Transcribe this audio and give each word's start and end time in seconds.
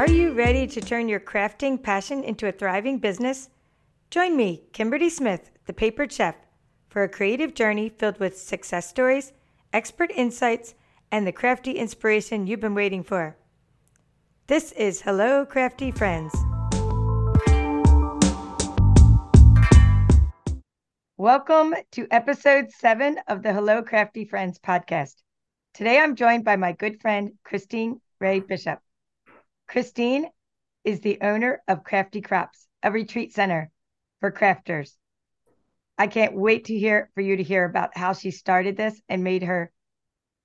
Are 0.00 0.08
you 0.08 0.32
ready 0.32 0.66
to 0.66 0.80
turn 0.80 1.10
your 1.10 1.20
crafting 1.20 1.82
passion 1.82 2.24
into 2.24 2.48
a 2.48 2.52
thriving 2.52 3.00
business? 3.00 3.50
Join 4.10 4.34
me, 4.34 4.62
Kimberly 4.72 5.10
Smith, 5.10 5.50
the 5.66 5.74
Papered 5.74 6.10
Chef, 6.10 6.36
for 6.88 7.02
a 7.02 7.08
creative 7.10 7.52
journey 7.52 7.90
filled 7.90 8.18
with 8.18 8.38
success 8.38 8.88
stories, 8.88 9.34
expert 9.74 10.10
insights, 10.16 10.74
and 11.12 11.26
the 11.26 11.32
crafty 11.32 11.72
inspiration 11.72 12.46
you've 12.46 12.60
been 12.60 12.74
waiting 12.74 13.02
for. 13.02 13.36
This 14.46 14.72
is 14.72 15.02
Hello, 15.02 15.44
Crafty 15.44 15.90
Friends. 15.90 16.34
Welcome 21.18 21.74
to 21.92 22.06
episode 22.10 22.70
seven 22.70 23.18
of 23.28 23.42
the 23.42 23.52
Hello, 23.52 23.82
Crafty 23.82 24.24
Friends 24.24 24.58
podcast. 24.58 25.16
Today 25.74 25.98
I'm 25.98 26.16
joined 26.16 26.46
by 26.46 26.56
my 26.56 26.72
good 26.72 27.02
friend, 27.02 27.32
Christine 27.44 28.00
RaeBishop. 28.18 28.78
Christine 29.70 30.28
is 30.82 31.00
the 31.00 31.20
owner 31.20 31.62
of 31.68 31.84
Crafty 31.84 32.20
Crops, 32.20 32.66
a 32.82 32.90
retreat 32.90 33.32
center 33.32 33.70
for 34.18 34.32
crafters. 34.32 34.96
I 35.96 36.08
can't 36.08 36.34
wait 36.34 36.64
to 36.64 36.76
hear 36.76 37.08
for 37.14 37.20
you 37.20 37.36
to 37.36 37.42
hear 37.44 37.64
about 37.66 37.96
how 37.96 38.12
she 38.12 38.32
started 38.32 38.76
this 38.76 39.00
and 39.08 39.22
made 39.22 39.44
her 39.44 39.70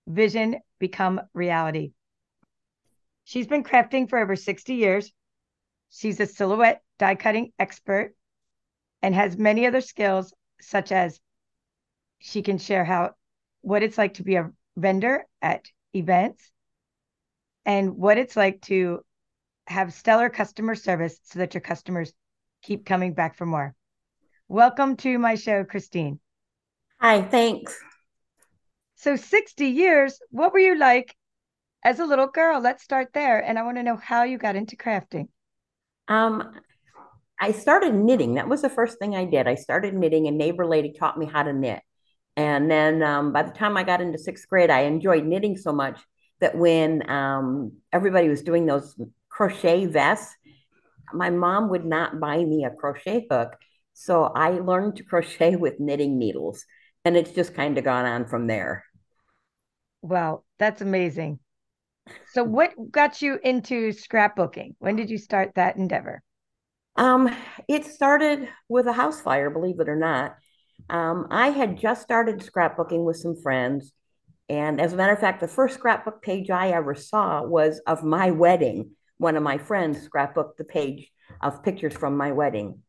vision 0.06 0.58
become 0.78 1.22
reality. 1.34 1.94
She's 3.24 3.48
been 3.48 3.64
crafting 3.64 4.08
for 4.08 4.20
over 4.20 4.36
60 4.36 4.76
years. 4.76 5.12
She's 5.90 6.20
a 6.20 6.28
silhouette 6.28 6.84
die 7.00 7.16
cutting 7.16 7.52
expert 7.58 8.14
and 9.02 9.16
has 9.16 9.40
many 9.40 9.66
other 9.66 9.82
skills, 9.82 10.36
such 10.62 10.92
as 10.92 11.20
she 12.20 12.44
can 12.44 12.60
share 12.60 12.86
how 12.86 13.16
what 13.62 13.82
it's 13.82 13.98
like 13.98 14.14
to 14.16 14.24
be 14.24 14.36
a 14.36 14.52
vendor 14.78 15.26
at 15.42 15.66
events 15.96 16.52
and 17.66 17.98
what 17.98 18.20
it's 18.20 18.36
like 18.36 18.62
to 18.62 19.04
have 19.68 19.94
stellar 19.94 20.30
customer 20.30 20.76
service 20.76 21.20
so 21.24 21.40
that 21.40 21.54
your 21.54 21.62
customers 21.62 22.14
keep 22.62 22.86
coming 22.86 23.14
back 23.14 23.36
for 23.36 23.46
more. 23.46 23.76
Welcome 24.48 24.96
to 24.98 25.18
my 25.18 25.36
show, 25.36 25.64
Christine. 25.64 26.20
Hi, 27.00 27.24
thanks. 27.24 27.78
So, 28.96 29.16
60 29.16 29.66
years, 29.66 30.20
what 30.30 30.54
were 30.54 30.60
you 30.60 30.78
like 30.78 31.16
as 31.84 32.00
a 32.00 32.06
little 32.06 32.28
girl? 32.28 32.62
Let's 32.62 32.84
start 32.84 33.10
there. 33.14 33.40
And 33.40 33.58
I 33.58 33.64
want 33.64 33.78
to 33.78 33.84
know 33.84 33.98
how 33.98 34.24
you 34.24 34.38
got 34.38 34.56
into 34.56 34.76
crafting. 34.76 35.28
Um, 36.08 36.52
I 37.40 37.52
started 37.52 37.94
knitting. 37.94 38.36
That 38.36 38.48
was 38.48 38.62
the 38.62 38.70
first 38.70 39.00
thing 39.00 39.16
I 39.16 39.26
did. 39.26 39.48
I 39.48 39.56
started 39.56 39.94
knitting, 39.94 40.28
and 40.28 40.38
neighbor 40.38 40.66
lady 40.66 40.94
taught 40.94 41.18
me 41.18 41.26
how 41.26 41.44
to 41.44 41.54
knit. 41.54 41.82
And 42.38 42.70
then 42.70 43.02
um, 43.02 43.34
by 43.34 43.44
the 43.44 43.52
time 43.52 43.78
I 43.78 43.84
got 43.84 44.02
into 44.02 44.18
sixth 44.18 44.48
grade, 44.48 44.70
I 44.70 44.82
enjoyed 44.82 45.26
knitting 45.26 45.58
so 45.58 45.74
much 45.74 46.00
that 46.40 46.58
when 46.58 47.10
um, 47.10 47.74
everybody 47.92 48.30
was 48.30 48.44
doing 48.44 48.66
those 48.66 48.96
crochet 49.36 49.86
vests, 49.86 50.34
my 51.14 51.30
mom 51.30 51.70
would 51.70 51.86
not 51.86 52.20
buy 52.20 52.38
me 52.38 52.64
a 52.64 52.70
crochet 52.70 53.28
hook. 53.30 53.56
So 53.94 54.24
I 54.24 54.52
learned 54.52 54.96
to 54.98 55.04
crochet 55.04 55.56
with 55.64 55.80
knitting 55.80 56.18
needles. 56.18 56.66
And 57.04 57.16
it's 57.16 57.32
just 57.32 57.54
kind 57.54 57.78
of 57.78 57.84
gone 57.84 58.06
on 58.06 58.26
from 58.26 58.48
there. 58.48 58.84
Wow, 60.02 60.44
that's 60.58 60.82
amazing. 60.82 61.40
So, 62.32 62.44
what 62.44 62.72
got 62.92 63.22
you 63.22 63.40
into 63.44 63.90
scrapbooking? 63.90 64.76
When 64.80 64.96
did 64.96 65.10
you 65.10 65.18
start 65.18 65.52
that 65.56 65.78
endeavor? 65.78 66.22
Um, 66.96 67.36
it 67.68 67.86
started 67.86 68.48
with 68.70 68.88
a 68.88 68.94
house 68.94 69.22
fire, 69.22 69.50
believe 69.50 69.80
it 69.80 69.90
or 69.90 69.96
not. 69.96 70.36
Um, 70.90 71.28
I 71.30 71.50
had 71.50 71.80
just 71.80 72.02
started 72.02 72.40
scrapbooking 72.40 73.06
with 73.06 73.18
some 73.18 73.36
friends. 73.36 73.92
And 74.50 74.80
as 74.80 74.94
a 74.94 74.96
matter 74.96 75.14
of 75.14 75.20
fact, 75.20 75.42
the 75.42 75.48
first 75.48 75.76
scrapbook 75.76 76.22
page 76.22 76.50
I 76.50 76.70
ever 76.70 76.94
saw 76.96 77.44
was 77.44 77.82
of 77.88 78.04
my 78.04 78.32
wedding 78.32 78.92
one 79.18 79.36
of 79.36 79.44
my 79.44 79.58
friends 79.58 80.08
scrapbooked 80.08 80.58
the 80.58 80.64
page 80.64 81.12
of 81.42 81.64
pictures 81.64 81.94
from 81.94 82.18
my 82.18 82.32
wedding. 82.32 82.82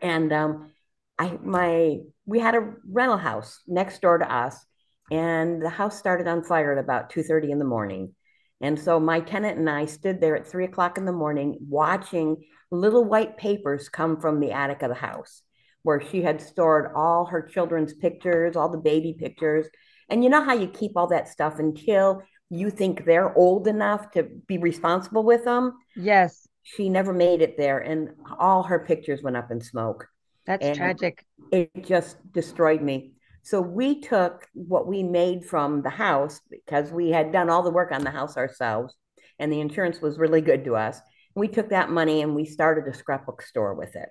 And 0.00 0.32
um, 0.32 0.72
I 1.18 1.38
my 1.42 1.98
we 2.26 2.38
had 2.40 2.54
a 2.54 2.72
rental 2.90 3.18
house 3.18 3.60
next 3.66 4.00
door 4.00 4.18
to 4.18 4.32
us, 4.32 4.64
and 5.10 5.62
the 5.62 5.68
house 5.68 5.98
started 5.98 6.26
on 6.26 6.44
fire 6.44 6.72
at 6.72 6.82
about 6.82 7.10
2:30 7.10 7.50
in 7.50 7.58
the 7.58 7.64
morning. 7.64 8.14
And 8.62 8.78
so 8.78 9.00
my 9.00 9.20
tenant 9.20 9.58
and 9.58 9.70
I 9.70 9.86
stood 9.86 10.20
there 10.20 10.36
at 10.36 10.46
three 10.46 10.64
o'clock 10.64 10.98
in 10.98 11.06
the 11.06 11.12
morning 11.12 11.56
watching 11.60 12.44
little 12.70 13.04
white 13.04 13.36
papers 13.36 13.88
come 13.88 14.20
from 14.20 14.38
the 14.38 14.52
attic 14.52 14.82
of 14.82 14.90
the 14.90 14.94
house 14.94 15.42
where 15.82 16.00
she 16.00 16.22
had 16.22 16.40
stored 16.40 16.92
all 16.94 17.24
her 17.26 17.42
children's 17.42 17.94
pictures, 17.94 18.56
all 18.56 18.68
the 18.68 18.78
baby 18.78 19.16
pictures. 19.18 19.66
And 20.08 20.22
you 20.22 20.30
know 20.30 20.42
how 20.42 20.52
you 20.52 20.68
keep 20.68 20.92
all 20.96 21.06
that 21.08 21.28
stuff 21.28 21.58
until 21.58 22.22
you 22.50 22.68
think 22.68 23.04
they're 23.04 23.36
old 23.36 23.68
enough 23.68 24.10
to 24.12 24.24
be 24.24 24.58
responsible 24.58 25.22
with 25.22 25.44
them. 25.44 25.78
Yes. 25.96 26.48
She 26.62 26.88
never 26.88 27.12
made 27.12 27.40
it 27.40 27.56
there, 27.56 27.78
and 27.78 28.10
all 28.38 28.64
her 28.64 28.80
pictures 28.80 29.22
went 29.22 29.36
up 29.36 29.50
in 29.50 29.60
smoke. 29.60 30.08
That's 30.46 30.66
and 30.66 30.76
tragic. 30.76 31.24
It 31.52 31.84
just 31.84 32.16
destroyed 32.32 32.82
me. 32.82 33.12
So 33.42 33.60
we 33.60 34.00
took 34.00 34.46
what 34.52 34.86
we 34.86 35.02
made 35.02 35.44
from 35.44 35.82
the 35.82 35.90
house 35.90 36.40
because 36.50 36.90
we 36.90 37.10
had 37.10 37.32
done 37.32 37.48
all 37.48 37.62
the 37.62 37.70
work 37.70 37.92
on 37.92 38.04
the 38.04 38.10
house 38.10 38.36
ourselves, 38.36 38.94
and 39.38 39.50
the 39.50 39.60
insurance 39.60 40.00
was 40.00 40.18
really 40.18 40.40
good 40.40 40.64
to 40.64 40.76
us. 40.76 41.00
We 41.34 41.48
took 41.48 41.70
that 41.70 41.90
money 41.90 42.20
and 42.20 42.34
we 42.34 42.44
started 42.44 42.92
a 42.92 42.96
scrapbook 42.96 43.42
store 43.42 43.74
with 43.74 43.96
it. 43.96 44.08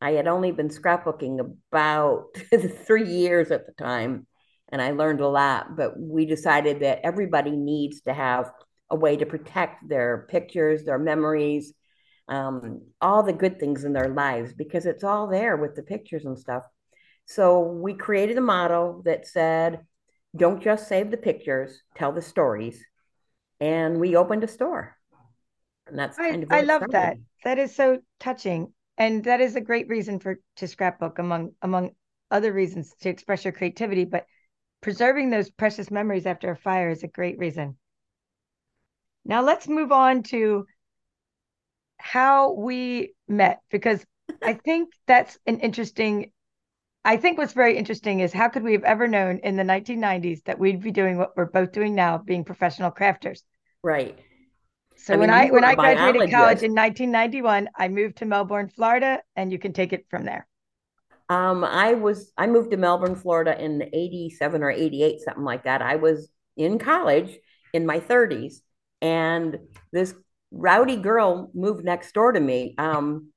I 0.00 0.12
had 0.12 0.26
only 0.26 0.50
been 0.50 0.68
scrapbooking 0.68 1.38
about 1.70 2.26
three 2.86 3.08
years 3.08 3.50
at 3.50 3.66
the 3.66 3.72
time 3.72 4.26
and 4.74 4.82
I 4.82 4.90
learned 4.90 5.20
a 5.20 5.28
lot. 5.28 5.76
But 5.76 5.96
we 5.96 6.26
decided 6.26 6.80
that 6.80 6.98
everybody 7.04 7.52
needs 7.52 8.00
to 8.02 8.12
have 8.12 8.50
a 8.90 8.96
way 8.96 9.16
to 9.16 9.24
protect 9.24 9.88
their 9.88 10.26
pictures, 10.28 10.82
their 10.82 10.98
memories, 10.98 11.72
um, 12.26 12.82
all 13.00 13.22
the 13.22 13.32
good 13.32 13.60
things 13.60 13.84
in 13.84 13.92
their 13.92 14.08
lives 14.08 14.52
because 14.52 14.84
it's 14.84 15.04
all 15.04 15.28
there 15.28 15.56
with 15.56 15.76
the 15.76 15.84
pictures 15.84 16.24
and 16.24 16.36
stuff. 16.36 16.64
So 17.24 17.60
we 17.60 17.94
created 17.94 18.36
a 18.36 18.40
model 18.40 19.02
that 19.04 19.28
said, 19.28 19.86
don't 20.36 20.60
just 20.60 20.88
save 20.88 21.12
the 21.12 21.18
pictures, 21.18 21.80
tell 21.94 22.10
the 22.10 22.20
stories. 22.20 22.84
And 23.60 24.00
we 24.00 24.16
opened 24.16 24.42
a 24.42 24.48
store. 24.48 24.96
And 25.86 25.96
that's 25.96 26.16
kind 26.16 26.46
I, 26.50 26.56
of 26.56 26.64
I 26.64 26.66
love 26.66 26.82
started. 26.82 26.94
that. 26.94 27.16
That 27.44 27.58
is 27.58 27.76
so 27.76 28.00
touching. 28.18 28.72
And 28.98 29.22
that 29.22 29.40
is 29.40 29.54
a 29.54 29.60
great 29.60 29.88
reason 29.88 30.18
for 30.18 30.40
to 30.56 30.66
scrapbook 30.66 31.20
among 31.20 31.52
among 31.62 31.92
other 32.28 32.52
reasons 32.52 32.92
to 33.02 33.08
express 33.08 33.44
your 33.44 33.52
creativity. 33.52 34.04
But 34.04 34.26
preserving 34.84 35.30
those 35.30 35.48
precious 35.48 35.90
memories 35.90 36.26
after 36.26 36.50
a 36.50 36.56
fire 36.56 36.90
is 36.90 37.02
a 37.02 37.08
great 37.08 37.38
reason. 37.38 37.74
Now 39.24 39.40
let's 39.40 39.66
move 39.66 39.90
on 39.90 40.22
to 40.24 40.66
how 41.96 42.52
we 42.52 43.14
met 43.26 43.60
because 43.70 44.04
I 44.42 44.52
think 44.64 44.90
that's 45.06 45.38
an 45.46 45.60
interesting 45.60 46.30
I 47.02 47.16
think 47.16 47.38
what's 47.38 47.54
very 47.54 47.78
interesting 47.78 48.20
is 48.20 48.32
how 48.32 48.48
could 48.48 48.62
we 48.62 48.72
have 48.72 48.84
ever 48.84 49.08
known 49.08 49.38
in 49.42 49.56
the 49.56 49.62
1990s 49.62 50.44
that 50.44 50.58
we'd 50.58 50.82
be 50.82 50.90
doing 50.90 51.16
what 51.16 51.34
we're 51.34 51.46
both 51.46 51.72
doing 51.72 51.94
now, 51.94 52.18
being 52.18 52.44
professional 52.44 52.90
crafters. 52.90 53.40
Right. 53.82 54.18
So 54.96 55.14
I 55.14 55.16
when 55.16 55.30
I 55.30 55.50
when 55.50 55.64
I 55.64 55.74
graduated 55.74 56.30
college 56.30 56.62
in 56.62 56.74
1991, 56.74 57.70
I 57.74 57.88
moved 57.88 58.18
to 58.18 58.26
Melbourne, 58.26 58.68
Florida, 58.68 59.22
and 59.34 59.50
you 59.50 59.58
can 59.58 59.72
take 59.72 59.94
it 59.94 60.04
from 60.10 60.24
there. 60.24 60.46
Um, 61.28 61.64
I 61.64 61.94
was 61.94 62.32
I 62.36 62.46
moved 62.46 62.70
to 62.72 62.76
Melbourne, 62.76 63.16
Florida 63.16 63.58
in 63.62 63.88
87 63.92 64.62
or 64.62 64.70
88, 64.70 65.20
something 65.20 65.44
like 65.44 65.64
that. 65.64 65.82
I 65.82 65.96
was 65.96 66.28
in 66.56 66.78
college 66.78 67.38
in 67.72 67.86
my 67.86 67.98
30s, 68.00 68.60
and 69.00 69.58
this 69.92 70.14
rowdy 70.50 70.96
girl 70.96 71.50
moved 71.54 71.84
next 71.84 72.12
door 72.12 72.32
to 72.32 72.40
me. 72.40 72.74
Um, 72.78 73.32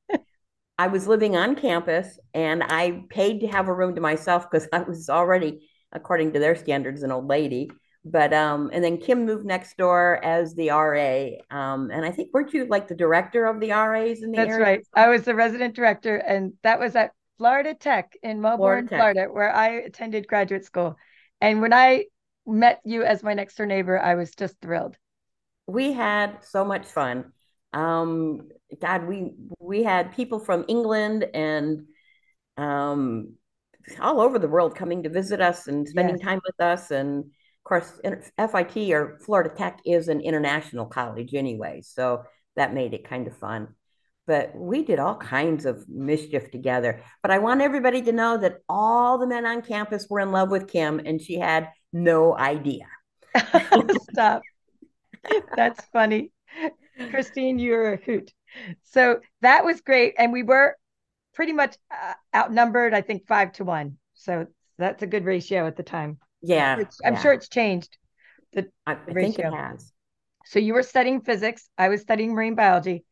I 0.77 0.87
was 0.87 1.07
living 1.07 1.35
on 1.35 1.55
campus 1.55 2.19
and 2.33 2.63
I 2.63 3.03
paid 3.09 3.41
to 3.41 3.47
have 3.47 3.67
a 3.67 3.73
room 3.73 3.95
to 3.95 4.01
myself 4.01 4.49
because 4.49 4.67
I 4.71 4.81
was 4.81 5.09
already, 5.09 5.67
according 5.91 6.33
to 6.33 6.39
their 6.39 6.55
standards, 6.55 7.01
an 7.01 7.11
old 7.11 7.27
lady. 7.27 7.71
But 8.05 8.33
um, 8.33 8.69
and 8.71 8.83
then 8.83 8.97
Kim 8.97 9.25
moved 9.25 9.45
next 9.45 9.75
door 9.77 10.23
as 10.23 10.53
the 10.55 10.69
RA. 10.69 11.29
Um, 11.51 11.89
and 11.91 12.05
I 12.05 12.11
think 12.11 12.29
weren't 12.33 12.53
you 12.53 12.65
like 12.65 12.87
the 12.87 12.95
director 12.95 13.45
of 13.45 13.59
the 13.59 13.71
RAs 13.71 14.21
in 14.21 14.31
the 14.31 14.37
That's 14.37 14.51
area? 14.51 14.65
right. 14.65 14.87
I 14.93 15.09
was 15.09 15.23
the 15.23 15.35
resident 15.35 15.75
director, 15.75 16.15
and 16.15 16.53
that 16.63 16.79
was 16.79 16.95
at 16.95 17.11
Florida 17.37 17.73
Tech 17.73 18.15
in 18.23 18.41
Melbourne, 18.41 18.87
Florida, 18.87 19.13
Florida, 19.13 19.33
where 19.33 19.53
I 19.53 19.69
attended 19.81 20.27
graduate 20.27 20.65
school. 20.65 20.97
And 21.39 21.61
when 21.61 21.73
I 21.73 22.05
met 22.45 22.81
you 22.83 23.03
as 23.03 23.23
my 23.23 23.33
next 23.33 23.55
door 23.55 23.65
neighbor, 23.65 23.99
I 23.99 24.15
was 24.15 24.31
just 24.31 24.55
thrilled. 24.61 24.97
We 25.67 25.93
had 25.93 26.43
so 26.43 26.65
much 26.65 26.87
fun. 26.87 27.31
Um, 27.73 28.49
God, 28.81 29.07
we 29.07 29.33
we 29.59 29.83
had 29.83 30.15
people 30.15 30.39
from 30.39 30.65
England 30.67 31.25
and 31.33 31.85
um, 32.57 33.35
all 33.99 34.19
over 34.19 34.39
the 34.39 34.47
world 34.47 34.75
coming 34.75 35.03
to 35.03 35.09
visit 35.09 35.41
us 35.41 35.67
and 35.67 35.87
spending 35.87 36.17
yes. 36.17 36.25
time 36.25 36.39
with 36.45 36.59
us. 36.59 36.91
And 36.91 37.25
of 37.25 37.63
course, 37.63 37.99
FIT 38.03 38.91
or 38.91 39.19
Florida 39.25 39.51
Tech 39.55 39.79
is 39.85 40.07
an 40.07 40.21
international 40.21 40.85
college 40.85 41.33
anyway, 41.33 41.81
so 41.81 42.23
that 42.55 42.73
made 42.73 42.93
it 42.93 43.07
kind 43.07 43.27
of 43.27 43.37
fun 43.37 43.75
but 44.27 44.53
we 44.53 44.83
did 44.83 44.99
all 44.99 45.15
kinds 45.15 45.65
of 45.65 45.87
mischief 45.87 46.51
together. 46.51 47.01
But 47.21 47.31
I 47.31 47.39
want 47.39 47.61
everybody 47.61 48.01
to 48.03 48.11
know 48.11 48.37
that 48.37 48.57
all 48.67 49.17
the 49.17 49.25
men 49.25 49.45
on 49.45 49.61
campus 49.61 50.05
were 50.09 50.19
in 50.19 50.31
love 50.31 50.51
with 50.51 50.67
Kim 50.67 50.99
and 50.99 51.19
she 51.19 51.39
had 51.39 51.69
no 51.93 52.37
idea. 52.37 52.85
Stop. 54.11 54.41
That's 55.55 55.83
funny. 55.93 56.31
Christine, 57.09 57.57
you're 57.57 57.93
a 57.93 57.97
hoot. 57.97 58.31
So 58.83 59.21
that 59.41 59.63
was 59.63 59.81
great. 59.81 60.15
And 60.17 60.33
we 60.33 60.43
were 60.43 60.75
pretty 61.33 61.53
much 61.53 61.77
uh, 61.91 62.13
outnumbered, 62.35 62.93
I 62.93 63.01
think 63.01 63.27
five 63.27 63.53
to 63.53 63.63
one. 63.63 63.97
So 64.13 64.47
that's 64.77 65.03
a 65.03 65.07
good 65.07 65.23
ratio 65.23 65.67
at 65.67 65.77
the 65.77 65.83
time. 65.83 66.17
Yeah. 66.41 66.73
I'm, 66.73 66.77
sure 66.77 66.85
it's, 66.85 66.99
I'm 67.05 67.13
yeah. 67.13 67.21
sure 67.21 67.33
it's 67.33 67.49
changed. 67.49 67.97
The, 68.53 68.67
I, 68.85 68.93
I 68.93 69.13
think 69.13 69.39
it 69.39 69.53
has. 69.53 69.93
So 70.45 70.59
you 70.59 70.73
were 70.73 70.83
studying 70.83 71.21
physics. 71.21 71.69
I 71.77 71.89
was 71.89 72.01
studying 72.01 72.33
marine 72.33 72.55
biology. 72.55 73.03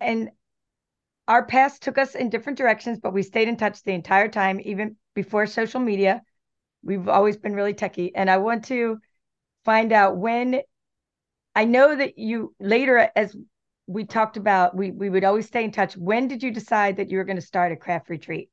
And 0.00 0.30
our 1.26 1.44
paths 1.44 1.78
took 1.78 1.98
us 1.98 2.14
in 2.14 2.28
different 2.28 2.58
directions, 2.58 2.98
but 3.00 3.12
we 3.12 3.22
stayed 3.22 3.48
in 3.48 3.56
touch 3.56 3.82
the 3.82 3.92
entire 3.92 4.28
time, 4.28 4.60
even 4.64 4.96
before 5.14 5.46
social 5.46 5.80
media. 5.80 6.22
We've 6.82 7.08
always 7.08 7.36
been 7.36 7.54
really 7.54 7.74
techie. 7.74 8.12
And 8.14 8.28
I 8.28 8.36
want 8.38 8.66
to 8.66 8.98
find 9.64 9.92
out 9.92 10.16
when 10.16 10.60
I 11.54 11.64
know 11.64 11.96
that 11.96 12.18
you 12.18 12.54
later, 12.60 13.10
as 13.16 13.34
we 13.86 14.04
talked 14.04 14.36
about, 14.36 14.76
we, 14.76 14.90
we 14.90 15.08
would 15.08 15.24
always 15.24 15.46
stay 15.46 15.64
in 15.64 15.72
touch. 15.72 15.96
When 15.96 16.28
did 16.28 16.42
you 16.42 16.50
decide 16.50 16.96
that 16.96 17.10
you 17.10 17.18
were 17.18 17.24
going 17.24 17.36
to 17.36 17.42
start 17.42 17.72
a 17.72 17.76
craft 17.76 18.10
retreat? 18.10 18.50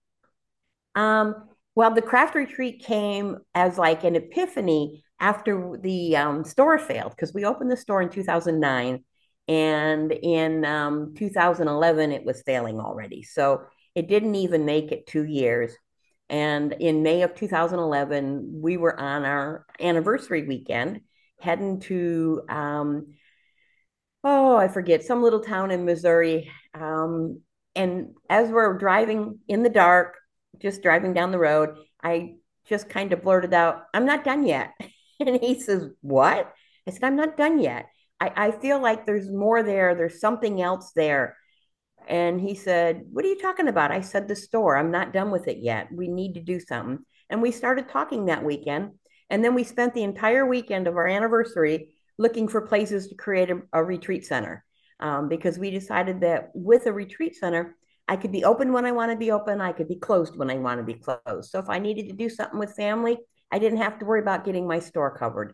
Um, 0.95 1.35
well, 1.75 1.93
the 1.93 2.01
craft 2.01 2.35
retreat 2.35 2.83
came 2.83 3.37
as 3.55 3.77
like 3.77 4.03
an 4.03 4.15
epiphany 4.15 5.03
after 5.19 5.77
the 5.81 6.17
um, 6.17 6.43
store 6.43 6.77
failed 6.77 7.11
because 7.11 7.33
we 7.33 7.45
opened 7.45 7.71
the 7.71 7.77
store 7.77 8.01
in 8.01 8.09
2009 8.09 9.03
and 9.47 10.11
in 10.11 10.65
um, 10.65 11.13
2011 11.15 12.11
it 12.11 12.25
was 12.25 12.41
failing 12.43 12.79
already. 12.79 13.23
So 13.23 13.63
it 13.95 14.07
didn't 14.07 14.35
even 14.35 14.65
make 14.65 14.91
it 14.91 15.07
two 15.07 15.23
years. 15.23 15.75
And 16.29 16.71
in 16.73 17.03
may 17.03 17.23
of 17.23 17.35
2011 17.35 18.61
we 18.61 18.77
were 18.77 18.97
on 18.97 19.25
our 19.25 19.65
anniversary 19.79 20.47
weekend 20.47 21.01
heading 21.41 21.79
to 21.79 22.43
um, 22.47 23.07
oh 24.23 24.55
i 24.55 24.67
forget 24.67 25.03
some 25.03 25.23
little 25.23 25.41
town 25.41 25.71
in 25.71 25.85
missouri. 25.85 26.49
Um, 26.73 27.41
and 27.75 28.15
as 28.29 28.49
we're 28.49 28.77
driving 28.77 29.39
in 29.47 29.63
the 29.63 29.69
dark 29.69 30.17
just 30.59 30.83
driving 30.83 31.13
down 31.13 31.31
the 31.31 31.39
road 31.39 31.75
i 32.03 32.35
just 32.65 32.89
kind 32.89 33.11
of 33.11 33.23
blurted 33.23 33.53
out 33.53 33.83
i'm 33.93 34.05
not 34.05 34.23
done 34.23 34.45
yet. 34.45 34.73
And 35.23 35.39
he 35.39 35.59
says 35.59 35.87
what? 36.01 36.51
I 36.87 36.91
said 36.91 37.03
i'm 37.03 37.15
not 37.15 37.37
done 37.37 37.59
yet 37.59 37.85
I, 38.21 38.31
I 38.35 38.51
feel 38.51 38.79
like 38.79 39.05
there's 39.05 39.31
more 39.31 39.63
there. 39.63 39.95
There's 39.95 40.21
something 40.21 40.61
else 40.61 40.91
there. 40.95 41.35
And 42.07 42.39
he 42.39 42.55
said, 42.55 43.03
What 43.11 43.25
are 43.25 43.27
you 43.27 43.39
talking 43.39 43.67
about? 43.67 43.91
I 43.91 44.01
said, 44.01 44.27
The 44.27 44.35
store. 44.35 44.77
I'm 44.77 44.91
not 44.91 45.11
done 45.11 45.31
with 45.31 45.47
it 45.47 45.57
yet. 45.57 45.87
We 45.91 46.07
need 46.07 46.35
to 46.35 46.41
do 46.41 46.59
something. 46.59 46.99
And 47.29 47.41
we 47.41 47.51
started 47.51 47.89
talking 47.89 48.25
that 48.25 48.43
weekend. 48.43 48.91
And 49.29 49.43
then 49.43 49.55
we 49.55 49.63
spent 49.63 49.93
the 49.93 50.03
entire 50.03 50.45
weekend 50.45 50.87
of 50.87 50.97
our 50.97 51.07
anniversary 51.07 51.95
looking 52.17 52.47
for 52.47 52.61
places 52.61 53.07
to 53.07 53.15
create 53.15 53.49
a, 53.49 53.61
a 53.73 53.83
retreat 53.83 54.25
center 54.25 54.63
um, 54.99 55.27
because 55.27 55.57
we 55.57 55.71
decided 55.71 56.21
that 56.21 56.49
with 56.53 56.85
a 56.85 56.93
retreat 56.93 57.35
center, 57.35 57.75
I 58.07 58.17
could 58.17 58.31
be 58.31 58.43
open 58.43 58.73
when 58.73 58.85
I 58.85 58.91
want 58.91 59.11
to 59.11 59.17
be 59.17 59.31
open. 59.31 59.61
I 59.61 59.71
could 59.71 59.87
be 59.87 59.95
closed 59.95 60.37
when 60.37 60.51
I 60.51 60.57
want 60.57 60.79
to 60.79 60.83
be 60.83 60.99
closed. 60.99 61.49
So 61.49 61.59
if 61.59 61.69
I 61.69 61.79
needed 61.79 62.09
to 62.09 62.15
do 62.15 62.29
something 62.29 62.59
with 62.59 62.75
family, 62.75 63.17
I 63.51 63.57
didn't 63.57 63.79
have 63.81 63.97
to 63.99 64.05
worry 64.05 64.21
about 64.21 64.45
getting 64.45 64.67
my 64.67 64.79
store 64.79 65.17
covered. 65.17 65.53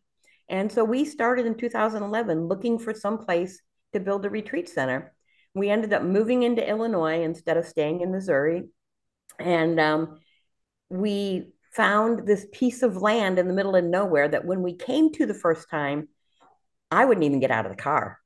And 0.49 0.71
so 0.71 0.83
we 0.83 1.05
started 1.05 1.45
in 1.45 1.55
2011 1.55 2.47
looking 2.47 2.79
for 2.79 2.93
some 2.93 3.17
place 3.17 3.61
to 3.93 3.99
build 3.99 4.25
a 4.25 4.29
retreat 4.29 4.69
center. 4.69 5.13
We 5.53 5.69
ended 5.69 5.93
up 5.93 6.03
moving 6.03 6.43
into 6.43 6.67
Illinois 6.67 7.23
instead 7.23 7.57
of 7.57 7.65
staying 7.65 8.01
in 8.01 8.11
Missouri. 8.11 8.63
And 9.39 9.79
um, 9.79 10.19
we 10.89 11.53
found 11.73 12.25
this 12.25 12.45
piece 12.51 12.81
of 12.81 12.97
land 12.97 13.39
in 13.39 13.47
the 13.47 13.53
middle 13.53 13.75
of 13.75 13.83
nowhere 13.83 14.27
that 14.27 14.45
when 14.45 14.61
we 14.61 14.73
came 14.73 15.11
to 15.13 15.25
the 15.25 15.33
first 15.33 15.69
time, 15.69 16.07
I 16.91 17.05
wouldn't 17.05 17.25
even 17.25 17.39
get 17.39 17.51
out 17.51 17.65
of 17.65 17.75
the 17.75 17.81
car. 17.81 18.19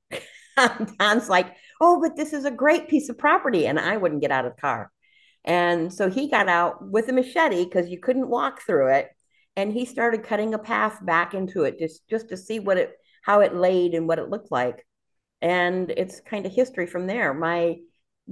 Don's 0.99 1.29
like, 1.29 1.55
oh, 1.79 1.99
but 2.01 2.15
this 2.15 2.33
is 2.33 2.45
a 2.45 2.51
great 2.51 2.87
piece 2.87 3.09
of 3.09 3.17
property. 3.17 3.65
And 3.65 3.79
I 3.79 3.97
wouldn't 3.97 4.21
get 4.21 4.31
out 4.31 4.45
of 4.45 4.55
the 4.55 4.61
car. 4.61 4.91
And 5.43 5.91
so 5.91 6.09
he 6.09 6.29
got 6.29 6.47
out 6.47 6.87
with 6.87 7.09
a 7.09 7.13
machete 7.13 7.63
because 7.63 7.89
you 7.89 7.99
couldn't 7.99 8.29
walk 8.29 8.61
through 8.61 8.93
it 8.93 9.09
and 9.61 9.71
he 9.71 9.85
started 9.85 10.23
cutting 10.23 10.55
a 10.55 10.59
path 10.59 10.97
back 11.05 11.35
into 11.35 11.63
it 11.63 11.77
just 11.77 12.07
just 12.09 12.29
to 12.29 12.35
see 12.35 12.59
what 12.59 12.77
it 12.77 12.97
how 13.21 13.41
it 13.41 13.55
laid 13.55 13.93
and 13.93 14.07
what 14.07 14.17
it 14.17 14.29
looked 14.29 14.51
like. 14.51 14.87
And 15.41 15.91
it's 15.91 16.19
kind 16.19 16.47
of 16.47 16.51
history 16.51 16.87
from 16.87 17.05
there. 17.05 17.31
My 17.33 17.77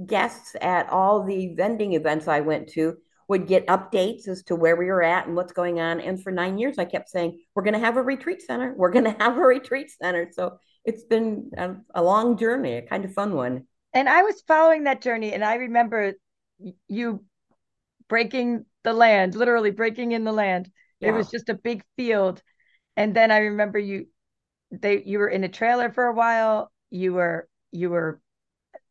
guests 0.06 0.56
at 0.60 0.88
all 0.90 1.22
the 1.22 1.54
vending 1.54 1.92
events 1.92 2.26
i 2.26 2.40
went 2.40 2.68
to 2.70 2.96
would 3.28 3.46
get 3.46 3.66
updates 3.68 4.26
as 4.26 4.42
to 4.42 4.56
where 4.56 4.74
we 4.74 4.86
were 4.86 5.02
at 5.02 5.26
and 5.26 5.36
what's 5.36 5.52
going 5.52 5.78
on. 5.78 6.00
And 6.00 6.20
for 6.20 6.32
nine 6.32 6.58
years 6.58 6.78
i 6.78 6.84
kept 6.84 7.08
saying 7.10 7.38
we're 7.54 7.62
going 7.62 7.74
to 7.74 7.86
have 7.86 7.96
a 7.96 8.02
retreat 8.02 8.42
center. 8.42 8.74
We're 8.76 8.90
going 8.90 9.04
to 9.04 9.16
have 9.20 9.36
a 9.36 9.40
retreat 9.40 9.90
center. 9.90 10.30
So 10.32 10.58
it's 10.84 11.04
been 11.04 11.52
a, 11.56 11.76
a 11.94 12.02
long 12.02 12.36
journey 12.36 12.74
a 12.74 12.82
kind 12.82 13.04
of 13.04 13.12
fun 13.12 13.34
one. 13.34 13.66
And 13.94 14.08
i 14.08 14.22
was 14.22 14.42
following 14.48 14.84
that 14.84 15.00
journey 15.00 15.32
and 15.32 15.44
i 15.44 15.54
remember 15.54 16.14
you 16.88 17.24
breaking 18.08 18.64
the 18.82 18.92
land 18.92 19.36
literally 19.36 19.70
breaking 19.70 20.12
in 20.12 20.24
the 20.24 20.32
land 20.32 20.70
yeah. 21.00 21.08
It 21.08 21.12
was 21.12 21.30
just 21.30 21.48
a 21.48 21.54
big 21.54 21.82
field. 21.96 22.42
And 22.96 23.14
then 23.14 23.30
I 23.30 23.38
remember 23.38 23.78
you 23.78 24.06
they 24.70 25.02
you 25.02 25.18
were 25.18 25.28
in 25.28 25.44
a 25.44 25.48
trailer 25.48 25.90
for 25.90 26.04
a 26.04 26.14
while. 26.14 26.70
You 26.90 27.14
were 27.14 27.48
you 27.72 27.90
were 27.90 28.20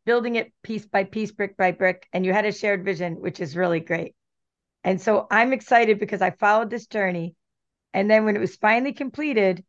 building 0.06 0.36
it 0.36 0.52
piece 0.64 0.86
by 0.86 1.04
piece, 1.04 1.32
brick 1.32 1.58
by 1.58 1.72
brick, 1.72 2.08
and 2.14 2.26
you 2.26 2.34
had 2.34 2.46
a 2.46 2.52
shared 2.52 2.84
vision, 2.84 3.16
which 3.22 3.40
is 3.40 3.56
really 3.56 3.80
great. 3.80 4.16
And 4.84 5.02
so 5.02 5.28
I'm 5.30 5.54
excited 5.54 6.00
because 6.00 6.22
I 6.22 6.32
followed 6.32 6.70
this 6.70 6.88
journey. 6.88 7.36
And 7.94 8.10
then 8.10 8.26
when 8.26 8.36
it 8.36 8.40
was 8.40 8.56
finally 8.56 8.94
completed, 8.94 9.64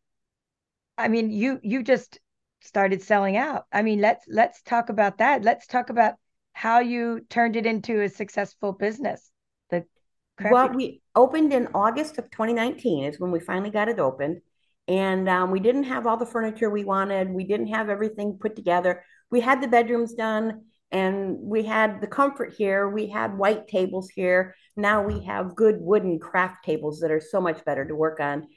I 0.97 1.09
mean, 1.09 1.31
you 1.31 1.59
you 1.63 1.83
just 1.83 2.19
started 2.61 3.03
selling 3.03 3.37
out. 3.37 3.65
I 3.73 3.83
mean, 3.83 4.01
let's 4.01 4.25
let's 4.29 4.63
talk 4.63 4.89
about 4.89 5.19
that. 5.19 5.43
Let's 5.43 5.67
talk 5.67 5.91
about 5.91 6.15
how 6.53 6.81
you 6.81 7.21
turned 7.29 7.57
it 7.57 7.67
into 7.67 8.03
a 8.03 8.09
successful 8.09 8.73
business. 8.73 9.31
The 9.71 9.85
well, 10.39 10.71
we 10.75 11.00
opened 11.15 11.53
in 11.53 11.69
August 11.75 12.19
of 12.19 12.31
2019 12.31 13.05
is 13.05 13.21
when 13.21 13.31
we 13.31 13.41
finally 13.41 13.71
got 13.71 13.89
it 13.89 13.99
opened. 13.99 14.41
And 14.89 15.29
um, 15.29 15.51
we 15.51 15.61
didn't 15.61 15.85
have 15.85 16.07
all 16.07 16.17
the 16.17 16.27
furniture 16.27 16.71
we 16.71 16.85
wanted. 16.85 17.31
We 17.31 17.45
didn't 17.45 17.69
have 17.69 17.89
everything 17.89 18.39
put 18.41 18.57
together. 18.57 19.05
We 19.31 19.41
had 19.41 19.63
the 19.63 19.69
bedrooms 19.69 20.15
done 20.15 20.65
and 20.91 21.39
we 21.41 21.63
had 21.63 22.01
the 22.01 22.07
comfort 22.07 22.55
here. 22.57 22.89
We 22.89 23.07
had 23.07 23.39
white 23.39 23.69
tables 23.69 24.11
here. 24.11 24.57
Now 24.77 25.03
we 25.03 25.25
have 25.25 25.55
good 25.55 25.77
wooden 25.81 26.19
craft 26.19 26.65
tables 26.65 27.01
that 27.01 27.13
are 27.13 27.21
so 27.21 27.41
much 27.41 27.65
better 27.65 27.85
to 27.85 27.95
work 27.95 28.19
on. 28.19 28.49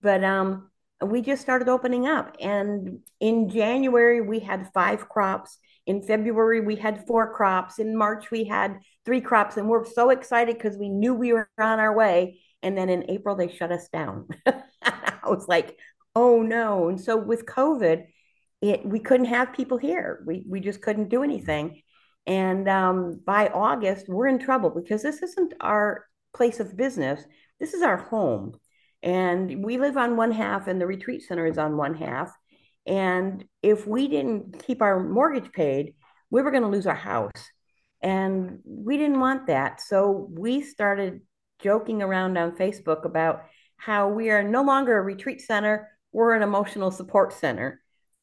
But 0.00 0.24
um, 0.24 0.70
we 1.04 1.20
just 1.20 1.42
started 1.42 1.68
opening 1.68 2.06
up. 2.06 2.36
And 2.40 3.00
in 3.20 3.50
January, 3.50 4.20
we 4.20 4.38
had 4.40 4.70
five 4.72 5.08
crops. 5.08 5.58
In 5.86 6.02
February, 6.02 6.60
we 6.60 6.76
had 6.76 7.06
four 7.06 7.34
crops. 7.34 7.78
In 7.78 7.96
March, 7.96 8.30
we 8.30 8.44
had 8.44 8.78
three 9.04 9.20
crops. 9.20 9.56
And 9.56 9.68
we're 9.68 9.84
so 9.84 10.10
excited 10.10 10.56
because 10.56 10.76
we 10.76 10.88
knew 10.88 11.14
we 11.14 11.32
were 11.32 11.48
on 11.58 11.80
our 11.80 11.94
way. 11.94 12.40
And 12.62 12.76
then 12.76 12.88
in 12.88 13.10
April, 13.10 13.34
they 13.34 13.48
shut 13.48 13.72
us 13.72 13.88
down. 13.88 14.28
I 14.82 15.18
was 15.24 15.48
like, 15.48 15.76
oh 16.14 16.42
no. 16.42 16.88
And 16.88 17.00
so 17.00 17.16
with 17.16 17.46
COVID, 17.46 18.04
it, 18.60 18.86
we 18.86 19.00
couldn't 19.00 19.26
have 19.26 19.52
people 19.52 19.78
here. 19.78 20.22
We, 20.26 20.44
we 20.48 20.60
just 20.60 20.80
couldn't 20.80 21.08
do 21.08 21.22
anything. 21.22 21.82
And 22.26 22.68
um, 22.68 23.20
by 23.24 23.48
August, 23.48 24.08
we're 24.08 24.28
in 24.28 24.38
trouble 24.38 24.70
because 24.70 25.02
this 25.02 25.22
isn't 25.22 25.54
our 25.60 26.06
place 26.34 26.60
of 26.60 26.76
business. 26.76 27.22
This 27.58 27.74
is 27.74 27.82
our 27.82 27.96
home. 27.96 28.54
And 29.02 29.64
we 29.64 29.78
live 29.78 29.96
on 29.96 30.16
one 30.16 30.30
half, 30.30 30.68
and 30.68 30.80
the 30.80 30.86
retreat 30.86 31.22
center 31.22 31.46
is 31.46 31.58
on 31.58 31.76
one 31.76 31.94
half. 31.94 32.32
And 32.86 33.44
if 33.62 33.86
we 33.86 34.06
didn't 34.06 34.64
keep 34.64 34.80
our 34.80 35.02
mortgage 35.02 35.50
paid, 35.52 35.94
we 36.30 36.42
were 36.42 36.52
going 36.52 36.62
to 36.62 36.68
lose 36.68 36.86
our 36.86 36.94
house. 36.94 37.50
And 38.02 38.58
we 38.64 38.96
didn't 38.96 39.20
want 39.20 39.46
that. 39.46 39.80
So 39.80 40.28
we 40.30 40.60
started 40.62 41.20
joking 41.62 42.02
around 42.02 42.36
on 42.36 42.56
Facebook 42.56 43.04
about 43.04 43.44
how 43.76 44.08
we 44.08 44.30
are 44.30 44.42
no 44.42 44.62
longer 44.62 44.98
a 44.98 45.02
retreat 45.02 45.40
center, 45.40 45.88
we're 46.12 46.34
an 46.34 46.42
emotional 46.42 46.90
support 46.90 47.32
center 47.32 47.80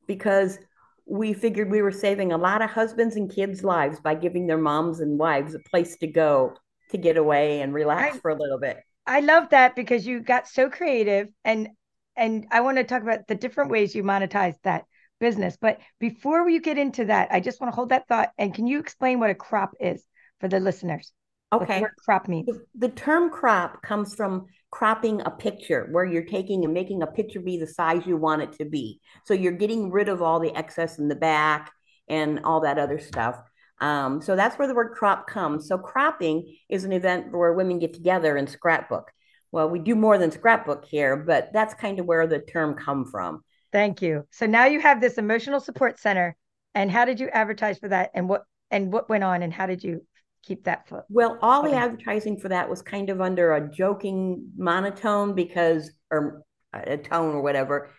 because 0.08 0.60
we 1.06 1.34
figured 1.34 1.72
we 1.72 1.82
were 1.82 1.92
saving 1.92 2.32
a 2.32 2.38
lot 2.38 2.62
of 2.62 2.70
husbands 2.70 3.16
and 3.16 3.34
kids' 3.34 3.64
lives 3.64 4.00
by 4.00 4.14
giving 4.14 4.46
their 4.46 4.58
moms 4.58 5.00
and 5.00 5.18
wives 5.18 5.56
a 5.56 5.60
place 5.60 5.98
to 5.98 6.08
go 6.08 6.54
to 6.92 6.98
get 6.98 7.18
away 7.18 7.62
and 7.62 7.74
relax 7.74 8.16
I, 8.16 8.20
for 8.20 8.32
a 8.32 8.40
little 8.40 8.60
bit. 8.60 8.80
I 9.08 9.22
love 9.22 9.50
that 9.50 9.76
because 9.76 10.06
you 10.06 10.20
got 10.20 10.48
so 10.48 10.70
creative 10.70 11.30
and 11.44 11.70
and 12.16 12.48
I 12.52 12.62
want 12.62 12.78
to 12.78 12.84
talk 12.84 13.02
about 13.02 13.28
the 13.28 13.36
different 13.36 13.72
ways 13.72 13.96
you 13.96 14.04
monetize 14.04 14.56
that 14.64 14.86
business. 15.20 15.58
But 15.60 15.80
before 16.00 16.46
we 16.46 16.60
get 16.60 16.78
into 16.78 17.06
that, 17.06 17.30
I 17.32 17.40
just 17.40 17.60
want 17.60 17.72
to 17.72 17.76
hold 17.76 17.90
that 17.90 18.08
thought. 18.08 18.30
And 18.38 18.54
can 18.54 18.68
you 18.68 18.80
explain 18.80 19.20
what 19.20 19.30
a 19.30 19.36
crop 19.36 19.76
is 19.80 20.04
for 20.40 20.48
the 20.48 20.60
listeners? 20.60 21.12
Okay. 21.52 21.82
What 21.82 21.92
crop 22.04 22.28
means? 22.28 22.48
The, 22.48 22.88
the, 22.88 22.90
term 22.90 23.32
crop 23.32 23.82
comes 23.82 24.14
from 24.14 24.46
cropping 24.72 25.22
a 25.22 25.32
picture 25.32 25.88
where 25.92 26.06
you're 26.06 26.24
taking 26.24 26.64
and 26.64 26.74
making 26.74 27.02
a 27.02 27.08
picture 27.08 27.40
be 27.40 27.58
the 27.58 27.66
size 27.66 28.06
you 28.06 28.18
want 28.18 28.44
it 28.44 28.54
to 28.54 28.66
be. 28.66 29.00
So 29.26 29.34
you're 29.34 29.54
getting 29.54 29.92
rid 29.92 30.10
of 30.10 30.22
all 30.22 30.40
the 30.40 30.56
excess 30.56 31.00
in 31.00 31.08
the 31.08 31.16
back 31.16 31.72
and 32.08 32.42
all 32.44 32.62
that 32.62 32.78
other 32.78 33.00
stuff. 33.00 33.42
Um, 33.82 34.22
so 34.22 34.36
that's 34.36 34.60
where 34.60 34.68
the 34.68 34.76
word 34.76 34.94
crop 34.96 35.26
comes. 35.26 35.68
So 35.68 35.78
cropping 35.78 36.56
is 36.70 36.84
an 36.84 36.92
event 36.92 37.32
where 37.32 37.54
women 37.54 37.80
get 37.80 37.94
together 37.94 38.36
and 38.36 38.48
scrapbook 38.48 39.12
well, 39.52 39.70
we 39.70 39.80
do 39.80 39.96
more 39.96 40.18
than 40.18 40.32
scrapbook 40.32 40.86
here, 40.86 41.16
but 41.16 41.52
that's 41.54 41.74
kind 41.74 42.00
of 42.00 42.06
where 42.06 42.28
the 42.28 42.40
term 42.40 42.76
come 42.76 43.06
from. 43.06 43.44
Thank 43.72 44.02
you. 44.02 44.26
So 44.32 44.46
now 44.46 44.66
you 44.66 44.80
have 44.80 45.00
this 45.00 45.18
emotional 45.18 45.60
support 45.60 46.00
center 46.00 46.36
And 46.76 46.92
how 46.92 47.06
did 47.06 47.20
you 47.20 47.30
advertise 47.30 47.80
for 47.80 47.90
that? 47.90 48.12
And 48.14 48.30
what 48.30 48.44
and 48.72 48.94
what 48.94 49.10
went 49.10 49.24
on 49.24 49.42
and 49.42 49.52
how 49.52 49.66
did 49.66 49.84
you 49.84 50.06
keep 50.44 50.66
that 50.66 50.88
foot? 50.88 51.04
Well, 51.10 51.38
all 51.42 51.64
the 51.64 51.74
advertising 51.74 52.40
for 52.40 52.50
that 52.50 52.70
was 52.70 52.82
kind 52.82 53.10
of 53.10 53.20
under 53.20 53.54
a 53.54 53.70
joking 53.70 54.50
monotone 54.56 55.34
because 55.34 55.92
or 56.12 56.44
a 56.74 56.98
tone 56.98 57.36
or 57.36 57.42
whatever 57.42 57.90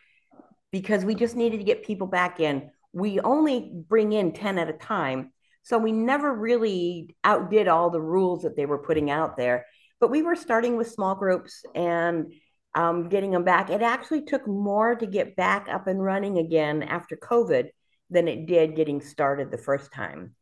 because 0.71 1.05
we 1.05 1.15
just 1.15 1.35
needed 1.35 1.59
to 1.59 1.65
get 1.65 1.85
people 1.85 2.07
back 2.07 2.41
in. 2.41 2.71
We 2.93 3.21
only 3.21 3.71
bring 3.89 4.12
in 4.12 4.33
10 4.33 4.59
at 4.59 4.69
a 4.69 4.75
time. 4.75 5.33
So 5.62 5.77
we 5.79 5.93
never 5.93 6.33
really 6.33 7.17
outdid 7.25 7.69
all 7.69 7.91
the 7.91 8.00
rules 8.00 8.43
that 8.43 8.57
they 8.57 8.67
were 8.67 8.79
putting 8.79 9.11
out 9.11 9.37
there. 9.37 9.67
But 10.00 10.11
we 10.11 10.23
were 10.23 10.37
starting 10.37 10.77
with 10.77 10.91
small 10.91 11.15
groups 11.15 11.65
and 11.75 12.33
um, 12.75 13.09
getting 13.09 13.31
them 13.33 13.45
back. 13.45 13.71
It 13.71 13.83
actually 13.83 14.23
took 14.23 14.47
more 14.47 14.95
to 14.95 15.07
get 15.07 15.37
back 15.37 15.69
up 15.69 15.87
and 15.87 16.03
running 16.03 16.39
again 16.39 16.83
after 16.83 17.17
COVID 17.17 17.69
than 18.11 18.29
it 18.29 18.47
did 18.47 18.77
getting 18.77 19.00
started 19.00 19.50
the 19.50 19.59
first 19.59 19.93
time. 19.93 20.35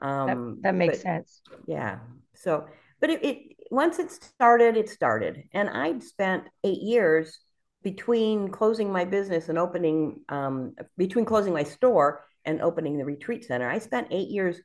Um, 0.00 0.26
that, 0.26 0.62
that 0.62 0.74
makes 0.74 0.98
but, 0.98 1.02
sense. 1.02 1.42
Yeah. 1.66 1.98
So, 2.34 2.66
but 3.00 3.10
it, 3.10 3.24
it 3.24 3.38
once 3.70 3.98
it 3.98 4.10
started, 4.10 4.76
it 4.76 4.88
started, 4.88 5.44
and 5.52 5.68
I'd 5.68 6.02
spent 6.02 6.44
eight 6.62 6.82
years 6.82 7.38
between 7.82 8.48
closing 8.48 8.90
my 8.90 9.04
business 9.04 9.48
and 9.48 9.58
opening, 9.58 10.20
um, 10.28 10.74
between 10.96 11.24
closing 11.24 11.52
my 11.52 11.64
store 11.64 12.24
and 12.44 12.62
opening 12.62 12.98
the 12.98 13.04
retreat 13.04 13.44
center. 13.44 13.68
I 13.68 13.78
spent 13.78 14.08
eight 14.10 14.28
years 14.28 14.60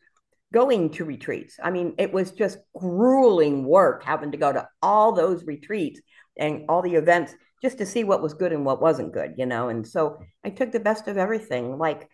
going 0.53 0.89
to 0.91 1.05
retreats. 1.05 1.59
I 1.61 1.69
mean, 1.69 1.93
it 1.97 2.11
was 2.11 2.31
just 2.31 2.57
grueling 2.77 3.65
work 3.65 4.03
having 4.03 4.31
to 4.31 4.37
go 4.37 4.51
to 4.51 4.67
all 4.81 5.11
those 5.11 5.43
retreats 5.43 5.99
and 6.39 6.65
all 6.69 6.81
the 6.81 6.95
events 6.95 7.35
just 7.61 7.77
to 7.77 7.85
see 7.85 8.03
what 8.03 8.21
was 8.21 8.33
good 8.33 8.53
and 8.53 8.65
what 8.65 8.81
wasn't 8.81 9.13
good, 9.13 9.33
you 9.37 9.45
know. 9.45 9.69
And 9.69 9.85
so 9.85 10.17
I 10.43 10.49
took 10.49 10.71
the 10.71 10.79
best 10.79 11.07
of 11.07 11.17
everything. 11.17 11.77
Like 11.77 12.09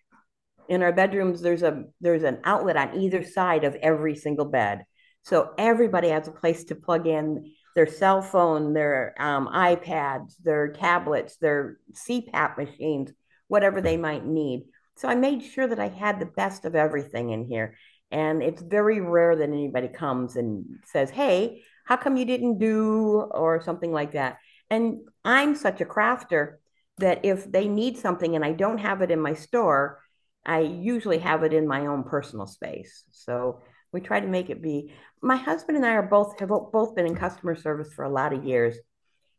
in 0.67 0.81
our 0.81 0.91
bedrooms, 0.91 1.41
there's 1.41 1.63
a 1.63 1.83
there's 2.01 2.23
an 2.23 2.39
outlet 2.43 2.77
on 2.77 2.99
either 2.99 3.23
side 3.23 3.63
of 3.63 3.75
every 3.75 4.15
single 4.15 4.45
bed. 4.45 4.85
So 5.21 5.51
everybody 5.57 6.09
has 6.09 6.27
a 6.27 6.31
place 6.31 6.65
to 6.65 6.75
plug 6.75 7.07
in 7.07 7.51
their 7.75 7.87
cell 7.87 8.21
phone, 8.21 8.73
their 8.73 9.13
um, 9.19 9.47
iPads, 9.47 10.35
their 10.43 10.71
tablets, 10.71 11.37
their 11.37 11.77
CPAP 11.93 12.57
machines, 12.57 13.11
whatever 13.47 13.81
they 13.81 13.97
might 13.97 14.25
need. 14.25 14.65
So 14.97 15.09
I 15.09 15.15
made 15.15 15.43
sure 15.43 15.67
that 15.67 15.79
I 15.79 15.89
had 15.89 16.19
the 16.19 16.25
best 16.25 16.65
of 16.65 16.75
everything 16.75 17.31
in 17.31 17.45
here. 17.45 17.75
And 18.11 18.41
it's 18.41 18.61
very 18.61 19.01
rare 19.01 19.35
that 19.35 19.49
anybody 19.49 19.89
comes 19.89 20.35
and 20.35 20.65
says, 20.85 21.09
Hey, 21.09 21.63
how 21.85 21.97
come 21.97 22.17
you 22.17 22.25
didn't 22.25 22.59
do 22.59 23.21
or 23.31 23.61
something 23.61 23.91
like 23.91 24.11
that? 24.13 24.37
And 24.69 24.99
I'm 25.23 25.55
such 25.55 25.81
a 25.81 25.85
crafter 25.85 26.55
that 26.97 27.23
if 27.23 27.51
they 27.51 27.67
need 27.67 27.97
something 27.97 28.35
and 28.35 28.43
I 28.43 28.51
don't 28.51 28.79
have 28.79 29.01
it 29.01 29.11
in 29.11 29.19
my 29.19 29.33
store, 29.33 30.01
I 30.45 30.59
usually 30.59 31.19
have 31.19 31.43
it 31.43 31.53
in 31.53 31.67
my 31.67 31.87
own 31.87 32.03
personal 32.03 32.47
space. 32.47 33.03
So 33.11 33.61
we 33.91 34.01
try 34.01 34.19
to 34.19 34.27
make 34.27 34.49
it 34.49 34.61
be. 34.61 34.93
My 35.21 35.35
husband 35.35 35.77
and 35.77 35.85
I 35.85 35.93
are 35.93 36.03
both 36.03 36.39
have 36.39 36.49
both 36.49 36.95
been 36.95 37.05
in 37.05 37.15
customer 37.15 37.55
service 37.55 37.93
for 37.93 38.03
a 38.03 38.11
lot 38.11 38.33
of 38.33 38.43
years. 38.43 38.77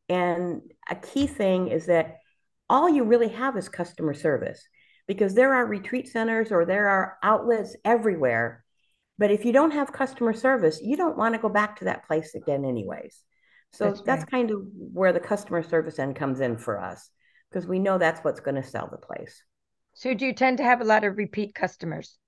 And 0.08 0.62
a 0.88 0.96
key 0.96 1.26
thing 1.26 1.68
is 1.68 1.86
that 1.86 2.18
all 2.68 2.88
you 2.88 3.04
really 3.04 3.28
have 3.28 3.56
is 3.56 3.68
customer 3.68 4.14
service 4.14 4.66
because 5.06 5.34
there 5.34 5.54
are 5.54 5.66
retreat 5.66 6.08
centers 6.08 6.50
or 6.50 6.64
there 6.64 6.88
are 6.88 7.18
outlets 7.22 7.76
everywhere 7.84 8.64
but 9.18 9.30
if 9.30 9.44
you 9.44 9.52
don't 9.52 9.70
have 9.70 9.92
customer 9.92 10.32
service, 10.32 10.80
you 10.82 10.96
don't 10.96 11.16
want 11.16 11.34
to 11.34 11.40
go 11.40 11.48
back 11.48 11.78
to 11.78 11.84
that 11.86 12.06
place 12.06 12.34
again, 12.34 12.64
anyways. 12.64 13.22
So 13.72 13.86
that's, 13.86 14.02
that's 14.02 14.24
kind 14.24 14.50
of 14.50 14.62
where 14.74 15.12
the 15.12 15.20
customer 15.20 15.62
service 15.62 15.98
end 15.98 16.16
comes 16.16 16.40
in 16.40 16.56
for 16.56 16.80
us 16.80 17.10
because 17.50 17.66
we 17.66 17.78
know 17.78 17.98
that's 17.98 18.20
what's 18.20 18.40
going 18.40 18.54
to 18.54 18.62
sell 18.62 18.88
the 18.90 18.98
place. 18.98 19.42
So 19.94 20.14
do 20.14 20.26
you 20.26 20.34
tend 20.34 20.58
to 20.58 20.64
have 20.64 20.80
a 20.80 20.84
lot 20.84 21.04
of 21.04 21.16
repeat 21.16 21.54
customers? 21.54 22.18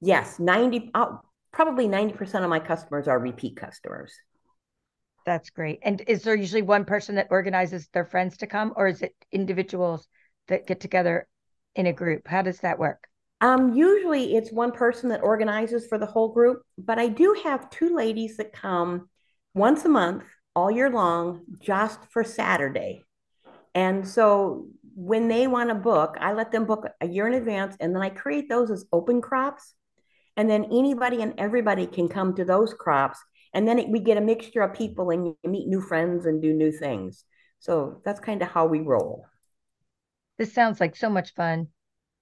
Yes, 0.00 0.38
90 0.38 0.90
uh, 0.94 1.16
probably 1.52 1.88
90% 1.88 2.44
of 2.44 2.50
my 2.50 2.60
customers 2.60 3.08
are 3.08 3.18
repeat 3.18 3.56
customers. 3.56 4.12
That's 5.26 5.50
great. 5.50 5.80
And 5.82 6.02
is 6.06 6.22
there 6.22 6.36
usually 6.36 6.62
one 6.62 6.84
person 6.84 7.16
that 7.16 7.28
organizes 7.30 7.88
their 7.88 8.04
friends 8.04 8.36
to 8.38 8.46
come 8.46 8.72
or 8.76 8.86
is 8.86 9.02
it 9.02 9.14
individuals 9.32 10.06
that 10.46 10.66
get 10.66 10.80
together 10.80 11.26
in 11.74 11.86
a 11.86 11.92
group? 11.92 12.28
How 12.28 12.42
does 12.42 12.60
that 12.60 12.78
work? 12.78 13.07
Um, 13.40 13.74
usually 13.74 14.34
it's 14.36 14.50
one 14.50 14.72
person 14.72 15.10
that 15.10 15.22
organizes 15.22 15.86
for 15.86 15.98
the 15.98 16.06
whole 16.06 16.32
group, 16.32 16.62
but 16.76 16.98
I 16.98 17.08
do 17.08 17.36
have 17.44 17.70
two 17.70 17.94
ladies 17.94 18.36
that 18.38 18.52
come 18.52 19.08
once 19.54 19.84
a 19.84 19.88
month, 19.88 20.24
all 20.56 20.70
year 20.70 20.90
long, 20.90 21.42
just 21.60 22.00
for 22.10 22.24
Saturday. 22.24 23.04
And 23.74 24.06
so 24.06 24.66
when 24.96 25.28
they 25.28 25.46
want 25.46 25.68
to 25.68 25.76
book, 25.76 26.16
I 26.20 26.32
let 26.32 26.50
them 26.50 26.64
book 26.64 26.88
a 27.00 27.06
year 27.06 27.28
in 27.28 27.34
advance, 27.34 27.76
and 27.78 27.94
then 27.94 28.02
I 28.02 28.10
create 28.10 28.48
those 28.48 28.70
as 28.70 28.84
open 28.92 29.20
crops. 29.22 29.74
And 30.36 30.48
then 30.48 30.66
anybody 30.66 31.22
and 31.22 31.34
everybody 31.38 31.86
can 31.86 32.08
come 32.08 32.34
to 32.36 32.44
those 32.44 32.72
crops. 32.72 33.18
And 33.54 33.66
then 33.66 33.78
it, 33.80 33.88
we 33.88 33.98
get 33.98 34.16
a 34.16 34.20
mixture 34.20 34.62
of 34.62 34.72
people 34.72 35.10
and 35.10 35.26
you 35.26 35.36
meet 35.50 35.66
new 35.66 35.80
friends 35.80 36.26
and 36.26 36.40
do 36.40 36.52
new 36.52 36.70
things. 36.70 37.24
So 37.58 38.00
that's 38.04 38.20
kind 38.20 38.40
of 38.40 38.48
how 38.48 38.66
we 38.66 38.78
roll. 38.78 39.26
This 40.38 40.52
sounds 40.52 40.78
like 40.78 40.94
so 40.94 41.10
much 41.10 41.34
fun. 41.34 41.68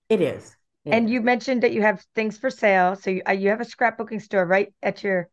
It 0.09 0.23
is. 0.23 0.56
And 0.93 1.11
you 1.11 1.21
mentioned 1.21 1.62
that 1.62 1.73
you 1.73 1.83
have 1.83 2.05
things 2.14 2.38
for 2.38 2.50
sale. 2.50 2.97
So 2.97 3.11
you, 3.11 3.23
uh, 3.28 3.33
you 3.33 3.50
have 3.50 3.61
a 3.61 3.64
scrapbooking 3.64 4.23
store 4.23 4.47
right 4.47 4.73
at 4.83 5.02
your 5.02 5.28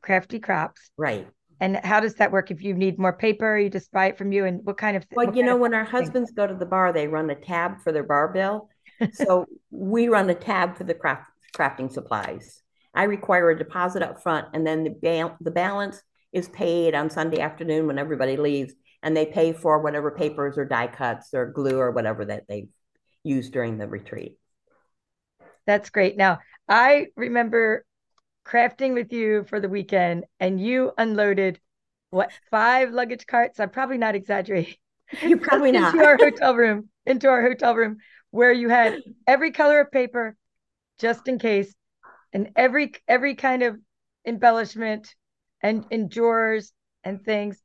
crafty 0.00 0.38
crops. 0.38 0.90
Right. 0.96 1.26
And 1.60 1.76
how 1.76 2.00
does 2.00 2.14
that 2.14 2.30
work? 2.30 2.50
If 2.50 2.62
you 2.62 2.74
need 2.74 2.98
more 2.98 3.12
paper, 3.12 3.56
you 3.56 3.70
just 3.70 3.90
buy 3.90 4.06
it 4.06 4.18
from 4.18 4.32
you. 4.32 4.44
And 4.44 4.64
what 4.64 4.76
kind 4.76 4.96
of? 4.96 5.04
Well, 5.12 5.34
you 5.34 5.42
know, 5.42 5.56
when 5.56 5.74
our 5.74 5.84
husbands 5.84 6.32
go 6.32 6.46
to 6.46 6.54
the 6.54 6.66
bar, 6.66 6.92
they 6.92 7.08
run 7.08 7.30
a 7.30 7.34
tab 7.34 7.80
for 7.80 7.92
their 7.92 8.04
bar 8.04 8.28
bill. 8.28 8.68
so 9.12 9.46
we 9.70 10.08
run 10.08 10.28
a 10.30 10.34
tab 10.34 10.76
for 10.76 10.84
the 10.84 10.94
craft 10.94 11.30
crafting 11.56 11.90
supplies. 11.90 12.62
I 12.94 13.04
require 13.04 13.50
a 13.50 13.58
deposit 13.58 14.02
up 14.02 14.22
front, 14.22 14.48
and 14.52 14.66
then 14.66 14.84
the 14.84 14.90
ba- 14.90 15.36
the 15.40 15.50
balance 15.50 16.00
is 16.32 16.48
paid 16.48 16.94
on 16.94 17.10
Sunday 17.10 17.40
afternoon 17.40 17.86
when 17.86 17.98
everybody 17.98 18.36
leaves, 18.36 18.74
and 19.02 19.16
they 19.16 19.26
pay 19.26 19.52
for 19.52 19.80
whatever 19.80 20.10
papers 20.10 20.58
or 20.58 20.64
die 20.64 20.88
cuts 20.88 21.32
or 21.32 21.46
glue 21.46 21.78
or 21.78 21.90
whatever 21.90 22.24
that 22.24 22.44
they 22.48 22.68
use 23.22 23.50
during 23.50 23.78
the 23.78 23.88
retreat. 23.88 24.36
That's 25.66 25.90
great. 25.90 26.16
Now, 26.16 26.40
I 26.68 27.08
remember 27.16 27.84
crafting 28.46 28.94
with 28.94 29.12
you 29.12 29.44
for 29.44 29.60
the 29.60 29.68
weekend 29.68 30.24
and 30.38 30.60
you 30.60 30.92
unloaded 30.98 31.60
what 32.10 32.30
five 32.50 32.92
luggage 32.92 33.26
carts? 33.26 33.58
I'm 33.58 33.70
probably 33.70 33.98
not 33.98 34.14
exaggerating. 34.14 34.76
You're 35.22 35.38
probably 35.38 35.72
not. 35.72 35.94
into 35.94 36.06
our 36.06 36.16
hotel 36.20 36.54
room, 36.54 36.88
into 37.06 37.28
our 37.28 37.42
hotel 37.42 37.74
room 37.74 37.98
where 38.30 38.52
you 38.52 38.68
had 38.68 39.00
every 39.26 39.52
color 39.52 39.80
of 39.80 39.92
paper 39.92 40.36
just 40.98 41.28
in 41.28 41.38
case 41.38 41.74
and 42.32 42.50
every 42.56 42.92
every 43.06 43.34
kind 43.34 43.62
of 43.62 43.78
embellishment 44.26 45.14
and 45.62 45.84
in 45.90 46.08
drawers 46.08 46.72
and 47.04 47.24
things. 47.24 47.60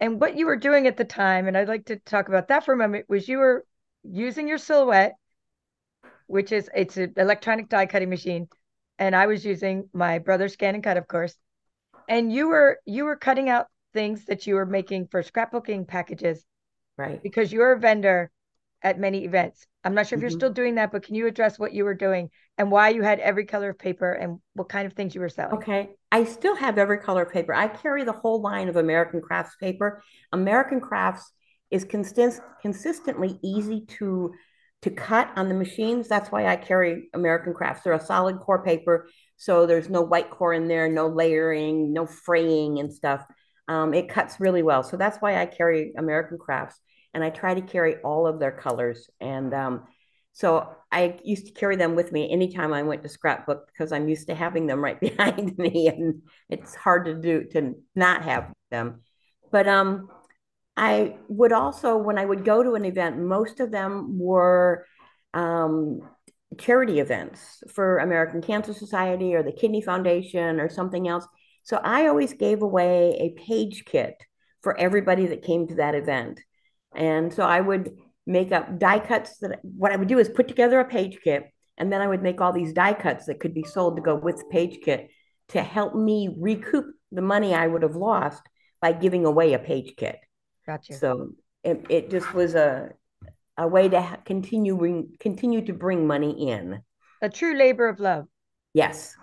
And 0.00 0.20
what 0.20 0.36
you 0.36 0.46
were 0.46 0.56
doing 0.56 0.86
at 0.86 0.96
the 0.96 1.04
time, 1.04 1.46
and 1.46 1.56
I'd 1.56 1.68
like 1.68 1.86
to 1.86 1.96
talk 1.96 2.28
about 2.28 2.48
that 2.48 2.64
for 2.64 2.74
a 2.74 2.76
moment, 2.76 3.06
was 3.08 3.28
you 3.28 3.38
were 3.38 3.64
using 4.02 4.48
your 4.48 4.58
silhouette 4.58 5.14
which 6.26 6.52
is 6.52 6.68
it's 6.74 6.96
an 6.96 7.14
electronic 7.16 7.68
die 7.68 7.86
cutting 7.86 8.10
machine, 8.10 8.48
and 8.98 9.14
I 9.14 9.26
was 9.26 9.44
using 9.44 9.88
my 9.92 10.18
brother's 10.18 10.52
scan 10.54 10.74
and 10.74 10.84
cut, 10.84 10.96
of 10.96 11.08
course. 11.08 11.34
And 12.08 12.32
you 12.32 12.48
were 12.48 12.78
you 12.86 13.04
were 13.04 13.16
cutting 13.16 13.48
out 13.48 13.66
things 13.92 14.24
that 14.26 14.46
you 14.46 14.56
were 14.56 14.66
making 14.66 15.08
for 15.08 15.22
scrapbooking 15.22 15.86
packages, 15.86 16.44
right? 16.98 17.22
Because 17.22 17.52
you're 17.52 17.72
a 17.72 17.78
vendor 17.78 18.30
at 18.82 18.98
many 18.98 19.24
events. 19.24 19.66
I'm 19.82 19.94
not 19.94 20.06
sure 20.06 20.16
if 20.16 20.18
mm-hmm. 20.18 20.22
you're 20.24 20.38
still 20.38 20.52
doing 20.52 20.74
that, 20.76 20.92
but 20.92 21.02
can 21.02 21.14
you 21.14 21.26
address 21.26 21.58
what 21.58 21.72
you 21.72 21.84
were 21.84 21.94
doing 21.94 22.30
and 22.58 22.70
why 22.70 22.90
you 22.90 23.02
had 23.02 23.18
every 23.20 23.46
color 23.46 23.70
of 23.70 23.78
paper 23.78 24.12
and 24.12 24.38
what 24.52 24.68
kind 24.68 24.86
of 24.86 24.92
things 24.92 25.14
you 25.14 25.20
were 25.20 25.28
selling? 25.28 25.56
Okay. 25.56 25.90
I 26.12 26.24
still 26.24 26.54
have 26.54 26.78
every 26.78 26.98
color 26.98 27.22
of 27.22 27.32
paper. 27.32 27.54
I 27.54 27.68
carry 27.68 28.04
the 28.04 28.12
whole 28.12 28.40
line 28.40 28.68
of 28.68 28.76
American 28.76 29.20
Crafts 29.20 29.56
paper. 29.56 30.02
American 30.32 30.80
Crafts 30.80 31.32
is 31.70 31.84
consist- 31.84 32.42
consistently 32.62 33.38
easy 33.42 33.84
to 33.98 34.32
to 34.84 34.90
cut 34.90 35.30
on 35.34 35.48
the 35.48 35.54
machines. 35.54 36.08
That's 36.08 36.30
why 36.30 36.46
I 36.46 36.56
carry 36.56 37.08
American 37.14 37.54
Crafts. 37.54 37.82
They're 37.82 37.94
a 37.94 38.00
solid 38.00 38.38
core 38.40 38.62
paper, 38.62 39.08
so 39.38 39.64
there's 39.64 39.88
no 39.88 40.02
white 40.02 40.28
core 40.28 40.52
in 40.52 40.68
there, 40.68 40.90
no 40.90 41.08
layering, 41.08 41.94
no 41.94 42.04
fraying 42.04 42.78
and 42.80 42.92
stuff. 42.92 43.24
Um, 43.66 43.94
it 43.94 44.10
cuts 44.10 44.40
really 44.40 44.62
well. 44.62 44.82
So 44.82 44.98
that's 44.98 45.16
why 45.22 45.40
I 45.40 45.46
carry 45.46 45.94
American 45.96 46.36
Crafts, 46.36 46.78
and 47.14 47.24
I 47.24 47.30
try 47.30 47.54
to 47.54 47.62
carry 47.62 47.96
all 48.02 48.26
of 48.26 48.38
their 48.38 48.52
colors. 48.52 49.08
And 49.22 49.54
um, 49.54 49.84
so 50.34 50.68
I 50.92 51.18
used 51.24 51.46
to 51.46 51.52
carry 51.52 51.76
them 51.76 51.94
with 51.94 52.12
me 52.12 52.30
anytime 52.30 52.74
I 52.74 52.82
went 52.82 53.02
to 53.04 53.08
scrapbook 53.08 53.68
because 53.68 53.90
I'm 53.90 54.06
used 54.06 54.26
to 54.28 54.34
having 54.34 54.66
them 54.66 54.84
right 54.84 55.00
behind 55.08 55.56
me, 55.56 55.88
and 55.88 56.20
it's 56.50 56.74
hard 56.74 57.06
to 57.06 57.14
do 57.14 57.44
to 57.52 57.72
not 57.94 58.22
have 58.24 58.52
them. 58.70 59.00
But 59.50 59.66
um, 59.66 60.10
I 60.76 61.16
would 61.28 61.52
also, 61.52 61.96
when 61.96 62.18
I 62.18 62.24
would 62.24 62.44
go 62.44 62.62
to 62.62 62.74
an 62.74 62.84
event, 62.84 63.18
most 63.18 63.60
of 63.60 63.70
them 63.70 64.18
were 64.18 64.86
um, 65.32 66.00
charity 66.58 67.00
events 67.00 67.62
for 67.72 67.98
American 67.98 68.42
Cancer 68.42 68.74
Society 68.74 69.34
or 69.34 69.42
the 69.42 69.52
Kidney 69.52 69.82
Foundation 69.82 70.60
or 70.60 70.68
something 70.68 71.06
else. 71.06 71.26
So 71.62 71.80
I 71.82 72.08
always 72.08 72.34
gave 72.34 72.62
away 72.62 73.16
a 73.20 73.40
page 73.40 73.84
kit 73.86 74.14
for 74.62 74.76
everybody 74.78 75.26
that 75.26 75.42
came 75.42 75.66
to 75.68 75.76
that 75.76 75.94
event. 75.94 76.40
And 76.94 77.32
so 77.32 77.44
I 77.44 77.60
would 77.60 77.96
make 78.26 78.52
up 78.52 78.78
die 78.78 78.98
cuts 78.98 79.38
that 79.38 79.60
what 79.62 79.92
I 79.92 79.96
would 79.96 80.08
do 80.08 80.18
is 80.18 80.28
put 80.28 80.48
together 80.48 80.80
a 80.80 80.84
page 80.84 81.18
kit, 81.22 81.44
And 81.76 81.92
then 81.92 82.00
I 82.00 82.08
would 82.08 82.22
make 82.22 82.40
all 82.40 82.52
these 82.52 82.72
die 82.72 82.94
cuts 82.94 83.26
that 83.26 83.40
could 83.40 83.54
be 83.54 83.64
sold 83.64 83.96
to 83.96 84.02
go 84.02 84.14
with 84.14 84.38
the 84.38 84.44
page 84.50 84.78
kit 84.82 85.08
to 85.48 85.62
help 85.62 85.94
me 85.94 86.34
recoup 86.38 86.86
the 87.12 87.22
money 87.22 87.54
I 87.54 87.66
would 87.66 87.82
have 87.82 87.96
lost 87.96 88.42
by 88.80 88.92
giving 88.92 89.24
away 89.24 89.52
a 89.52 89.58
page 89.58 89.94
kit. 89.96 90.18
Gotcha. 90.66 90.94
So 90.94 91.30
it, 91.62 91.84
it 91.88 92.10
just 92.10 92.32
was 92.34 92.54
a 92.54 92.90
a 93.56 93.68
way 93.68 93.88
to 93.88 94.18
continue 94.24 94.76
bring, 94.76 95.16
continue 95.20 95.64
to 95.64 95.72
bring 95.72 96.06
money 96.06 96.48
in. 96.48 96.80
A 97.22 97.28
true 97.28 97.56
labor 97.56 97.88
of 97.88 98.00
love. 98.00 98.26
Yes. 98.72 99.14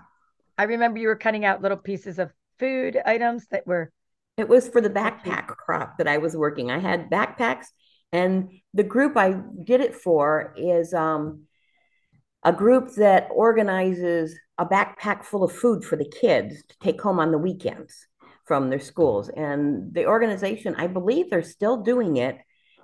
I 0.58 0.64
remember 0.64 1.00
you 1.00 1.08
were 1.08 1.16
cutting 1.16 1.46
out 1.46 1.62
little 1.62 1.78
pieces 1.78 2.20
of 2.20 2.32
food 2.60 2.98
items 3.06 3.48
that 3.52 3.68
were. 3.68 3.92
It 4.38 4.48
was 4.48 4.70
for 4.70 4.82
the 4.82 4.90
backpack 4.90 5.48
crop 5.48 5.98
that 5.98 6.08
I 6.08 6.18
was 6.18 6.36
working. 6.38 6.72
I 6.72 6.80
had 6.80 7.10
backpacks, 7.10 7.66
and 8.12 8.50
the 8.74 8.84
group 8.84 9.18
I 9.18 9.36
did 9.64 9.82
it 9.82 9.94
for 9.94 10.54
is 10.58 10.94
um, 10.94 11.44
a 12.44 12.54
group 12.54 12.96
that 12.96 13.28
organizes 13.32 14.40
a 14.58 14.66
backpack 14.66 15.26
full 15.26 15.44
of 15.44 15.52
food 15.52 15.84
for 15.84 15.96
the 15.98 16.10
kids 16.10 16.64
to 16.70 16.76
take 16.80 17.02
home 17.02 17.20
on 17.20 17.32
the 17.32 17.38
weekends 17.38 18.08
from 18.52 18.70
their 18.70 18.82
schools. 18.82 19.30
And 19.30 19.94
the 19.94 20.08
organization, 20.08 20.76
I 20.78 20.88
believe 20.88 21.30
they're 21.30 21.42
still 21.42 21.84
doing 21.84 22.18
it. 22.18 22.38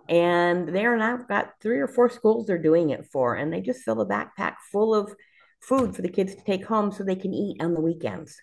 And 0.07 0.74
they're 0.74 0.95
now 0.95 1.17
got 1.17 1.55
three 1.62 1.79
or 1.79 1.89
four 1.89 2.09
schools 2.09 2.45
they're 2.45 2.57
doing 2.57 2.91
it 2.91 3.05
for. 3.12 3.36
And 3.36 3.51
they 3.51 3.59
just 3.59 3.83
fill 3.83 4.00
a 4.00 4.07
backpack 4.07 4.55
full 4.71 4.95
of 4.95 5.13
food 5.59 5.93
for 5.93 6.01
the 6.01 6.07
kids 6.07 6.36
to 6.36 6.43
take 6.45 6.65
home 6.65 6.93
so 6.93 7.03
they 7.03 7.17
can 7.17 7.33
eat 7.33 7.62
on 7.62 7.74
the 7.74 7.81
weekends. 7.81 8.39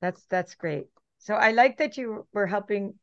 That's 0.00 0.24
that's 0.30 0.54
great. 0.54 0.86
So 1.18 1.34
I 1.34 1.50
like 1.50 1.78
that 1.78 1.96
you 1.96 2.28
were 2.32 2.46
helping 2.46 2.94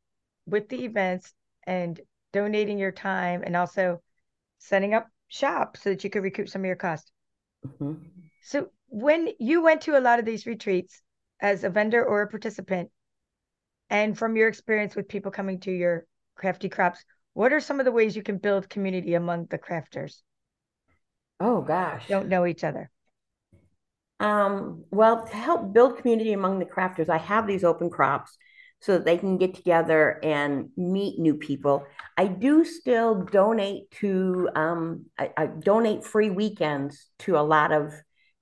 with 0.46 0.70
the 0.70 0.86
events 0.86 1.34
and 1.68 2.00
donating 2.32 2.78
your 2.78 2.94
time 2.94 3.44
and 3.46 3.58
also 3.58 4.02
setting 4.60 4.94
up 4.94 5.10
shop 5.28 5.76
so 5.76 5.90
that 5.90 6.06
you 6.06 6.10
could 6.10 6.24
recoup 6.24 6.48
some 6.48 6.62
of 6.62 6.68
your 6.68 6.78
cost. 6.78 7.12
Mm-hmm. 7.68 7.96
So 8.44 8.70
when 8.88 9.28
you 9.40 9.62
went 9.62 9.82
to 9.82 9.98
a 9.98 10.06
lot 10.08 10.20
of 10.20 10.26
these 10.26 10.46
retreats 10.46 11.02
as 11.42 11.64
a 11.64 11.70
vendor 11.70 12.04
or 12.04 12.22
a 12.22 12.28
participant, 12.28 12.90
and 13.90 14.18
from 14.18 14.36
your 14.36 14.48
experience 14.48 14.96
with 14.96 15.10
people 15.10 15.32
coming 15.32 15.60
to 15.62 15.72
your 15.72 16.06
crafty 16.36 16.70
crops, 16.70 17.04
what 17.34 17.52
are 17.52 17.60
some 17.60 17.80
of 17.80 17.86
the 17.86 17.92
ways 17.92 18.16
you 18.16 18.24
can 18.24 18.38
build 18.38 18.70
community 18.70 19.16
among 19.16 19.48
the 19.48 19.58
crafters? 19.58 20.22
Oh 21.40 21.62
gosh. 21.62 22.08
Don't 22.08 22.30
know 22.30 22.46
each 22.46 22.64
other. 22.64 22.90
Um, 24.20 24.86
well, 24.92 25.26
to 25.26 25.36
help 25.36 25.74
build 25.74 25.98
community 25.98 26.34
among 26.34 26.60
the 26.60 26.66
crafters, 26.66 27.10
I 27.10 27.18
have 27.18 27.48
these 27.48 27.64
open 27.64 27.90
crops 27.90 28.38
so 28.80 28.94
that 28.94 29.06
they 29.06 29.18
can 29.18 29.38
get 29.38 29.56
together 29.56 30.20
and 30.24 30.70
meet 30.78 31.20
new 31.20 31.36
people. 31.36 31.86
I 32.18 32.28
do 32.28 32.64
still 32.64 33.24
donate 33.24 33.90
to 34.02 34.50
um, 34.56 35.06
I, 35.18 35.32
I, 35.38 35.46
donate 35.48 36.04
free 36.04 36.30
weekends 36.30 37.08
to 37.20 37.38
a 37.38 37.42
lot 37.42 37.72
of 37.72 37.94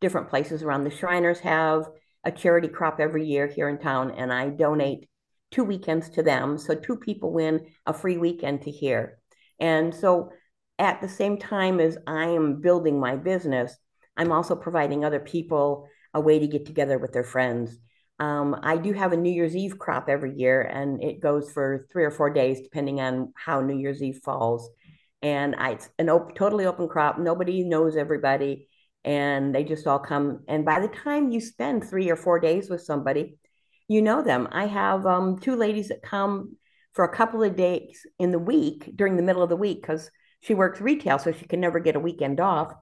different 0.01 0.29
places 0.29 0.63
around. 0.63 0.83
The 0.83 0.91
Shriners 0.91 1.39
have 1.39 1.85
a 2.23 2.31
charity 2.31 2.67
crop 2.67 2.99
every 2.99 3.25
year 3.25 3.47
here 3.47 3.69
in 3.69 3.77
town, 3.77 4.11
and 4.11 4.31
I 4.31 4.49
donate 4.49 5.09
two 5.51 5.63
weekends 5.63 6.09
to 6.09 6.23
them. 6.23 6.57
So 6.57 6.75
two 6.75 6.97
people 6.97 7.31
win 7.31 7.67
a 7.85 7.93
free 7.93 8.17
weekend 8.17 8.63
to 8.63 8.71
here. 8.71 9.19
And 9.59 9.93
so 9.93 10.31
at 10.77 11.01
the 11.01 11.09
same 11.09 11.37
time 11.37 11.79
as 11.79 11.97
I 12.07 12.27
am 12.27 12.61
building 12.61 12.99
my 12.99 13.15
business, 13.15 13.75
I'm 14.15 14.31
also 14.31 14.55
providing 14.55 15.03
other 15.03 15.19
people 15.19 15.87
a 16.13 16.21
way 16.21 16.39
to 16.39 16.47
get 16.47 16.65
together 16.65 16.97
with 16.97 17.13
their 17.13 17.23
friends. 17.23 17.77
Um, 18.19 18.55
I 18.63 18.77
do 18.77 18.93
have 18.93 19.13
a 19.13 19.17
New 19.17 19.31
Year's 19.31 19.55
Eve 19.55 19.77
crop 19.77 20.09
every 20.09 20.35
year, 20.35 20.61
and 20.61 21.03
it 21.03 21.21
goes 21.21 21.51
for 21.51 21.87
three 21.91 22.03
or 22.03 22.11
four 22.11 22.29
days, 22.29 22.61
depending 22.61 22.99
on 22.99 23.33
how 23.35 23.61
New 23.61 23.77
Year's 23.77 24.03
Eve 24.03 24.19
falls. 24.23 24.69
And 25.21 25.55
I, 25.55 25.71
it's 25.71 25.89
an 25.99 26.09
op- 26.09 26.35
totally 26.35 26.65
open 26.65 26.87
crop. 26.87 27.19
Nobody 27.19 27.63
knows 27.63 27.97
everybody, 27.97 28.68
and 29.03 29.53
they 29.53 29.63
just 29.63 29.87
all 29.87 29.99
come. 29.99 30.43
And 30.47 30.65
by 30.65 30.79
the 30.79 30.87
time 30.87 31.31
you 31.31 31.41
spend 31.41 31.83
three 31.83 32.09
or 32.09 32.15
four 32.15 32.39
days 32.39 32.69
with 32.69 32.81
somebody, 32.81 33.37
you 33.87 34.01
know 34.01 34.21
them. 34.21 34.47
I 34.51 34.65
have 34.67 35.05
um, 35.05 35.39
two 35.39 35.55
ladies 35.55 35.87
that 35.87 36.01
come 36.01 36.55
for 36.93 37.05
a 37.05 37.15
couple 37.15 37.43
of 37.43 37.55
days 37.55 38.05
in 38.19 38.31
the 38.31 38.39
week 38.39 38.91
during 38.95 39.15
the 39.15 39.23
middle 39.23 39.43
of 39.43 39.49
the 39.49 39.55
week 39.55 39.81
because 39.81 40.09
she 40.41 40.53
works 40.53 40.79
retail, 40.79 41.19
so 41.19 41.31
she 41.31 41.45
can 41.45 41.59
never 41.59 41.79
get 41.79 41.95
a 41.95 41.99
weekend 41.99 42.39
off. 42.39 42.73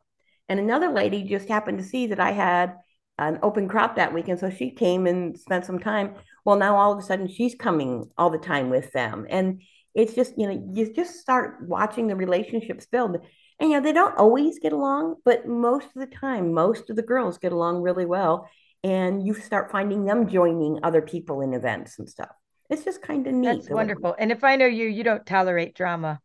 And 0.50 0.60
another 0.60 0.90
lady 0.90 1.24
just 1.24 1.48
happened 1.48 1.80
to 1.80 1.84
see 1.84 2.08
that 2.08 2.20
I 2.20 2.32
had 2.32 2.76
an 3.18 3.40
open 3.42 3.68
crop 3.68 3.96
that 3.96 4.14
weekend. 4.14 4.40
So 4.40 4.50
she 4.50 4.72
came 4.72 5.08
and 5.08 5.38
spent 5.38 5.66
some 5.66 5.80
time. 5.80 6.16
Well, 6.46 6.56
now 6.56 6.78
all 6.78 6.94
of 6.94 7.00
a 7.00 7.02
sudden 7.02 7.28
she's 7.28 7.56
coming 7.56 8.10
all 8.18 8.30
the 8.30 8.38
time 8.38 8.70
with 8.70 8.92
them. 8.92 9.26
And 9.30 9.62
it's 9.96 10.14
just, 10.14 10.38
you 10.38 10.48
know, 10.48 10.72
you 10.74 10.94
just 10.94 11.20
start 11.20 11.68
watching 11.68 12.08
the 12.08 12.16
relationships 12.16 12.86
build. 12.86 13.18
And, 13.60 13.72
you 13.72 13.78
know, 13.78 13.84
they 13.84 13.94
don't 13.94 14.18
always 14.18 14.60
get 14.60 14.74
along, 14.74 15.16
but 15.26 15.48
most 15.48 15.88
of 15.88 16.00
the 16.00 16.16
time, 16.16 16.54
most 16.54 16.90
of 16.90 16.96
the 16.96 17.02
girls 17.02 17.38
get 17.38 17.52
along 17.52 17.82
really 17.82 18.06
well. 18.06 18.50
And 18.84 19.26
you 19.26 19.34
start 19.34 19.72
finding 19.72 20.06
them 20.06 20.30
joining 20.30 20.80
other 20.84 21.02
people 21.02 21.42
in 21.42 21.54
events 21.54 21.98
and 21.98 22.08
stuff. 22.08 22.30
It's 22.70 22.84
just 22.84 23.02
kind 23.02 23.26
of 23.26 23.34
neat. 23.34 23.48
That's 23.48 23.70
wonderful. 23.70 24.16
And 24.20 24.32
if 24.32 24.44
I 24.44 24.56
know 24.56 24.68
you, 24.68 24.88
you 24.88 25.04
don't 25.04 25.26
tolerate 25.26 25.74
drama. 25.74 26.20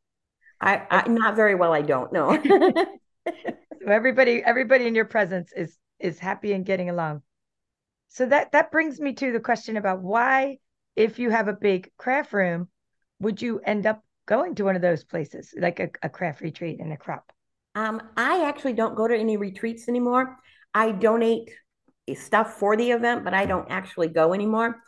I, 0.61 0.83
I 0.91 1.09
not 1.09 1.35
very 1.35 1.55
well. 1.55 1.73
I 1.73 1.83
don't 1.83 2.13
know. 2.13 2.41
so 3.27 3.87
everybody, 3.87 4.43
everybody 4.45 4.87
in 4.87 4.95
your 4.95 5.07
presence 5.07 5.53
is 5.57 5.77
is 5.99 6.19
happy 6.19 6.53
and 6.53 6.67
getting 6.67 6.91
along. 6.91 7.23
So 8.09 8.27
that 8.27 8.53
that 8.53 8.71
brings 8.71 9.01
me 9.01 9.15
to 9.15 9.33
the 9.33 9.41
question 9.41 9.77
about 9.77 10.03
why, 10.03 10.59
if 10.97 11.19
you 11.19 11.31
have 11.31 11.49
a 11.49 11.53
big 11.53 11.91
craft 11.97 12.33
room, 12.33 12.69
would 13.21 13.41
you 13.41 13.61
end 13.61 13.87
up 13.87 14.03
going 14.27 14.55
to 14.57 14.65
one 14.65 14.77
of 14.77 14.83
those 14.83 15.05
places, 15.05 15.55
like 15.57 15.81
a, 15.81 15.91
a 16.03 16.09
craft 16.09 16.41
retreat 16.41 16.81
and 16.81 16.93
a 16.93 16.97
crop? 16.97 17.33
Um, 17.75 18.03
I 18.17 18.45
actually 18.45 18.75
don't 18.75 18.97
go 18.97 19.09
to 19.09 19.17
any 19.17 19.37
retreats 19.37 19.89
anymore. 19.89 20.37
I 20.75 20.93
donate 20.93 21.51
stuff 22.15 22.55
for 22.55 22.77
the 22.77 22.91
event, 22.91 23.25
but 23.25 23.35
I 23.35 23.47
don't 23.47 23.71
actually 23.71 24.09
go 24.09 24.35
anymore. 24.35 24.83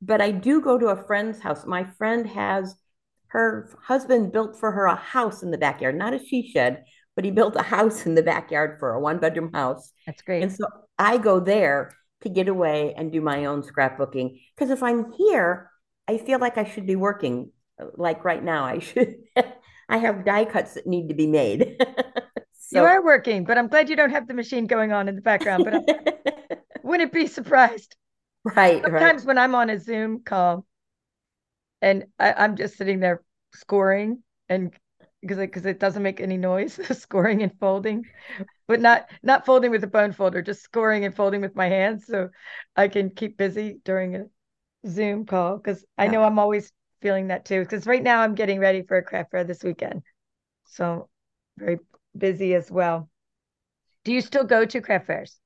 But 0.00 0.20
I 0.20 0.30
do 0.30 0.60
go 0.60 0.78
to 0.78 0.88
a 0.88 1.04
friend's 1.04 1.40
house. 1.40 1.66
My 1.66 1.84
friend 1.84 2.26
has 2.28 2.76
her 3.28 3.70
husband 3.82 4.32
built 4.32 4.58
for 4.58 4.70
her 4.72 4.86
a 4.86 4.94
house 4.94 5.42
in 5.42 5.50
the 5.50 5.58
backyard, 5.58 5.96
not 5.96 6.14
a 6.14 6.18
she 6.18 6.48
shed, 6.48 6.84
but 7.16 7.24
he 7.24 7.30
built 7.30 7.56
a 7.56 7.62
house 7.62 8.06
in 8.06 8.14
the 8.14 8.22
backyard 8.22 8.78
for 8.78 8.92
a 8.92 9.00
one 9.00 9.18
bedroom 9.18 9.52
house. 9.52 9.92
That's 10.06 10.22
great. 10.22 10.42
And 10.42 10.52
so 10.52 10.66
I 10.98 11.18
go 11.18 11.40
there 11.40 11.92
to 12.22 12.28
get 12.28 12.48
away 12.48 12.94
and 12.96 13.12
do 13.12 13.20
my 13.20 13.46
own 13.46 13.62
scrapbooking. 13.62 14.40
Because 14.54 14.70
if 14.70 14.82
I'm 14.82 15.12
here, 15.12 15.70
I 16.06 16.18
feel 16.18 16.38
like 16.38 16.58
I 16.58 16.64
should 16.64 16.86
be 16.86 16.96
working. 16.96 17.50
Like 17.96 18.24
right 18.24 18.42
now, 18.42 18.64
I 18.64 18.78
should. 18.78 19.16
I 19.88 19.98
have 19.98 20.24
die 20.24 20.44
cuts 20.44 20.74
that 20.74 20.86
need 20.86 21.08
to 21.08 21.14
be 21.14 21.26
made. 21.26 21.82
so, 22.52 22.80
you 22.80 22.86
are 22.86 23.02
working, 23.02 23.44
but 23.44 23.56
I'm 23.56 23.68
glad 23.68 23.88
you 23.88 23.96
don't 23.96 24.10
have 24.10 24.28
the 24.28 24.34
machine 24.34 24.66
going 24.66 24.92
on 24.92 25.08
in 25.08 25.14
the 25.14 25.22
background. 25.22 25.64
But 25.64 25.74
I 25.74 26.56
wouldn't 26.82 27.12
be 27.12 27.26
surprised. 27.26 27.96
Right. 28.44 28.82
Sometimes 28.82 29.22
right. 29.22 29.26
when 29.26 29.38
I'm 29.38 29.54
on 29.54 29.70
a 29.70 29.78
Zoom 29.78 30.22
call 30.22 30.66
and 31.80 32.04
I, 32.18 32.32
I'm 32.32 32.56
just 32.56 32.76
sitting 32.76 33.00
there 33.00 33.22
scoring 33.54 34.22
and 34.48 34.72
because 35.20 35.38
it, 35.38 35.46
because 35.46 35.66
it 35.66 35.80
doesn't 35.80 36.02
make 36.02 36.20
any 36.20 36.36
noise 36.36 36.78
scoring 36.98 37.42
and 37.42 37.52
folding 37.58 38.04
but 38.66 38.80
not 38.80 39.06
not 39.22 39.46
folding 39.46 39.70
with 39.70 39.82
a 39.84 39.88
bone 39.88 40.12
folder 40.12 40.42
just 40.42 40.62
scoring 40.62 41.04
and 41.04 41.14
folding 41.14 41.40
with 41.40 41.56
my 41.56 41.66
hands 41.66 42.06
so 42.06 42.28
i 42.76 42.86
can 42.86 43.10
keep 43.10 43.36
busy 43.36 43.80
during 43.84 44.16
a 44.16 44.24
zoom 44.86 45.24
call 45.24 45.56
because 45.56 45.84
i 45.96 46.06
know 46.06 46.22
i'm 46.22 46.38
always 46.38 46.70
feeling 47.00 47.28
that 47.28 47.44
too 47.44 47.60
because 47.60 47.86
right 47.86 48.02
now 48.02 48.20
i'm 48.20 48.34
getting 48.34 48.58
ready 48.58 48.82
for 48.82 48.96
a 48.96 49.02
craft 49.02 49.30
fair 49.30 49.44
this 49.44 49.62
weekend 49.62 50.02
so 50.66 51.08
very 51.56 51.78
busy 52.16 52.54
as 52.54 52.70
well 52.70 53.08
do 54.04 54.12
you 54.12 54.20
still 54.20 54.44
go 54.44 54.64
to 54.64 54.80
craft 54.80 55.06
fairs 55.06 55.36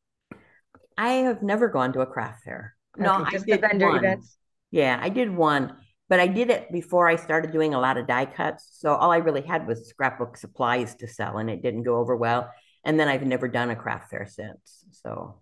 i 0.96 1.08
have 1.08 1.42
never 1.42 1.68
gone 1.68 1.92
to 1.92 2.00
a 2.00 2.06
craft 2.06 2.44
fair 2.44 2.74
okay, 2.98 3.04
no 3.04 3.24
just 3.30 3.44
I 3.44 3.46
did 3.46 3.60
vendor 3.60 3.88
one. 3.88 3.98
events 3.98 4.36
yeah 4.70 4.98
i 5.00 5.08
did 5.08 5.34
one 5.34 5.76
but 6.12 6.20
I 6.20 6.26
did 6.26 6.50
it 6.50 6.70
before 6.70 7.08
I 7.08 7.16
started 7.16 7.52
doing 7.52 7.72
a 7.72 7.80
lot 7.80 7.96
of 7.96 8.06
die 8.06 8.26
cuts. 8.26 8.68
So 8.70 8.94
all 8.94 9.10
I 9.10 9.16
really 9.16 9.40
had 9.40 9.66
was 9.66 9.88
scrapbook 9.88 10.36
supplies 10.36 10.94
to 10.96 11.08
sell, 11.08 11.38
and 11.38 11.48
it 11.48 11.62
didn't 11.62 11.84
go 11.84 11.96
over 11.96 12.14
well. 12.14 12.50
And 12.84 13.00
then 13.00 13.08
I've 13.08 13.22
never 13.22 13.48
done 13.48 13.70
a 13.70 13.76
craft 13.76 14.10
fair 14.10 14.26
since. 14.26 14.84
So, 14.90 15.40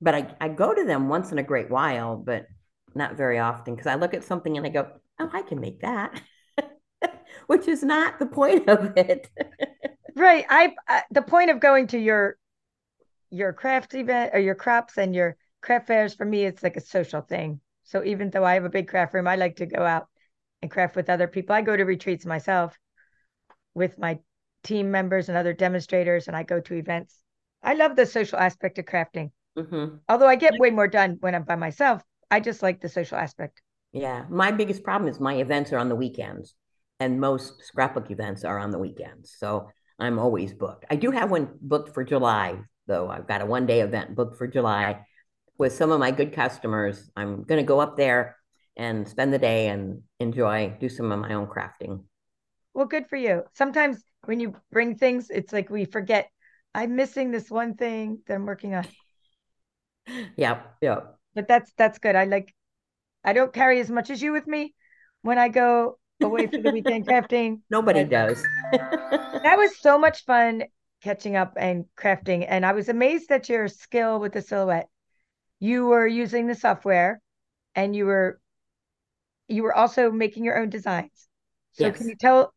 but 0.00 0.14
I, 0.14 0.36
I 0.40 0.48
go 0.48 0.72
to 0.72 0.84
them 0.84 1.08
once 1.08 1.32
in 1.32 1.38
a 1.38 1.42
great 1.42 1.70
while, 1.70 2.16
but 2.16 2.46
not 2.94 3.16
very 3.16 3.40
often 3.40 3.74
because 3.74 3.88
I 3.88 3.96
look 3.96 4.14
at 4.14 4.22
something 4.22 4.56
and 4.56 4.64
I 4.64 4.68
go, 4.68 4.92
oh, 5.18 5.30
I 5.32 5.42
can 5.42 5.60
make 5.60 5.80
that, 5.80 6.20
which 7.46 7.68
is 7.68 7.82
not 7.82 8.18
the 8.18 8.26
point 8.26 8.68
of 8.68 8.96
it. 8.96 9.28
right. 10.16 10.44
I, 10.48 10.74
uh, 10.88 11.00
the 11.10 11.22
point 11.22 11.50
of 11.50 11.60
going 11.60 11.88
to 11.88 11.98
your, 11.98 12.36
your 13.30 13.52
craft 13.52 13.94
event 13.94 14.30
or 14.34 14.40
your 14.40 14.54
crops 14.54 14.98
and 14.98 15.14
your 15.14 15.36
craft 15.60 15.86
fairs 15.88 16.14
for 16.14 16.24
me, 16.24 16.44
it's 16.44 16.62
like 16.62 16.76
a 16.76 16.80
social 16.80 17.20
thing. 17.20 17.60
So 17.84 18.04
even 18.04 18.30
though 18.30 18.44
I 18.44 18.54
have 18.54 18.64
a 18.64 18.70
big 18.70 18.88
craft 18.88 19.14
room, 19.14 19.28
I 19.28 19.36
like 19.36 19.56
to 19.56 19.66
go 19.66 19.82
out 19.82 20.08
and 20.62 20.70
craft 20.70 20.96
with 20.96 21.08
other 21.08 21.28
people. 21.28 21.54
I 21.54 21.62
go 21.62 21.76
to 21.76 21.84
retreats 21.84 22.26
myself 22.26 22.76
with 23.74 23.98
my 23.98 24.18
team 24.64 24.90
members 24.90 25.28
and 25.28 25.38
other 25.38 25.52
demonstrators, 25.52 26.26
and 26.26 26.36
I 26.36 26.42
go 26.42 26.60
to 26.60 26.74
events. 26.74 27.22
I 27.62 27.74
love 27.74 27.94
the 27.94 28.06
social 28.06 28.38
aspect 28.38 28.78
of 28.78 28.86
crafting. 28.86 29.30
Mm-hmm. 29.56 29.96
Although 30.08 30.26
I 30.26 30.36
get 30.36 30.58
way 30.58 30.70
more 30.70 30.88
done 30.88 31.18
when 31.20 31.34
I'm 31.34 31.44
by 31.44 31.56
myself, 31.56 32.02
I 32.30 32.40
just 32.40 32.62
like 32.62 32.80
the 32.80 32.88
social 32.88 33.16
aspect. 33.16 33.62
Yeah. 33.92 34.24
My 34.28 34.50
biggest 34.50 34.82
problem 34.82 35.10
is 35.10 35.20
my 35.20 35.36
events 35.36 35.72
are 35.72 35.78
on 35.78 35.88
the 35.88 35.96
weekends, 35.96 36.54
and 37.00 37.20
most 37.20 37.64
scrapbook 37.64 38.10
events 38.10 38.44
are 38.44 38.58
on 38.58 38.70
the 38.70 38.78
weekends. 38.78 39.34
So 39.38 39.70
I'm 39.98 40.18
always 40.18 40.52
booked. 40.52 40.84
I 40.90 40.96
do 40.96 41.10
have 41.10 41.30
one 41.30 41.48
booked 41.60 41.94
for 41.94 42.04
July, 42.04 42.58
though. 42.86 43.08
I've 43.08 43.26
got 43.26 43.40
a 43.40 43.46
one 43.46 43.66
day 43.66 43.80
event 43.80 44.14
booked 44.14 44.36
for 44.36 44.46
July 44.46 45.04
with 45.58 45.72
some 45.72 45.90
of 45.90 46.00
my 46.00 46.10
good 46.10 46.32
customers. 46.32 47.10
I'm 47.16 47.44
going 47.44 47.60
to 47.60 47.66
go 47.66 47.80
up 47.80 47.96
there 47.96 48.36
and 48.76 49.08
spend 49.08 49.32
the 49.32 49.38
day 49.38 49.68
and 49.68 50.02
enjoy, 50.20 50.76
do 50.78 50.88
some 50.88 51.10
of 51.10 51.18
my 51.18 51.32
own 51.32 51.46
crafting. 51.46 52.04
Well, 52.74 52.84
good 52.86 53.08
for 53.08 53.16
you. 53.16 53.44
Sometimes 53.54 54.02
when 54.26 54.38
you 54.38 54.54
bring 54.70 54.96
things, 54.96 55.30
it's 55.30 55.52
like 55.52 55.70
we 55.70 55.86
forget 55.86 56.30
I'm 56.74 56.94
missing 56.94 57.30
this 57.30 57.50
one 57.50 57.74
thing 57.74 58.20
that 58.26 58.34
I'm 58.34 58.44
working 58.44 58.74
on. 58.74 58.86
Yeah, 60.36 60.62
yeah. 60.80 61.00
But 61.34 61.48
that's 61.48 61.72
that's 61.76 61.98
good. 61.98 62.14
I 62.14 62.24
like 62.24 62.54
I 63.26 63.32
don't 63.32 63.52
carry 63.52 63.80
as 63.80 63.90
much 63.90 64.08
as 64.08 64.22
you 64.22 64.32
with 64.32 64.46
me 64.46 64.72
when 65.22 65.36
I 65.36 65.48
go 65.48 65.98
away 66.22 66.46
for 66.46 66.58
the 66.58 66.70
weekend 66.70 67.06
crafting. 67.08 67.60
Nobody 67.68 68.04
does. 68.04 68.40
that 68.72 69.56
was 69.58 69.76
so 69.78 69.98
much 69.98 70.24
fun 70.24 70.62
catching 71.02 71.34
up 71.34 71.54
and 71.58 71.84
crafting. 71.98 72.46
And 72.48 72.64
I 72.64 72.72
was 72.72 72.88
amazed 72.88 73.30
at 73.32 73.48
your 73.48 73.66
skill 73.66 74.20
with 74.20 74.32
the 74.32 74.42
silhouette. 74.42 74.88
You 75.58 75.86
were 75.86 76.06
using 76.06 76.46
the 76.46 76.54
software 76.54 77.20
and 77.74 77.94
you 77.94 78.06
were 78.06 78.40
you 79.48 79.62
were 79.62 79.74
also 79.74 80.10
making 80.10 80.44
your 80.44 80.58
own 80.58 80.70
designs. 80.70 81.28
So 81.72 81.86
yes. 81.86 81.96
can 81.96 82.08
you 82.08 82.16
tell 82.16 82.54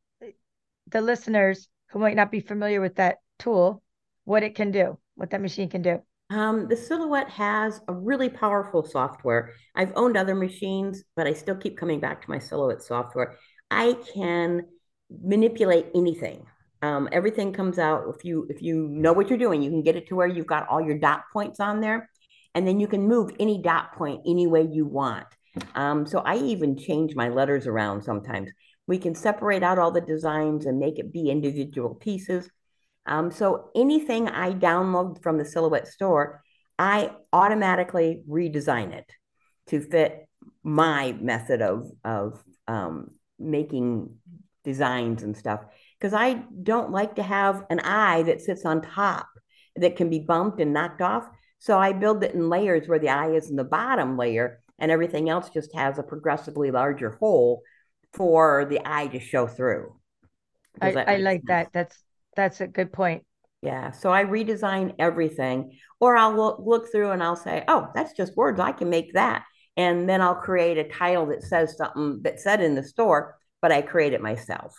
the 0.88 1.02
listeners 1.02 1.68
who 1.92 2.00
might 2.00 2.16
not 2.16 2.32
be 2.32 2.40
familiar 2.40 2.82
with 2.82 2.96
that 2.96 3.18
tool 3.38 3.82
what 4.24 4.44
it 4.44 4.56
can 4.56 4.72
do, 4.72 4.98
what 5.16 5.32
that 5.32 5.42
machine 5.42 5.70
can 5.70 5.82
do? 5.82 6.02
Um, 6.30 6.68
the 6.68 6.78
Silhouette 6.78 7.30
has 7.30 7.82
a 7.88 7.94
really 7.94 8.30
powerful 8.30 8.84
software. 8.84 9.54
I've 9.76 9.94
owned 9.96 10.16
other 10.16 10.36
machines, 10.36 11.04
but 11.16 11.26
I 11.26 11.34
still 11.34 11.56
keep 11.56 11.78
coming 11.78 12.00
back 12.00 12.22
to 12.22 12.30
my 12.30 12.38
Silhouette 12.38 12.84
software. 12.84 13.38
I 13.72 13.98
can 14.14 14.66
manipulate 15.10 15.88
anything. 15.96 16.46
Um, 16.82 17.10
everything 17.12 17.52
comes 17.52 17.78
out 17.78 18.14
if 18.16 18.24
you 18.24 18.48
if 18.50 18.62
you 18.62 18.88
know 18.88 19.12
what 19.12 19.30
you're 19.30 19.38
doing, 19.38 19.62
you 19.62 19.70
can 19.70 19.82
get 19.84 19.96
it 19.96 20.08
to 20.08 20.16
where 20.16 20.28
you've 20.28 20.48
got 20.48 20.68
all 20.70 20.80
your 20.80 20.98
dot 20.98 21.24
points 21.34 21.60
on 21.60 21.82
there, 21.82 22.10
and 22.56 22.66
then 22.66 22.80
you 22.80 22.88
can 22.88 23.08
move 23.08 23.32
any 23.40 23.62
dot 23.62 23.96
point 23.96 24.22
any 24.26 24.48
way 24.48 24.62
you 24.62 24.86
want. 24.86 25.28
Um, 25.76 26.06
so 26.06 26.20
I 26.20 26.38
even 26.38 26.78
change 26.78 27.16
my 27.16 27.30
letters 27.30 27.68
around 27.68 28.04
sometimes. 28.04 28.52
We 28.88 28.98
can 28.98 29.14
separate 29.14 29.62
out 29.64 29.78
all 29.78 29.92
the 29.92 30.02
designs 30.02 30.66
and 30.66 30.80
make 30.80 31.00
it 31.00 31.12
be 31.12 31.30
individual 31.30 31.96
pieces. 31.96 32.50
Um, 33.10 33.32
so 33.32 33.72
anything 33.76 34.30
I 34.30 34.52
download 34.52 35.22
from 35.24 35.38
the 35.38 35.44
Silhouette 35.44 35.88
store, 35.88 36.44
I 36.78 37.12
automatically 37.34 38.22
redesign 38.30 38.94
it 38.94 39.12
to 39.68 39.82
fit 39.82 40.28
my 40.64 41.14
method 41.20 41.62
of 41.62 41.92
of 42.06 42.42
um, 42.68 43.12
making 43.40 44.16
designs 44.64 45.24
and 45.24 45.36
stuff. 45.36 45.62
Because 46.00 46.14
I 46.14 46.44
don't 46.64 46.92
like 46.92 47.16
to 47.16 47.24
have 47.24 47.66
an 47.70 47.80
eye 47.80 48.24
that 48.24 48.42
sits 48.42 48.64
on 48.64 48.82
top 48.82 49.28
that 49.76 49.96
can 49.96 50.10
be 50.10 50.20
bumped 50.20 50.62
and 50.62 50.72
knocked 50.72 51.02
off. 51.02 51.28
So 51.58 51.80
I 51.80 51.94
build 51.94 52.24
it 52.24 52.36
in 52.36 52.48
layers 52.48 52.88
where 52.88 53.00
the 53.00 53.10
eye 53.10 53.32
is 53.32 53.50
in 53.50 53.56
the 53.56 53.64
bottom 53.64 54.18
layer 54.18 54.62
and 54.78 54.92
everything 54.92 55.30
else 55.30 55.50
just 55.50 55.74
has 55.76 55.98
a 55.98 56.04
progressively 56.04 56.72
larger 56.72 57.12
hole 57.20 57.64
for 58.14 58.66
the 58.66 58.80
eye 58.86 59.08
to 59.08 59.20
show 59.20 59.48
through. 59.48 59.96
I, 60.82 60.92
I 60.92 61.18
like 61.18 61.42
sense? 61.42 61.48
that. 61.48 61.70
That's 61.74 62.04
that's 62.40 62.62
a 62.62 62.68
good 62.68 62.94
point. 62.94 63.26
Yeah. 63.62 63.92
So 63.92 64.12
I 64.12 64.24
redesign 64.24 64.96
everything, 64.98 65.78
or 66.00 66.16
I'll 66.16 66.34
look, 66.34 66.62
look 66.64 66.92
through 66.92 67.12
and 67.12 67.22
I'll 67.22 67.36
say, 67.36 67.66
oh, 67.68 67.90
that's 67.94 68.14
just 68.14 68.38
words. 68.38 68.60
I 68.60 68.72
can 68.72 68.90
make 68.90 69.14
that. 69.14 69.44
And 69.76 70.08
then 70.08 70.22
I'll 70.22 70.36
create 70.36 70.78
a 70.78 70.88
title 70.88 71.26
that 71.28 71.44
says 71.44 71.76
something 71.78 72.22
that 72.24 72.40
said 72.40 72.62
in 72.62 72.76
the 72.76 72.84
store, 72.84 73.36
but 73.62 73.72
I 73.72 73.82
create 73.82 74.14
it 74.14 74.22
myself. 74.22 74.74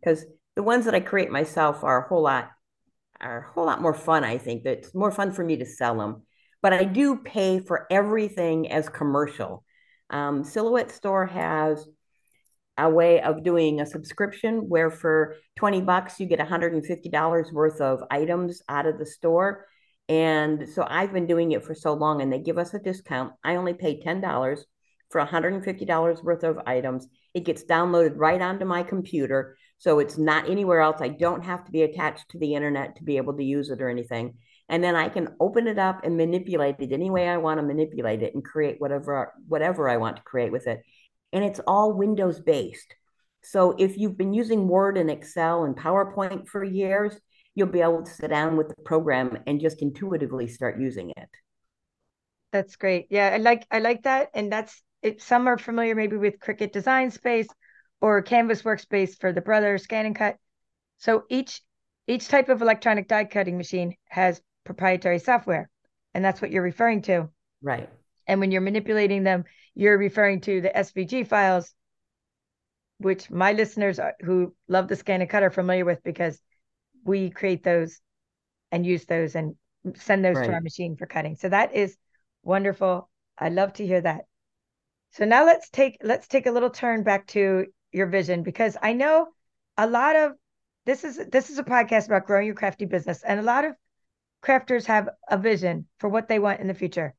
Because 0.00 0.24
the 0.56 0.62
ones 0.62 0.86
that 0.86 0.94
I 0.94 1.00
create 1.00 1.30
myself 1.30 1.84
are 1.84 2.04
a 2.04 2.08
whole 2.08 2.22
lot 2.22 2.50
are 3.20 3.48
a 3.48 3.52
whole 3.52 3.66
lot 3.66 3.82
more 3.82 3.94
fun, 3.94 4.24
I 4.24 4.38
think. 4.38 4.64
It's 4.64 4.94
more 4.94 5.10
fun 5.10 5.32
for 5.32 5.44
me 5.44 5.56
to 5.58 5.66
sell 5.66 5.98
them. 5.98 6.22
But 6.62 6.72
I 6.72 6.84
do 6.84 7.16
pay 7.16 7.60
for 7.60 7.86
everything 7.90 8.70
as 8.70 8.88
commercial. 8.88 9.64
Um, 10.08 10.44
Silhouette 10.44 10.92
Store 10.92 11.26
has 11.26 11.86
a 12.78 12.88
way 12.88 13.20
of 13.20 13.42
doing 13.42 13.80
a 13.80 13.86
subscription 13.86 14.68
where 14.68 14.90
for 14.90 15.36
20 15.56 15.82
bucks 15.82 16.20
you 16.20 16.26
get 16.26 16.38
$150 16.38 17.52
worth 17.52 17.80
of 17.80 18.02
items 18.10 18.62
out 18.68 18.86
of 18.86 18.98
the 18.98 19.06
store. 19.06 19.66
And 20.08 20.66
so 20.68 20.86
i've 20.88 21.12
been 21.12 21.26
doing 21.26 21.52
it 21.52 21.64
for 21.64 21.74
so 21.74 21.92
long 21.92 22.22
and 22.22 22.32
they 22.32 22.38
give 22.38 22.56
us 22.56 22.72
a 22.72 22.78
discount. 22.78 23.32
I 23.44 23.56
only 23.56 23.74
pay 23.74 24.00
$10 24.00 24.60
for 25.10 25.20
$150 25.20 26.24
worth 26.24 26.44
of 26.44 26.58
items. 26.66 27.08
It 27.34 27.44
gets 27.44 27.64
downloaded 27.64 28.14
right 28.16 28.40
onto 28.40 28.64
my 28.64 28.82
computer. 28.82 29.56
So 29.78 29.98
it's 29.98 30.18
not 30.18 30.48
anywhere 30.48 30.80
else. 30.80 31.00
I 31.00 31.08
don't 31.08 31.44
have 31.44 31.64
to 31.64 31.72
be 31.72 31.82
attached 31.82 32.30
to 32.30 32.38
the 32.38 32.54
internet 32.54 32.96
to 32.96 33.04
be 33.04 33.16
able 33.16 33.36
to 33.36 33.44
use 33.44 33.70
it 33.70 33.80
or 33.80 33.88
anything. 33.88 34.34
And 34.70 34.84
then 34.84 34.96
i 34.96 35.08
can 35.08 35.34
open 35.40 35.66
it 35.66 35.78
up 35.78 36.04
and 36.04 36.18
manipulate 36.18 36.76
it 36.78 36.92
any 36.92 37.08
way 37.08 37.26
i 37.26 37.38
want 37.38 37.58
to 37.58 37.66
manipulate 37.66 38.22
it 38.22 38.34
and 38.34 38.44
create 38.44 38.76
whatever 38.78 39.32
whatever 39.46 39.88
i 39.88 39.96
want 39.96 40.16
to 40.16 40.22
create 40.22 40.52
with 40.52 40.66
it 40.66 40.82
and 41.32 41.44
it's 41.44 41.60
all 41.66 41.92
Windows 41.92 42.40
based. 42.40 42.94
So 43.42 43.74
if 43.78 43.96
you've 43.96 44.16
been 44.16 44.34
using 44.34 44.68
Word 44.68 44.98
and 44.98 45.10
Excel 45.10 45.64
and 45.64 45.76
PowerPoint 45.76 46.48
for 46.48 46.64
years, 46.64 47.18
you'll 47.54 47.68
be 47.68 47.80
able 47.80 48.02
to 48.02 48.10
sit 48.10 48.30
down 48.30 48.56
with 48.56 48.68
the 48.68 48.82
program 48.84 49.38
and 49.46 49.60
just 49.60 49.82
intuitively 49.82 50.48
start 50.48 50.80
using 50.80 51.10
it. 51.10 51.28
That's 52.52 52.76
great. 52.76 53.06
Yeah, 53.10 53.30
I 53.34 53.38
like 53.38 53.66
I 53.70 53.80
like 53.80 54.04
that, 54.04 54.30
and 54.34 54.50
that's 54.50 54.82
it. 55.02 55.20
Some 55.22 55.46
are 55.48 55.58
familiar 55.58 55.94
maybe 55.94 56.16
with 56.16 56.38
Cricut 56.40 56.72
Design 56.72 57.10
Space 57.10 57.48
or 58.00 58.22
Canvas 58.22 58.62
Workspace 58.62 59.18
for 59.18 59.32
the 59.32 59.40
Brother 59.40 59.76
Scan 59.78 60.06
and 60.06 60.16
Cut. 60.16 60.36
So 60.98 61.24
each 61.28 61.60
each 62.06 62.28
type 62.28 62.48
of 62.48 62.62
electronic 62.62 63.06
die 63.06 63.24
cutting 63.24 63.58
machine 63.58 63.94
has 64.08 64.40
proprietary 64.64 65.18
software, 65.18 65.68
and 66.14 66.24
that's 66.24 66.40
what 66.40 66.50
you're 66.50 66.62
referring 66.62 67.02
to. 67.02 67.28
Right. 67.62 67.90
And 68.26 68.40
when 68.40 68.50
you're 68.50 68.60
manipulating 68.60 69.24
them, 69.24 69.44
you're 69.78 69.96
referring 69.96 70.40
to 70.40 70.60
the 70.60 70.76
SVG 70.76 71.24
files, 71.28 71.72
which 72.98 73.30
my 73.30 73.52
listeners 73.52 74.00
are, 74.00 74.14
who 74.20 74.52
love 74.66 74.88
the 74.88 74.96
scan 74.96 75.20
and 75.20 75.30
cut 75.30 75.44
are 75.44 75.50
familiar 75.50 75.84
with 75.84 76.02
because 76.02 76.40
we 77.04 77.30
create 77.30 77.62
those 77.62 78.00
and 78.72 78.84
use 78.84 79.04
those 79.04 79.36
and 79.36 79.54
send 79.94 80.24
those 80.24 80.34
right. 80.34 80.46
to 80.46 80.52
our 80.52 80.60
machine 80.60 80.96
for 80.96 81.06
cutting. 81.06 81.36
So 81.36 81.48
that 81.50 81.76
is 81.76 81.96
wonderful. 82.42 83.08
I 83.38 83.50
love 83.50 83.72
to 83.74 83.86
hear 83.86 84.00
that. 84.00 84.22
So 85.12 85.24
now 85.24 85.46
let's 85.46 85.70
take 85.70 85.98
let's 86.02 86.26
take 86.26 86.46
a 86.46 86.50
little 86.50 86.70
turn 86.70 87.04
back 87.04 87.28
to 87.28 87.66
your 87.92 88.08
vision 88.08 88.42
because 88.42 88.76
I 88.82 88.94
know 88.94 89.28
a 89.76 89.86
lot 89.86 90.16
of 90.16 90.32
this 90.86 91.04
is 91.04 91.20
this 91.30 91.50
is 91.50 91.58
a 91.58 91.64
podcast 91.64 92.06
about 92.06 92.26
growing 92.26 92.46
your 92.46 92.56
crafty 92.56 92.84
business 92.84 93.22
and 93.22 93.38
a 93.38 93.44
lot 93.44 93.64
of 93.64 93.74
crafters 94.42 94.86
have 94.86 95.08
a 95.30 95.38
vision 95.38 95.86
for 96.00 96.08
what 96.08 96.26
they 96.26 96.40
want 96.40 96.58
in 96.58 96.66
the 96.66 96.74
future 96.74 97.14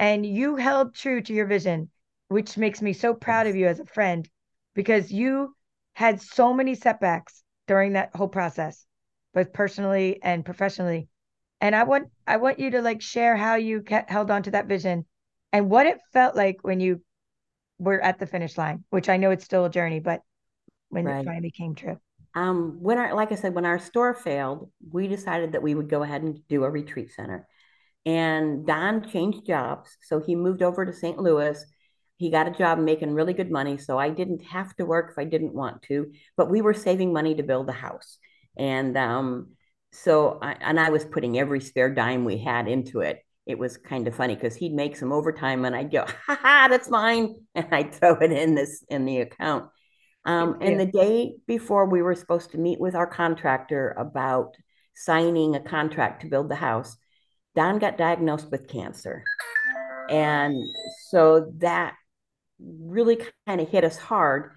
and 0.00 0.24
you 0.24 0.56
held 0.56 0.94
true 0.94 1.20
to 1.20 1.34
your 1.34 1.46
vision, 1.46 1.90
which 2.28 2.56
makes 2.56 2.80
me 2.80 2.94
so 2.94 3.12
proud 3.12 3.46
of 3.46 3.54
you 3.54 3.66
as 3.66 3.78
a 3.78 3.84
friend 3.84 4.28
because 4.74 5.12
you 5.12 5.54
had 5.92 6.22
so 6.22 6.54
many 6.54 6.74
setbacks 6.74 7.44
during 7.68 7.92
that 7.92 8.16
whole 8.16 8.26
process, 8.26 8.86
both 9.34 9.52
personally 9.52 10.18
and 10.22 10.42
professionally. 10.42 11.06
And 11.60 11.76
I 11.76 11.84
want 11.84 12.08
I 12.26 12.38
want 12.38 12.58
you 12.58 12.70
to 12.70 12.80
like 12.80 13.02
share 13.02 13.36
how 13.36 13.56
you 13.56 13.82
kept, 13.82 14.10
held 14.10 14.30
on 14.30 14.42
to 14.44 14.52
that 14.52 14.66
vision 14.66 15.04
and 15.52 15.68
what 15.68 15.86
it 15.86 15.98
felt 16.14 16.34
like 16.34 16.56
when 16.62 16.80
you 16.80 17.02
were 17.78 18.00
at 18.00 18.18
the 18.18 18.26
finish 18.26 18.56
line, 18.56 18.84
which 18.88 19.10
I 19.10 19.18
know 19.18 19.30
it's 19.30 19.44
still 19.44 19.66
a 19.66 19.70
journey, 19.70 20.00
but 20.00 20.22
when 20.88 21.04
right. 21.04 21.20
it 21.20 21.26
finally 21.26 21.50
came 21.50 21.74
true. 21.74 21.98
Um, 22.34 22.78
when 22.80 22.96
our, 22.96 23.14
like 23.14 23.32
I 23.32 23.34
said, 23.34 23.54
when 23.54 23.66
our 23.66 23.78
store 23.78 24.14
failed, 24.14 24.70
we 24.90 25.08
decided 25.08 25.52
that 25.52 25.62
we 25.62 25.74
would 25.74 25.90
go 25.90 26.02
ahead 26.02 26.22
and 26.22 26.38
do 26.48 26.64
a 26.64 26.70
retreat 26.70 27.10
center. 27.12 27.46
And 28.06 28.66
Don 28.66 29.08
changed 29.08 29.46
jobs. 29.46 29.96
So 30.02 30.20
he 30.20 30.34
moved 30.34 30.62
over 30.62 30.84
to 30.86 30.92
St. 30.92 31.18
Louis. 31.18 31.62
He 32.16 32.30
got 32.30 32.48
a 32.48 32.50
job 32.50 32.78
making 32.78 33.12
really 33.14 33.32
good 33.32 33.50
money. 33.50 33.78
So 33.78 33.98
I 33.98 34.10
didn't 34.10 34.42
have 34.44 34.74
to 34.76 34.86
work 34.86 35.10
if 35.12 35.18
I 35.18 35.24
didn't 35.24 35.54
want 35.54 35.82
to, 35.82 36.12
but 36.36 36.50
we 36.50 36.60
were 36.60 36.74
saving 36.74 37.12
money 37.12 37.34
to 37.34 37.42
build 37.42 37.68
a 37.68 37.72
house. 37.72 38.18
And 38.56 38.96
um, 38.96 39.52
so, 39.92 40.38
I, 40.40 40.56
and 40.60 40.78
I 40.78 40.90
was 40.90 41.04
putting 41.04 41.38
every 41.38 41.60
spare 41.60 41.92
dime 41.92 42.24
we 42.24 42.38
had 42.38 42.68
into 42.68 43.00
it. 43.00 43.24
It 43.46 43.58
was 43.58 43.76
kind 43.76 44.06
of 44.06 44.14
funny 44.14 44.34
because 44.34 44.54
he'd 44.54 44.74
make 44.74 44.96
some 44.96 45.12
overtime 45.12 45.64
and 45.64 45.74
I'd 45.74 45.90
go, 45.90 46.04
ha 46.26 46.38
ha, 46.40 46.66
that's 46.70 46.88
mine. 46.88 47.36
And 47.54 47.66
I'd 47.72 47.94
throw 47.94 48.14
it 48.14 48.32
in 48.32 48.54
this 48.54 48.84
in 48.88 49.04
the 49.04 49.20
account. 49.20 49.70
Um, 50.24 50.58
and 50.60 50.78
the 50.78 50.86
day 50.86 51.36
before 51.46 51.86
we 51.86 52.02
were 52.02 52.14
supposed 52.14 52.50
to 52.50 52.58
meet 52.58 52.78
with 52.78 52.94
our 52.94 53.06
contractor 53.06 53.94
about 53.98 54.56
signing 54.94 55.54
a 55.54 55.60
contract 55.60 56.22
to 56.22 56.28
build 56.28 56.50
the 56.50 56.56
house, 56.56 56.96
Don 57.54 57.78
got 57.78 57.98
diagnosed 57.98 58.50
with 58.50 58.68
cancer. 58.68 59.24
And 60.08 60.62
so 61.08 61.52
that 61.58 61.94
really 62.58 63.18
kind 63.46 63.60
of 63.60 63.68
hit 63.68 63.84
us 63.84 63.96
hard. 63.96 64.52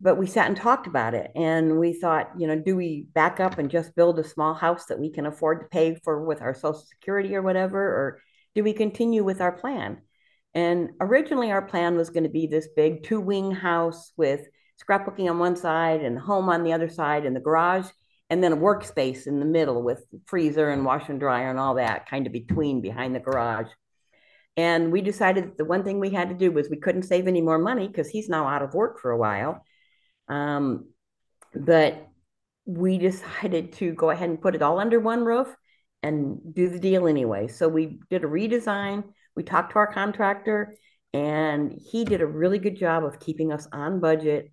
But 0.00 0.16
we 0.16 0.26
sat 0.26 0.48
and 0.48 0.56
talked 0.56 0.86
about 0.86 1.14
it. 1.14 1.30
And 1.34 1.78
we 1.78 1.92
thought, 1.92 2.30
you 2.38 2.46
know, 2.46 2.58
do 2.58 2.76
we 2.76 3.06
back 3.14 3.40
up 3.40 3.58
and 3.58 3.70
just 3.70 3.94
build 3.94 4.18
a 4.18 4.24
small 4.24 4.54
house 4.54 4.86
that 4.86 4.98
we 4.98 5.10
can 5.10 5.26
afford 5.26 5.60
to 5.60 5.66
pay 5.68 5.94
for 6.02 6.24
with 6.24 6.42
our 6.42 6.54
Social 6.54 6.74
Security 6.74 7.34
or 7.34 7.42
whatever? 7.42 7.80
Or 7.80 8.20
do 8.54 8.62
we 8.62 8.72
continue 8.72 9.24
with 9.24 9.40
our 9.40 9.52
plan? 9.52 9.98
And 10.52 10.90
originally, 11.00 11.50
our 11.50 11.62
plan 11.62 11.96
was 11.96 12.10
going 12.10 12.24
to 12.24 12.28
be 12.28 12.46
this 12.46 12.68
big 12.76 13.02
two 13.02 13.20
wing 13.20 13.50
house 13.50 14.12
with 14.16 14.46
scrapbooking 14.82 15.28
on 15.30 15.38
one 15.38 15.56
side 15.56 16.02
and 16.02 16.18
home 16.18 16.48
on 16.48 16.64
the 16.64 16.72
other 16.72 16.88
side 16.88 17.24
and 17.24 17.34
the 17.34 17.40
garage 17.40 17.86
and 18.30 18.42
then 18.42 18.52
a 18.52 18.56
workspace 18.56 19.26
in 19.26 19.38
the 19.38 19.46
middle 19.46 19.82
with 19.82 20.04
freezer 20.26 20.70
and 20.70 20.84
washer 20.84 21.12
and 21.12 21.20
dryer 21.20 21.50
and 21.50 21.58
all 21.58 21.74
that 21.74 22.08
kind 22.08 22.26
of 22.26 22.32
between 22.32 22.80
behind 22.80 23.14
the 23.14 23.20
garage. 23.20 23.68
And 24.56 24.92
we 24.92 25.00
decided 25.00 25.56
the 25.56 25.64
one 25.64 25.82
thing 25.82 25.98
we 25.98 26.10
had 26.10 26.28
to 26.28 26.34
do 26.34 26.52
was 26.52 26.70
we 26.70 26.76
couldn't 26.76 27.02
save 27.02 27.26
any 27.26 27.40
more 27.40 27.58
money 27.58 27.88
because 27.88 28.08
he's 28.08 28.28
now 28.28 28.46
out 28.46 28.62
of 28.62 28.72
work 28.72 29.00
for 29.00 29.10
a 29.10 29.18
while. 29.18 29.64
Um, 30.28 30.90
but 31.54 32.08
we 32.64 32.98
decided 32.98 33.72
to 33.74 33.92
go 33.92 34.10
ahead 34.10 34.30
and 34.30 34.40
put 34.40 34.54
it 34.54 34.62
all 34.62 34.78
under 34.78 35.00
one 35.00 35.24
roof 35.24 35.54
and 36.02 36.54
do 36.54 36.68
the 36.68 36.78
deal 36.78 37.06
anyway. 37.06 37.48
So 37.48 37.68
we 37.68 37.98
did 38.10 38.24
a 38.24 38.28
redesign. 38.28 39.04
We 39.36 39.42
talked 39.42 39.72
to 39.72 39.78
our 39.78 39.92
contractor, 39.92 40.74
and 41.12 41.72
he 41.72 42.04
did 42.04 42.20
a 42.20 42.26
really 42.26 42.58
good 42.58 42.76
job 42.76 43.04
of 43.04 43.18
keeping 43.18 43.52
us 43.52 43.66
on 43.72 44.00
budget. 44.00 44.52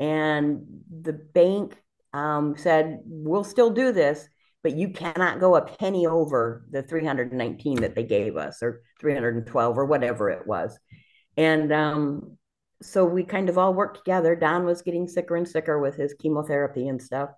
And 0.00 0.82
the 0.90 1.12
bank 1.12 1.76
um, 2.14 2.56
said, 2.56 3.00
We'll 3.04 3.44
still 3.44 3.70
do 3.70 3.92
this, 3.92 4.26
but 4.62 4.74
you 4.74 4.90
cannot 4.90 5.40
go 5.40 5.56
a 5.56 5.62
penny 5.62 6.06
over 6.06 6.64
the 6.70 6.82
319 6.82 7.80
that 7.80 7.94
they 7.94 8.04
gave 8.04 8.36
us, 8.36 8.62
or 8.62 8.82
312, 9.00 9.76
or 9.76 9.84
whatever 9.84 10.30
it 10.30 10.46
was. 10.46 10.78
And 11.36 11.72
um, 11.72 12.38
so 12.80 13.04
we 13.04 13.24
kind 13.24 13.48
of 13.48 13.58
all 13.58 13.74
worked 13.74 13.98
together. 13.98 14.36
Don 14.36 14.64
was 14.64 14.82
getting 14.82 15.08
sicker 15.08 15.36
and 15.36 15.48
sicker 15.48 15.78
with 15.78 15.96
his 15.96 16.14
chemotherapy 16.14 16.88
and 16.88 17.02
stuff. 17.02 17.30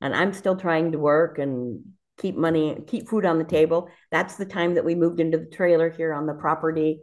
And 0.00 0.14
I'm 0.14 0.32
still 0.32 0.56
trying 0.56 0.92
to 0.92 0.98
work 0.98 1.38
and 1.38 1.82
keep 2.18 2.36
money, 2.36 2.78
keep 2.86 3.08
food 3.08 3.24
on 3.24 3.38
the 3.38 3.44
table. 3.44 3.88
That's 4.10 4.36
the 4.36 4.44
time 4.44 4.74
that 4.74 4.84
we 4.84 4.94
moved 4.94 5.20
into 5.20 5.38
the 5.38 5.46
trailer 5.46 5.90
here 5.90 6.12
on 6.12 6.26
the 6.26 6.34
property. 6.34 7.00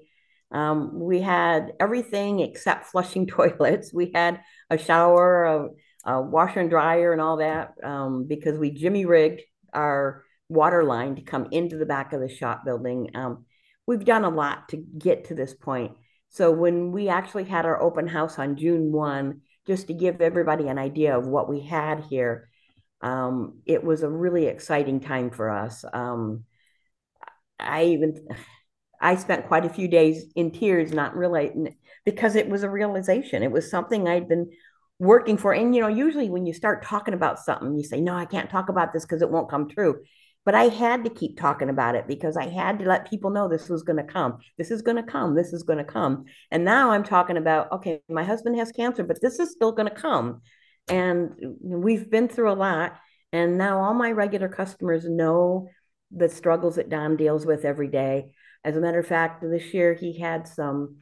Um, 0.51 0.99
we 0.99 1.21
had 1.21 1.73
everything 1.79 2.41
except 2.41 2.87
flushing 2.87 3.25
toilets. 3.27 3.93
We 3.93 4.11
had 4.13 4.41
a 4.69 4.77
shower, 4.77 5.69
a 6.05 6.21
washer 6.21 6.59
and 6.59 6.69
dryer, 6.69 7.11
and 7.11 7.21
all 7.21 7.37
that 7.37 7.73
um, 7.83 8.25
because 8.27 8.57
we 8.57 8.71
jimmy 8.71 9.05
rigged 9.05 9.41
our 9.73 10.23
water 10.49 10.83
line 10.83 11.15
to 11.15 11.21
come 11.21 11.47
into 11.51 11.77
the 11.77 11.85
back 11.85 12.13
of 12.13 12.19
the 12.19 12.29
shop 12.29 12.65
building. 12.65 13.11
Um, 13.15 13.45
we've 13.87 14.03
done 14.03 14.25
a 14.25 14.29
lot 14.29 14.69
to 14.69 14.77
get 14.77 15.25
to 15.25 15.35
this 15.35 15.53
point. 15.53 15.93
So 16.29 16.51
when 16.51 16.91
we 16.91 17.09
actually 17.09 17.45
had 17.45 17.65
our 17.65 17.81
open 17.81 18.07
house 18.07 18.37
on 18.37 18.57
June 18.57 18.91
1, 18.91 19.41
just 19.67 19.87
to 19.87 19.93
give 19.93 20.21
everybody 20.21 20.67
an 20.67 20.77
idea 20.77 21.17
of 21.17 21.27
what 21.27 21.49
we 21.49 21.61
had 21.61 22.03
here, 22.09 22.49
um, 23.01 23.59
it 23.65 23.83
was 23.83 24.03
a 24.03 24.09
really 24.09 24.45
exciting 24.45 24.99
time 24.99 25.29
for 25.29 25.49
us. 25.49 25.83
Um, 25.91 26.43
I 27.59 27.85
even 27.85 28.27
I 28.99 29.15
spent 29.15 29.47
quite 29.47 29.65
a 29.65 29.69
few 29.69 29.87
days 29.87 30.25
in 30.35 30.51
tears, 30.51 30.93
not 30.93 31.15
really 31.15 31.75
because 32.05 32.35
it 32.35 32.49
was 32.49 32.63
a 32.63 32.69
realization. 32.69 33.43
It 33.43 33.51
was 33.51 33.69
something 33.69 34.07
I'd 34.07 34.29
been 34.29 34.51
working 35.01 35.35
for. 35.35 35.51
And 35.51 35.73
you 35.75 35.81
know, 35.81 35.87
usually 35.87 36.29
when 36.29 36.45
you 36.45 36.53
start 36.53 36.83
talking 36.83 37.15
about 37.15 37.39
something, 37.39 37.75
you 37.75 37.83
say, 37.83 37.99
"No, 37.99 38.15
I 38.15 38.25
can't 38.25 38.49
talk 38.49 38.69
about 38.69 38.93
this 38.93 39.03
because 39.03 39.21
it 39.21 39.31
won't 39.31 39.49
come 39.49 39.67
true." 39.67 40.01
But 40.45 40.55
I 40.55 40.65
had 40.65 41.03
to 41.03 41.09
keep 41.09 41.39
talking 41.39 41.69
about 41.69 41.95
it 41.95 42.07
because 42.07 42.35
I 42.37 42.47
had 42.47 42.79
to 42.79 42.85
let 42.85 43.09
people 43.09 43.29
know 43.29 43.47
this 43.47 43.69
was 43.69 43.83
going 43.83 43.97
to 43.97 44.11
come. 44.11 44.39
This 44.57 44.71
is 44.71 44.81
going 44.81 44.97
to 44.97 45.03
come. 45.03 45.35
This 45.35 45.53
is 45.53 45.63
going 45.63 45.77
to 45.77 45.83
come. 45.83 46.25
And 46.49 46.65
now 46.65 46.91
I'm 46.91 47.03
talking 47.03 47.37
about, 47.37 47.71
okay, 47.71 48.01
my 48.09 48.23
husband 48.23 48.57
has 48.57 48.71
cancer, 48.71 49.03
but 49.03 49.21
this 49.21 49.39
is 49.39 49.51
still 49.51 49.71
going 49.71 49.87
to 49.87 49.93
come. 49.93 50.41
And 50.87 51.57
we've 51.61 52.09
been 52.09 52.27
through 52.27 52.51
a 52.51 52.53
lot. 52.53 52.95
And 53.31 53.59
now 53.59 53.81
all 53.83 53.93
my 53.93 54.11
regular 54.11 54.49
customers 54.49 55.05
know 55.07 55.69
the 56.09 56.27
struggles 56.27 56.77
that 56.77 56.89
Don 56.89 57.17
deals 57.17 57.45
with 57.45 57.63
every 57.63 57.87
day. 57.87 58.33
As 58.63 58.75
a 58.75 58.81
matter 58.81 58.99
of 58.99 59.07
fact, 59.07 59.43
this 59.43 59.75
year 59.75 59.93
he 59.93 60.19
had 60.19 60.47
some 60.47 60.97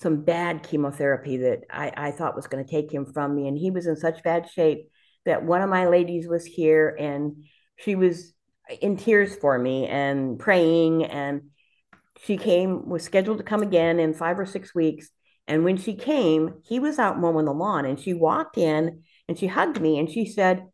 some 0.00 0.22
bad 0.22 0.62
chemotherapy 0.62 1.36
that 1.38 1.64
I, 1.70 1.92
I 1.96 2.10
thought 2.10 2.36
was 2.36 2.46
going 2.46 2.64
to 2.64 2.70
take 2.70 2.92
him 2.92 3.06
from 3.06 3.34
me. 3.34 3.48
And 3.48 3.56
he 3.56 3.70
was 3.70 3.86
in 3.86 3.96
such 3.96 4.22
bad 4.22 4.48
shape 4.50 4.88
that 5.26 5.44
one 5.44 5.60
of 5.60 5.68
my 5.68 5.86
ladies 5.86 6.26
was 6.26 6.44
here 6.44 6.96
and 6.98 7.44
she 7.76 7.94
was 7.94 8.32
uh, 8.70 8.74
in 8.80 8.96
tears 8.96 9.36
for 9.36 9.58
me 9.58 9.86
and 9.86 10.38
praying. 10.38 11.04
And 11.04 11.50
she 12.24 12.38
came, 12.38 12.88
was 12.88 13.04
scheduled 13.04 13.38
to 13.38 13.44
come 13.44 13.62
again 13.62 14.00
in 14.00 14.14
five 14.14 14.38
or 14.38 14.46
six 14.46 14.74
weeks. 14.74 15.10
And 15.46 15.64
when 15.64 15.76
she 15.76 15.94
came, 15.94 16.62
he 16.64 16.78
was 16.78 16.98
out 16.98 17.18
mowing 17.18 17.44
the 17.44 17.52
lawn 17.52 17.84
and 17.84 17.98
she 17.98 18.14
walked 18.14 18.56
in 18.56 19.02
and 19.28 19.38
she 19.38 19.48
hugged 19.48 19.80
me 19.80 19.98
and 19.98 20.10
she 20.10 20.24
said, 20.24 20.66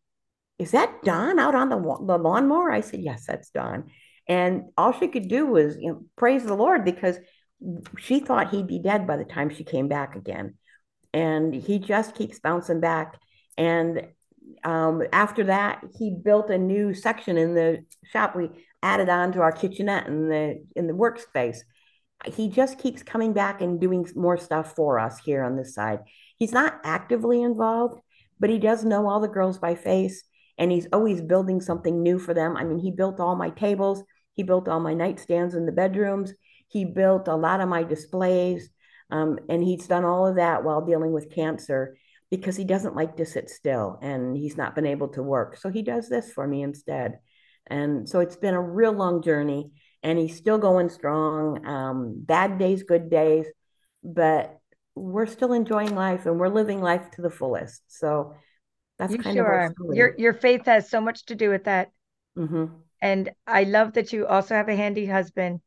Is 0.58 0.70
that 0.70 1.02
Don 1.02 1.38
out 1.38 1.54
on 1.54 1.68
the, 1.68 1.78
the 1.78 2.18
lawnmower? 2.18 2.70
I 2.70 2.80
said, 2.80 3.00
Yes, 3.00 3.26
that's 3.26 3.50
Don. 3.50 3.90
And 4.28 4.64
all 4.76 4.92
she 4.92 5.08
could 5.08 5.28
do 5.28 5.46
was 5.46 5.76
you 5.78 5.92
know, 5.92 6.02
praise 6.16 6.44
the 6.44 6.54
Lord 6.54 6.84
because 6.84 7.16
she 7.98 8.20
thought 8.20 8.50
he'd 8.50 8.66
be 8.66 8.78
dead 8.78 9.06
by 9.06 9.16
the 9.16 9.24
time 9.24 9.50
she 9.50 9.64
came 9.64 9.88
back 9.88 10.16
again. 10.16 10.54
And 11.12 11.54
he 11.54 11.78
just 11.78 12.14
keeps 12.14 12.38
bouncing 12.40 12.80
back. 12.80 13.18
And 13.56 14.08
um, 14.64 15.02
after 15.12 15.44
that, 15.44 15.82
he 15.98 16.10
built 16.10 16.50
a 16.50 16.58
new 16.58 16.94
section 16.94 17.36
in 17.36 17.54
the 17.54 17.84
shop. 18.04 18.36
We 18.36 18.50
added 18.82 19.08
on 19.08 19.32
to 19.32 19.40
our 19.40 19.52
kitchenette 19.52 20.06
in 20.06 20.28
the 20.28 20.64
in 20.76 20.86
the 20.86 20.92
workspace. 20.92 21.58
He 22.26 22.48
just 22.48 22.78
keeps 22.78 23.02
coming 23.02 23.32
back 23.32 23.60
and 23.60 23.80
doing 23.80 24.06
more 24.14 24.38
stuff 24.38 24.74
for 24.74 24.98
us 24.98 25.18
here 25.24 25.42
on 25.42 25.56
this 25.56 25.74
side. 25.74 26.00
He's 26.38 26.52
not 26.52 26.80
actively 26.84 27.42
involved, 27.42 28.00
but 28.38 28.50
he 28.50 28.58
does 28.58 28.84
know 28.84 29.08
all 29.08 29.20
the 29.20 29.28
girls 29.28 29.58
by 29.58 29.74
face, 29.74 30.22
and 30.58 30.70
he's 30.70 30.88
always 30.92 31.20
building 31.20 31.60
something 31.60 32.02
new 32.02 32.18
for 32.18 32.34
them. 32.34 32.56
I 32.56 32.64
mean, 32.64 32.78
he 32.78 32.90
built 32.90 33.20
all 33.20 33.36
my 33.36 33.50
tables, 33.50 34.02
he 34.34 34.42
built 34.42 34.68
all 34.68 34.80
my 34.80 34.94
nightstands 34.94 35.54
in 35.54 35.66
the 35.66 35.72
bedrooms, 35.72 36.32
he 36.68 36.84
built 36.84 37.28
a 37.28 37.36
lot 37.36 37.60
of 37.60 37.68
my 37.68 37.82
displays, 37.82 38.70
um, 39.10 39.38
and 39.48 39.62
he's 39.62 39.86
done 39.86 40.04
all 40.04 40.26
of 40.26 40.36
that 40.36 40.64
while 40.64 40.84
dealing 40.84 41.12
with 41.12 41.30
cancer 41.30 41.96
because 42.30 42.56
he 42.56 42.64
doesn't 42.64 42.96
like 42.96 43.16
to 43.16 43.26
sit 43.26 43.48
still 43.48 43.98
and 44.02 44.36
he's 44.36 44.56
not 44.56 44.74
been 44.74 44.86
able 44.86 45.08
to 45.08 45.22
work. 45.22 45.56
So 45.56 45.68
he 45.68 45.82
does 45.82 46.08
this 46.08 46.32
for 46.32 46.46
me 46.46 46.62
instead. 46.62 47.20
And 47.68 48.08
so 48.08 48.20
it's 48.20 48.36
been 48.36 48.54
a 48.54 48.60
real 48.60 48.92
long 48.92 49.22
journey 49.22 49.70
and 50.02 50.18
he's 50.18 50.36
still 50.36 50.58
going 50.58 50.88
strong. 50.88 51.64
Um, 51.66 52.14
bad 52.16 52.58
days, 52.58 52.82
good 52.82 53.10
days, 53.10 53.46
but 54.02 54.58
we're 54.94 55.26
still 55.26 55.52
enjoying 55.52 55.94
life 55.94 56.26
and 56.26 56.40
we're 56.40 56.48
living 56.48 56.80
life 56.80 57.10
to 57.12 57.22
the 57.22 57.30
fullest. 57.30 57.82
So 57.88 58.34
that's 58.98 59.12
you 59.12 59.18
kind 59.18 59.36
sure 59.36 59.60
of 59.66 59.74
your 59.94 60.14
your 60.16 60.32
faith 60.32 60.66
has 60.66 60.88
so 60.88 61.00
much 61.00 61.26
to 61.26 61.34
do 61.34 61.50
with 61.50 61.64
that. 61.64 61.90
Mm-hmm. 62.36 62.66
And 63.02 63.30
I 63.46 63.64
love 63.64 63.92
that 63.94 64.12
you 64.12 64.26
also 64.26 64.54
have 64.54 64.68
a 64.68 64.76
handy 64.76 65.06
husband. 65.06 65.60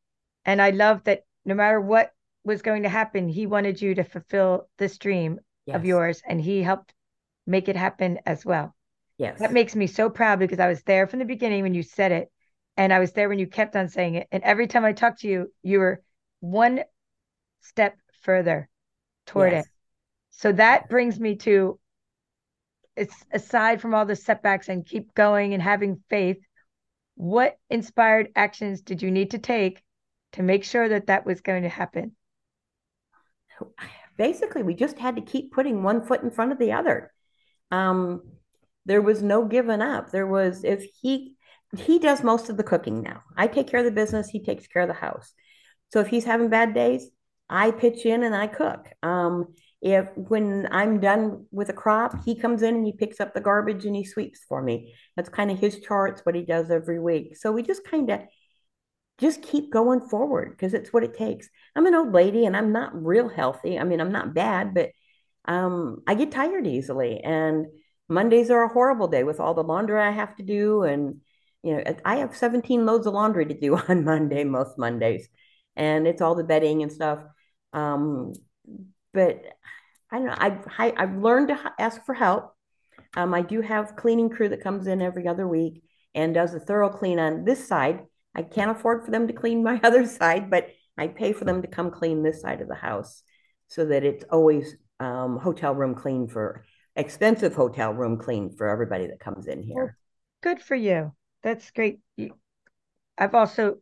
And 0.46 0.62
I 0.62 0.72
love 0.72 1.04
that 1.04 1.24
no 1.46 1.56
matter 1.56 1.80
what 1.80 2.12
was 2.44 2.62
going 2.62 2.84
to 2.84 2.90
happen, 2.90 3.28
he 3.28 3.46
wanted 3.46 3.82
you 3.82 3.96
to 3.96 4.04
fulfill 4.04 4.68
this 4.78 4.98
dream 4.98 5.40
yes. 5.66 5.76
of 5.76 5.86
yours 5.86 6.22
and 6.28 6.40
he 6.42 6.62
helped 6.62 6.94
make 7.46 7.68
it 7.68 7.76
happen 7.76 8.20
as 8.26 8.46
well. 8.46 8.76
Yes. 9.18 9.40
That 9.40 9.54
makes 9.54 9.76
me 9.76 9.88
so 9.88 10.10
proud 10.10 10.40
because 10.40 10.60
I 10.60 10.70
was 10.70 10.82
there 10.84 11.08
from 11.08 11.20
the 11.20 11.26
beginning 11.26 11.64
when 11.64 11.74
you 11.74 11.84
said 11.84 12.12
it 12.12 12.32
and 12.78 12.94
I 12.94 13.00
was 13.00 13.12
there 13.12 13.28
when 13.28 13.40
you 13.40 13.48
kept 13.48 13.76
on 13.76 13.90
saying 13.90 14.16
it 14.16 14.28
and 14.32 14.44
every 14.44 14.68
time 14.68 14.86
I 14.86 14.94
talked 14.94 15.22
to 15.22 15.28
you 15.28 15.52
you 15.62 15.80
were 15.80 16.02
one 16.40 16.84
step 17.62 17.98
further 18.22 18.70
toward 19.26 19.52
yes. 19.52 19.66
it. 19.66 19.72
So 20.32 20.52
that 20.54 20.90
brings 20.90 21.20
me 21.20 21.36
to 21.38 21.80
it's 22.96 23.26
aside 23.32 23.82
from 23.82 23.94
all 23.94 24.06
the 24.06 24.16
setbacks 24.16 24.70
and 24.70 24.86
keep 24.86 25.14
going 25.14 25.54
and 25.54 25.62
having 25.62 26.02
faith 26.10 26.38
what 27.16 27.58
inspired 27.70 28.30
actions 28.36 28.82
did 28.82 29.02
you 29.02 29.12
need 29.12 29.32
to 29.32 29.38
take 29.38 29.84
to 30.34 30.44
make 30.44 30.64
sure 30.64 30.88
that 30.90 31.08
that 31.08 31.26
was 31.26 31.42
going 31.42 31.64
to 31.64 31.70
happen 31.70 32.16
basically 34.20 34.62
we 34.62 34.76
just 34.76 35.00
had 35.00 35.16
to 35.16 35.22
keep 35.22 35.52
putting 35.52 35.82
one 35.82 36.06
foot 36.06 36.22
in 36.22 36.30
front 36.30 36.52
of 36.52 36.60
the 36.60 36.74
other. 36.74 37.12
Um, 37.72 38.22
there 38.86 39.02
was 39.02 39.24
no 39.24 39.46
giving 39.46 39.82
up. 39.82 40.12
There 40.12 40.28
was 40.28 40.64
if 40.64 40.86
he 41.02 41.36
he 41.78 42.00
does 42.00 42.24
most 42.24 42.50
of 42.50 42.58
the 42.58 42.64
cooking 42.64 43.02
now. 43.02 43.22
I 43.38 43.48
take 43.48 43.68
care 43.68 43.80
of 43.80 43.86
the 43.86 43.92
business. 43.92 44.28
He 44.28 44.44
takes 44.44 44.68
care 44.68 44.82
of 44.82 44.88
the 44.88 44.94
house. 44.94 45.34
So 45.94 46.00
if 46.02 46.08
he's 46.08 46.26
having 46.26 46.50
bad 46.50 46.74
days, 46.74 47.10
I 47.50 47.72
pitch 47.72 48.06
in 48.06 48.24
and 48.24 48.36
I 48.36 48.48
cook. 48.48 48.88
Um, 49.02 49.54
if 49.82 50.10
when 50.16 50.68
I'm 50.72 51.00
done 51.00 51.46
with 51.52 51.70
a 51.70 51.74
crop, 51.74 52.26
he 52.26 52.36
comes 52.36 52.64
in 52.64 52.76
and 52.76 52.86
he 52.86 52.92
picks 52.92 53.22
up 53.22 53.34
the 53.34 53.42
garbage 53.42 53.86
and 53.86 53.96
he 53.96 54.04
sweeps 54.04 54.42
for 54.50 54.62
me. 54.62 54.94
That's 55.16 55.30
kind 55.30 55.50
of 55.50 55.60
his 55.60 55.80
charts, 55.80 56.26
what 56.26 56.36
he 56.36 56.42
does 56.44 56.70
every 56.70 57.00
week. 57.00 57.38
So 57.38 57.52
we 57.52 57.64
just 57.64 57.86
kind 57.86 58.10
of 58.10 58.22
just 59.20 59.42
keep 59.42 59.72
going 59.72 60.02
forward 60.02 60.52
because 60.52 60.74
it's 60.74 60.94
what 60.94 61.04
it 61.04 61.18
takes. 61.18 61.50
I'm 61.76 61.86
an 61.86 61.96
old 61.96 62.14
lady 62.14 62.46
and 62.46 62.56
I'm 62.56 62.72
not 62.72 62.92
real 62.94 63.30
healthy. 63.30 63.78
I 63.78 63.84
mean, 63.84 64.00
I'm 64.00 64.12
not 64.12 64.34
bad, 64.34 64.74
but 64.74 64.92
um, 65.46 66.02
I 66.08 66.16
get 66.16 66.32
tired 66.32 66.66
easily. 66.66 67.20
And 67.20 67.68
Mondays 68.08 68.50
are 68.50 68.64
a 68.64 68.74
horrible 68.74 69.08
day 69.08 69.24
with 69.24 69.40
all 69.40 69.54
the 69.54 69.64
laundry 69.64 70.02
I 70.02 70.12
have 70.12 70.36
to 70.38 70.44
do. 70.44 70.84
And, 70.84 71.22
you 71.64 71.76
know, 71.76 71.84
I 72.06 72.18
have 72.18 72.36
17 72.36 72.86
loads 72.86 73.08
of 73.08 73.14
laundry 73.14 73.46
to 73.46 73.60
do 73.60 73.78
on 73.90 74.06
Monday, 74.06 74.44
most 74.44 74.78
Mondays. 74.78 75.28
And 75.76 76.08
it's 76.08 76.22
all 76.22 76.36
the 76.36 76.44
bedding 76.44 76.82
and 76.82 76.92
stuff. 76.92 77.20
Um, 77.74 78.34
but 79.14 79.44
I 80.12 80.18
don't 80.18 80.28
know. 80.28 80.36
I've, 80.38 80.66
I've 80.78 81.18
learned 81.18 81.50
to 81.50 81.74
ask 81.78 82.04
for 82.06 82.14
help. 82.14 82.54
Um, 83.16 83.34
I 83.34 83.42
do 83.42 83.62
have 83.62 83.96
cleaning 83.96 84.30
crew 84.30 84.50
that 84.50 84.64
comes 84.64 84.88
in 84.88 85.02
every 85.02 85.28
other 85.28 85.48
week 85.48 85.84
and 86.16 86.34
does 86.34 86.54
a 86.54 86.60
thorough 86.60 86.90
clean 86.90 87.20
on 87.20 87.44
this 87.44 87.68
side 87.68 88.02
I 88.36 88.44
can't 88.44 88.72
afford 88.72 89.06
for 89.06 89.12
them 89.12 89.28
to 89.28 89.34
clean 89.34 89.64
my 89.64 89.80
other 89.84 90.06
side, 90.06 90.50
but 90.50 90.70
I 90.98 91.08
pay 91.08 91.34
for 91.34 91.46
them 91.46 91.62
to 91.62 91.68
come 91.68 91.92
clean 91.92 92.24
this 92.24 92.42
side 92.42 92.62
of 92.62 92.68
the 92.68 92.76
house 92.76 93.24
so 93.68 93.86
that 93.86 94.04
it's 94.04 94.26
always 94.32 94.76
um, 95.00 95.38
hotel 95.38 95.74
room 95.74 95.96
clean 95.96 96.28
for 96.28 96.66
expensive 96.96 97.56
hotel 97.56 97.94
room 97.94 98.18
clean 98.18 98.50
for 98.50 98.68
everybody 98.68 99.08
that 99.08 99.20
comes 99.20 99.48
in 99.48 99.64
here. 99.64 99.96
Good 100.42 100.62
for 100.62 100.76
you. 100.76 101.14
That's 101.42 101.72
great. 101.72 102.00
I've 103.18 103.36
also 103.36 103.78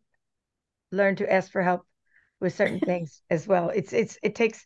learned 0.92 1.20
to 1.20 1.32
ask 1.32 1.52
for 1.52 1.62
help 1.62 1.86
with 2.40 2.56
certain 2.56 2.80
things 2.86 3.22
as 3.30 3.48
well. 3.48 3.70
It's 3.70 3.94
it's 3.94 4.18
it 4.22 4.36
takes 4.36 4.66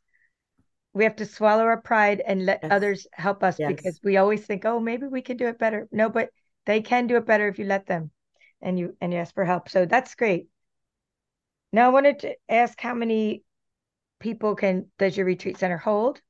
we 0.94 1.06
have 1.06 1.15
to 1.17 1.26
swallow 1.26 1.63
our 1.63 1.82
pride 1.82 2.22
and 2.26 2.46
let 2.46 2.60
Yes. 2.63 2.72
others 2.72 3.08
help 3.13 3.44
us 3.44 3.58
Yes. 3.58 3.74
because 3.76 4.00
we 4.04 4.17
always 4.17 4.46
think, 4.46 4.65
oh, 4.65 4.80
maybe 4.80 5.08
we 5.08 5.22
can 5.22 5.38
do 5.38 5.48
it 5.48 5.58
better. 5.58 5.88
No, 5.91 6.10
but 6.10 6.30
they 6.65 6.82
can 6.82 7.08
do 7.08 7.15
it 7.15 7.26
better 7.26 7.48
if 7.48 7.60
you 7.60 7.65
let 7.65 7.86
them 7.86 8.12
and 8.62 8.78
you 8.78 8.95
and 9.02 9.13
you 9.13 9.19
ask 9.19 9.34
for 9.34 9.45
help. 9.45 9.69
So 9.69 9.86
that's 9.86 10.15
great. 10.15 10.47
Now 11.74 11.88
I 11.88 11.89
wanted 11.89 12.19
to 12.19 12.36
ask 12.50 12.80
how 12.80 12.93
many 12.93 13.43
people 14.19 14.56
can 14.56 14.88
does 14.97 15.17
your 15.17 15.26
retreat 15.26 15.58
center 15.58 15.78
hold? 15.78 16.21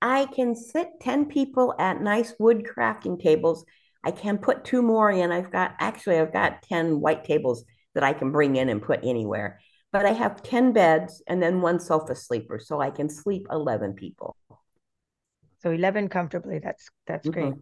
I 0.00 0.26
can 0.26 0.56
sit 0.56 0.88
10 1.00 1.26
people 1.26 1.74
at 1.78 2.00
nice 2.00 2.34
wood 2.38 2.64
crafting 2.66 3.20
tables. 3.20 3.64
I 4.04 4.10
can 4.10 4.38
put 4.38 4.64
two 4.64 4.82
more 4.82 5.10
in. 5.10 5.30
I've 5.30 5.52
got 5.52 5.74
actually 5.78 6.18
I've 6.18 6.32
got 6.32 6.62
10 6.62 7.00
white 7.00 7.24
tables 7.24 7.64
that 7.94 8.02
I 8.02 8.12
can 8.12 8.32
bring 8.32 8.56
in 8.56 8.68
and 8.68 8.82
put 8.82 9.00
anywhere. 9.04 9.60
But 9.92 10.06
I 10.06 10.12
have 10.12 10.42
10 10.42 10.72
beds 10.72 11.22
and 11.26 11.42
then 11.42 11.60
one 11.60 11.78
sofa 11.78 12.16
sleeper, 12.16 12.58
so 12.58 12.80
I 12.80 12.90
can 12.90 13.10
sleep 13.10 13.46
11 13.50 13.92
people. 13.92 14.36
So 15.62 15.70
11 15.70 16.08
comfortably. 16.08 16.58
That's 16.58 16.88
that's 17.06 17.28
mm-hmm. 17.28 17.40
great. 17.40 17.54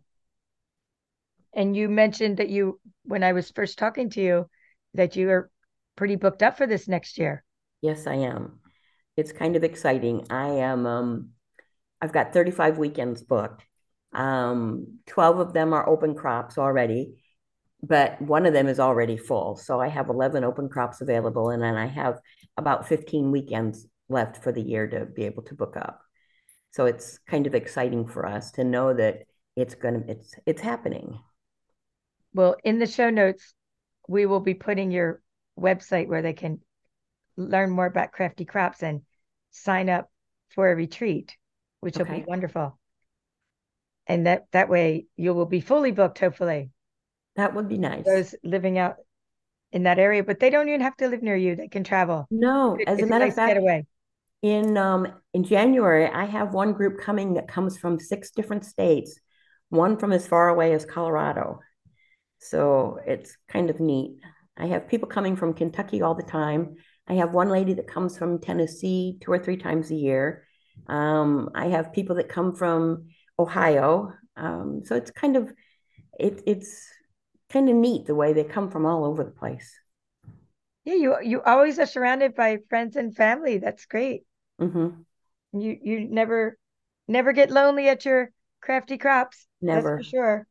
And 1.53 1.77
you 1.77 1.89
mentioned 1.89 2.37
that 2.37 2.49
you 2.49 2.81
when 3.05 3.23
I 3.23 3.33
was 3.33 3.51
first 3.51 3.79
talking 3.79 4.11
to 4.11 4.21
you 4.21 4.51
that 4.95 5.17
you 5.17 5.31
are 5.31 5.51
pretty 5.97 6.17
booked 6.17 6.43
up 6.43 6.57
for 6.57 6.67
this 6.67 6.89
next 6.89 7.19
year. 7.19 7.45
Yes, 7.83 8.07
I 8.07 8.15
am. 8.15 8.61
It's 9.17 9.33
kind 9.33 9.57
of 9.57 9.65
exciting. 9.65 10.27
I 10.31 10.49
am 10.49 10.87
um 10.87 11.31
I've 12.01 12.13
got 12.13 12.33
35 12.33 12.79
weekends 12.79 13.23
booked. 13.23 13.65
Um 14.13 14.99
12 15.07 15.39
of 15.39 15.53
them 15.53 15.73
are 15.73 15.89
open 15.89 16.15
crops 16.15 16.59
already, 16.59 17.15
but 17.83 18.21
one 18.23 18.47
of 18.47 18.53
them 18.53 18.69
is 18.69 18.81
already 18.81 19.17
full. 19.17 19.57
So 19.57 19.81
I 19.81 19.89
have 19.89 20.09
11 20.09 20.45
open 20.45 20.69
crops 20.69 21.01
available 21.01 21.51
and 21.51 21.63
then 21.63 21.77
I 21.77 21.87
have 21.87 22.21
about 22.57 22.89
15 22.89 23.31
weekends 23.31 23.87
left 24.09 24.43
for 24.43 24.53
the 24.53 24.63
year 24.63 24.87
to 24.89 25.07
be 25.07 25.25
able 25.25 25.43
to 25.45 25.55
book 25.55 25.77
up. 25.77 26.01
So 26.73 26.87
it's 26.87 27.19
kind 27.27 27.47
of 27.47 27.55
exciting 27.55 28.07
for 28.07 28.27
us 28.27 28.53
to 28.53 28.65
know 28.65 28.95
that 28.95 29.25
it's 29.57 29.75
going 29.75 30.03
to 30.03 30.11
it's 30.11 30.35
it's 30.47 30.61
happening. 30.61 31.19
Well, 32.33 32.57
in 32.64 32.79
the 32.79 32.87
show 32.87 33.11
notes, 33.11 33.55
we 34.09 34.27
will 34.27 34.40
be 34.40 34.55
putting 34.55 34.90
your 34.90 35.21
website 35.59 36.09
where 36.09 36.23
they 36.23 36.33
can 36.33 36.61
learn 37.37 37.71
more 37.71 37.87
about 37.87 38.12
crafty 38.12 38.45
crops 38.45 38.83
and 38.83 39.03
sign 39.51 39.88
up 39.88 40.11
for 40.51 40.71
a 40.71 40.75
retreat, 40.77 41.37
which 41.81 41.97
will 41.97 42.07
be 42.07 42.25
wonderful. 42.27 42.79
And 44.07 44.27
that 44.27 44.47
that 44.53 44.69
way 44.69 45.07
you 45.16 45.35
will 45.35 45.47
be 45.47 45.61
fully 45.61 45.93
booked, 45.93 46.19
hopefully. 46.19 46.71
That 47.37 47.55
would 47.55 47.69
be 47.69 47.79
nice. 47.79 48.05
Those 48.05 48.35
living 48.43 48.79
out 48.79 48.97
in 49.73 49.85
that 49.85 49.99
area, 49.99 50.25
but 50.25 50.40
they 50.40 50.51
don't 50.51 50.69
even 50.69 50.81
have 50.81 50.97
to 50.97 51.09
live 51.09 51.23
near 51.23 51.37
you. 51.37 51.55
They 51.57 51.69
can 51.69 51.85
travel. 51.85 52.27
No, 52.31 52.77
It- 52.77 52.88
as 52.88 52.99
a 53.01 53.03
a 53.03 53.07
matter 53.07 53.25
of 53.25 53.31
nice 53.31 53.37
fact, 53.37 53.55
getaway. 53.55 53.87
in 54.43 54.77
um 54.77 55.07
in 55.33 55.45
January, 55.45 56.07
I 56.07 56.25
have 56.25 56.53
one 56.55 56.73
group 56.73 56.99
coming 57.01 57.35
that 57.35 57.49
comes 57.49 57.79
from 57.79 57.99
six 58.01 58.31
different 58.31 58.64
states, 58.64 59.21
one 59.69 59.97
from 59.97 60.12
as 60.12 60.27
far 60.27 60.49
away 60.49 60.73
as 60.73 60.85
Colorado. 60.85 61.61
So 62.40 62.98
it's 63.07 63.37
kind 63.48 63.70
of 63.70 63.81
neat. 63.81 64.18
I 64.57 64.66
have 64.66 64.88
people 64.88 65.09
coming 65.09 65.37
from 65.37 65.55
Kentucky 65.55 66.03
all 66.03 66.14
the 66.14 66.22
time. 66.22 66.76
I 67.09 67.14
have 67.14 67.33
one 67.33 67.48
lady 67.48 67.74
that 67.74 67.88
comes 67.88 68.18
from 68.18 68.40
Tennessee 68.40 69.18
two 69.20 69.33
or 69.33 69.38
three 69.38 69.57
times 69.57 69.90
a 69.90 69.94
year. 69.94 70.44
Um, 70.87 71.50
I 71.55 71.68
have 71.68 71.92
people 71.92 72.16
that 72.16 72.29
come 72.29 72.55
from 72.55 73.09
Ohio. 73.38 74.12
Um, 74.37 74.83
so 74.85 74.96
it's 74.96 75.11
kind 75.11 75.37
of 75.37 75.53
it, 76.18 76.42
it's 76.46 76.87
kind 77.50 77.68
of 77.68 77.76
neat 77.76 78.07
the 78.07 78.14
way 78.14 78.33
they 78.33 78.44
come 78.44 78.70
from 78.70 78.87
all 78.87 79.05
over 79.05 79.24
the 79.24 79.31
place. 79.31 79.72
Yeah, 80.85 80.94
you 80.94 81.20
you 81.22 81.42
always 81.42 81.79
are 81.79 81.87
surrounded 81.87 82.35
by 82.35 82.59
friends 82.68 82.94
and 82.96 83.16
family. 83.16 83.59
That's 83.59 83.87
great. 83.87 84.24
hmm 84.59 85.05
You 85.53 85.79
you 85.81 86.09
never 86.09 86.59
never 87.07 87.33
get 87.33 87.53
lonely 87.53 87.88
at 87.88 88.05
your 88.05 88.33
crafty 88.61 88.98
crops. 88.98 89.46
That's 89.68 89.87
Never. 89.87 89.96
for 89.96 90.03
sure. 90.03 90.46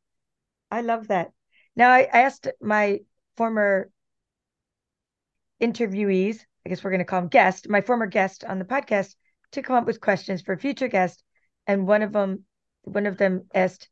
I 0.71 0.81
love 0.81 1.07
that. 1.09 1.31
Now 1.75 1.91
I 1.91 2.03
asked 2.03 2.47
my 2.61 3.01
former 3.37 3.89
interviewees, 5.61 6.39
I 6.65 6.69
guess 6.69 6.83
we're 6.83 6.91
going 6.91 6.99
to 6.99 7.05
call 7.05 7.21
them 7.21 7.29
guests, 7.29 7.67
my 7.67 7.81
former 7.81 8.05
guest 8.07 8.43
on 8.43 8.59
the 8.59 8.65
podcast 8.65 9.15
to 9.51 9.61
come 9.61 9.75
up 9.75 9.85
with 9.85 10.01
questions 10.01 10.41
for 10.41 10.57
future 10.57 10.87
guests. 10.87 11.23
And 11.67 11.87
one 11.87 12.01
of 12.01 12.11
them, 12.11 12.45
one 12.83 13.05
of 13.05 13.17
them 13.17 13.45
asked 13.53 13.89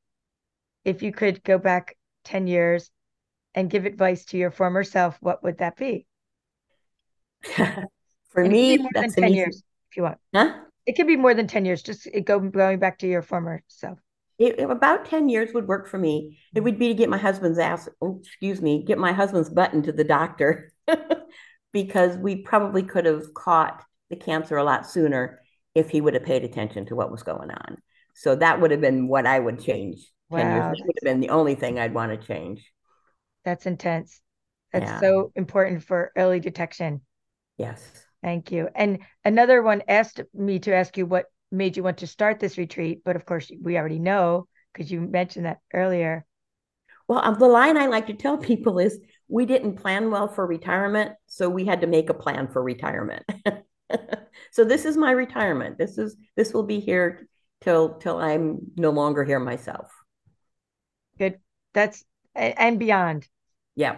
if 0.83 1.01
you 1.01 1.11
could 1.11 1.43
go 1.43 1.57
back 1.57 1.97
10 2.23 2.47
years 2.47 2.89
and 3.53 3.69
give 3.69 3.85
advice 3.85 4.25
to 4.25 4.37
your 4.37 4.51
former 4.51 4.83
self, 4.83 5.17
what 5.21 5.43
would 5.43 5.57
that 5.59 5.75
be? 5.77 6.05
For 8.29 8.43
And 8.43 8.53
it 8.53 8.57
can 8.57 8.67
be 8.67 8.77
me, 8.77 8.77
more 8.77 8.91
that's 8.93 9.17
an 9.17 9.23
10 9.23 9.31
easy, 9.31 9.37
years 9.37 9.63
if 9.89 9.97
you 9.97 10.03
want. 10.03 10.17
huh? 10.33 10.53
It 10.85 10.95
could 10.95 11.07
be 11.07 11.17
more 11.17 11.33
than 11.33 11.47
10 11.47 11.65
years, 11.65 11.81
just 11.81 12.07
go 12.25 12.39
going 12.39 12.79
back 12.79 12.99
to 12.99 13.07
your 13.07 13.21
former 13.21 13.63
self. 13.67 13.99
It, 14.39 14.59
it- 14.59 14.69
about 14.69 15.05
10 15.05 15.29
years 15.29 15.53
would 15.53 15.67
work 15.67 15.87
for 15.87 15.97
me. 15.97 16.39
It 16.55 16.61
would 16.61 16.79
be 16.79 16.89
to 16.89 16.93
get 16.93 17.09
my 17.09 17.17
husband's 17.17 17.59
ass, 17.59 17.89
oh, 18.01 18.19
excuse 18.23 18.61
me, 18.61 18.83
get 18.83 18.97
my 18.97 19.13
husband's 19.13 19.49
button 19.49 19.83
to 19.83 19.91
the 19.91 20.03
doctor 20.03 20.71
because 21.73 22.17
we 22.17 22.37
probably 22.43 22.83
could 22.83 23.05
have 23.05 23.33
caught 23.33 23.83
the 24.09 24.15
cancer 24.15 24.57
a 24.57 24.63
lot 24.63 24.87
sooner 24.87 25.41
if 25.75 25.89
he 25.89 26.01
would 26.01 26.13
have 26.13 26.23
paid 26.23 26.43
attention 26.43 26.85
to 26.87 26.95
what 26.95 27.11
was 27.11 27.23
going 27.23 27.51
on. 27.51 27.77
So 28.15 28.35
that 28.35 28.59
would 28.61 28.71
have 28.71 28.81
been 28.81 29.07
what 29.07 29.27
I 29.27 29.39
would 29.39 29.59
change 29.59 29.99
10 30.35 30.51
years. 30.51 30.65
Wow, 30.65 30.71
That 30.71 30.77
would 30.85 30.95
have 31.01 31.13
been 31.13 31.19
the 31.21 31.29
only 31.29 31.55
thing 31.55 31.79
I'd 31.79 31.93
want 31.93 32.19
to 32.19 32.27
change. 32.27 32.71
That's 33.45 33.65
intense. 33.65 34.21
That's 34.71 34.91
Yeah. 34.91 34.99
so 34.99 35.31
important 35.35 35.83
for 35.83 36.11
early 36.15 36.39
detection. 36.39 37.01
Yes. 37.57 38.05
Thank 38.21 38.51
you. 38.51 38.69
And 38.75 38.99
another 39.23 39.61
one 39.61 39.83
asked 39.87 40.21
me 40.33 40.59
to 40.59 40.73
ask 40.73 40.97
you 40.97 41.05
what 41.05 41.25
made 41.51 41.77
you 41.77 41.83
want 41.83 41.99
to 41.99 42.07
start 42.07 42.39
this 42.39 42.57
retreat, 42.57 43.01
but 43.05 43.15
of 43.15 43.25
course 43.25 43.51
we 43.61 43.77
already 43.77 43.99
know 43.99 44.47
because 44.73 44.91
you 44.91 45.01
mentioned 45.01 45.45
that 45.45 45.59
earlier. 45.73 46.25
Well, 47.07 47.21
um, 47.23 47.39
the 47.39 47.47
line 47.47 47.77
I 47.77 47.87
like 47.87 48.07
to 48.07 48.13
tell 48.13 48.37
people 48.51 48.79
is 48.79 48.99
we 49.27 49.45
didn't 49.45 49.75
plan 49.77 50.11
well 50.11 50.27
for 50.27 50.45
retirement, 50.45 51.13
so 51.27 51.49
we 51.49 51.65
had 51.65 51.81
to 51.81 51.87
make 51.87 52.09
a 52.09 52.13
plan 52.13 52.47
for 52.47 52.61
retirement. 52.61 53.23
so 54.51 54.63
this 54.63 54.85
is 54.85 54.97
my 54.97 55.11
retirement. 55.11 55.77
This 55.77 55.97
is 55.97 56.15
this 56.35 56.53
will 56.53 56.63
be 56.63 56.79
here 56.79 57.27
till 57.61 57.95
till 57.95 58.17
I'm 58.17 58.59
no 58.75 58.91
longer 58.91 59.23
here 59.23 59.39
myself. 59.39 59.91
Good. 61.17 61.39
That's 61.73 62.03
and 62.35 62.79
beyond 62.79 63.27
Yeah. 63.75 63.97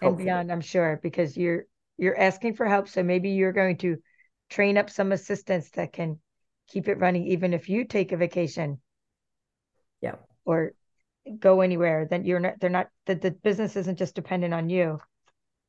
and 0.00 0.10
Hopefully. 0.10 0.24
beyond, 0.24 0.50
I'm 0.52 0.60
sure, 0.60 0.98
because 1.02 1.36
you're 1.36 1.64
you're 1.98 2.18
asking 2.18 2.54
for 2.54 2.66
help. 2.66 2.88
So 2.88 3.02
maybe 3.02 3.30
you're 3.30 3.52
going 3.52 3.78
to 3.78 3.96
train 4.50 4.76
up 4.78 4.90
some 4.90 5.12
assistants 5.12 5.70
that 5.70 5.92
can 5.92 6.20
keep 6.68 6.88
it 6.88 6.98
running, 6.98 7.26
even 7.28 7.52
if 7.54 7.68
you 7.68 7.84
take 7.84 8.12
a 8.12 8.16
vacation 8.16 8.80
Yeah. 10.00 10.16
or 10.44 10.72
go 11.38 11.60
anywhere, 11.60 12.06
then 12.08 12.24
you're 12.24 12.40
not 12.40 12.60
they're 12.60 12.70
not 12.70 12.88
that 13.06 13.20
the 13.20 13.30
business 13.30 13.76
isn't 13.76 13.98
just 13.98 14.14
dependent 14.14 14.54
on 14.54 14.68
you. 14.68 15.00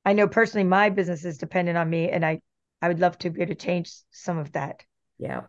I 0.06 0.14
know 0.14 0.28
personally 0.28 0.68
my 0.68 0.90
business 0.90 1.26
is 1.26 1.38
dependent 1.38 1.78
on 1.78 1.90
me 1.90 2.10
and 2.10 2.26
I 2.26 2.42
I 2.82 2.88
would 2.88 3.00
love 3.00 3.18
to 3.20 3.30
be 3.30 3.42
able 3.42 3.56
to 3.56 3.66
change 3.66 3.92
some 4.12 4.38
of 4.38 4.52
that. 4.54 4.84
Yeah. 5.18 5.42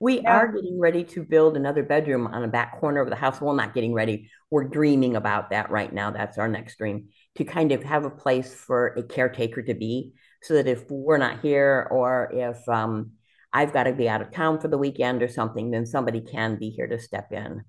We 0.00 0.20
Now- 0.20 0.32
are 0.32 0.52
getting 0.52 0.78
ready 0.78 1.04
to 1.04 1.24
build 1.24 1.56
another 1.56 1.82
bedroom 1.82 2.26
on 2.26 2.44
a 2.44 2.48
back 2.48 2.78
corner 2.78 3.00
of 3.00 3.10
the 3.10 3.16
house. 3.16 3.40
Well, 3.40 3.54
not 3.54 3.74
getting 3.74 3.94
ready. 3.94 4.30
We're 4.50 4.64
dreaming 4.68 5.16
about 5.16 5.50
that 5.50 5.70
right 5.70 5.92
now. 5.92 6.10
That's 6.10 6.36
our 6.38 6.48
next 6.48 6.78
dream 6.78 7.08
to 7.36 7.44
kind 7.44 7.72
of 7.72 7.82
have 7.84 8.04
a 8.04 8.10
place 8.10 8.54
for 8.54 8.88
a 8.88 9.02
caretaker 9.02 9.62
to 9.62 9.74
be 9.74 10.12
so 10.42 10.54
that 10.54 10.66
if 10.66 10.90
we're 10.90 11.18
not 11.18 11.40
here 11.40 11.88
or 11.90 12.30
if 12.32 12.68
um, 12.68 13.12
I've 13.54 13.72
got 13.72 13.84
to 13.84 13.92
be 13.92 14.08
out 14.08 14.20
of 14.20 14.32
town 14.32 14.60
for 14.60 14.66
the 14.66 14.76
weekend 14.76 15.22
or 15.22 15.28
something, 15.28 15.70
then 15.70 15.86
somebody 15.86 16.20
can 16.20 16.56
be 16.58 16.70
here 16.70 16.88
to 16.88 16.98
step 16.98 17.32
in. 17.32 17.62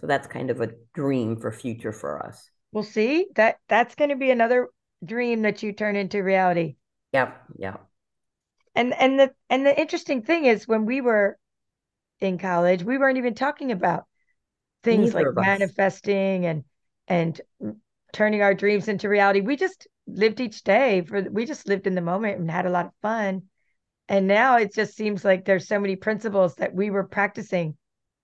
So 0.00 0.06
that's 0.06 0.26
kind 0.26 0.50
of 0.50 0.60
a 0.60 0.72
dream 0.94 1.36
for 1.36 1.50
future 1.50 1.92
for 1.92 2.24
us. 2.24 2.50
We'll 2.70 2.84
see. 2.84 3.26
That 3.34 3.56
that's 3.66 3.94
going 3.94 4.10
to 4.10 4.16
be 4.16 4.30
another 4.30 4.68
dream 5.02 5.42
that 5.42 5.62
you 5.62 5.72
turn 5.72 5.96
into 5.96 6.22
reality. 6.22 6.76
Yep. 7.12 7.34
Yep. 7.58 7.86
And 8.74 8.92
and 8.92 9.18
the 9.18 9.32
and 9.48 9.64
the 9.64 9.80
interesting 9.80 10.22
thing 10.22 10.44
is 10.44 10.68
when 10.68 10.84
we 10.84 11.00
were 11.00 11.38
in 12.20 12.36
college, 12.36 12.84
we 12.84 12.98
weren't 12.98 13.16
even 13.16 13.34
talking 13.34 13.72
about 13.72 14.04
things 14.82 15.14
Neither 15.14 15.32
like 15.32 15.46
manifesting 15.46 16.44
and 16.44 16.64
and 17.08 17.40
turning 18.12 18.42
our 18.42 18.52
dreams 18.52 18.88
into 18.88 19.08
reality. 19.08 19.40
We 19.40 19.56
just 19.56 19.86
lived 20.06 20.40
each 20.40 20.62
day 20.62 21.02
for 21.08 21.22
we 21.22 21.46
just 21.46 21.66
lived 21.66 21.86
in 21.86 21.94
the 21.94 22.02
moment 22.02 22.38
and 22.38 22.50
had 22.50 22.66
a 22.66 22.70
lot 22.70 22.84
of 22.84 22.92
fun. 23.00 23.44
And 24.08 24.26
now 24.26 24.56
it 24.58 24.74
just 24.74 24.96
seems 24.96 25.24
like 25.24 25.44
there's 25.44 25.68
so 25.68 25.80
many 25.80 25.96
principles 25.96 26.56
that 26.56 26.74
we 26.74 26.90
were 26.90 27.04
practicing, 27.04 27.76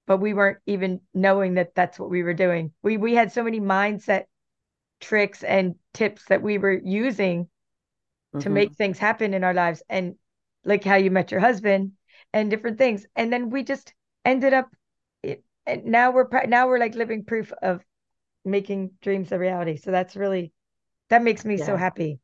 but 0.07 0.19
we 0.19 0.35
weren't 0.35 0.59
even 0.67 1.01
knowing 1.15 1.55
that 1.55 1.75
that's 1.75 1.99
what 1.99 2.11
we 2.11 2.23
were 2.23 2.35
doing. 2.35 2.73
We 2.83 2.97
we 2.99 3.15
had 3.15 3.33
so 3.33 3.43
many 3.45 3.61
mindset 3.61 4.27
tricks 5.01 5.43
and 5.45 5.77
tips 5.95 6.27
that 6.27 6.43
we 6.43 6.59
were 6.59 6.73
using 6.85 7.49
to 8.41 8.51
Mhm. 8.51 8.51
make 8.51 8.75
things 8.75 8.99
happen 8.99 9.35
in 9.35 9.45
our 9.45 9.55
lives 9.55 9.83
and 9.89 10.17
like 10.65 10.85
how 10.85 10.97
you 10.97 11.11
met 11.11 11.31
your 11.31 11.41
husband 11.41 11.93
and 12.33 12.51
different 12.51 12.79
things 12.79 13.07
and 13.17 13.33
then 13.33 13.51
we 13.51 13.63
just 13.65 13.95
ended 14.25 14.53
up 14.53 14.75
it, 15.23 15.45
and 15.67 15.85
now 15.87 16.11
we're 16.11 16.29
now 16.47 16.67
we're 16.69 16.79
like 16.79 16.95
living 16.95 17.25
proof 17.25 17.53
of 17.63 17.85
making 18.45 18.91
dreams 19.03 19.33
a 19.33 19.39
reality. 19.39 19.77
So 19.77 19.91
that's 19.91 20.17
really 20.17 20.53
that 21.11 21.23
makes 21.23 21.45
me 21.45 21.57
yeah. 21.57 21.67
so 21.67 21.77
happy 21.77 22.21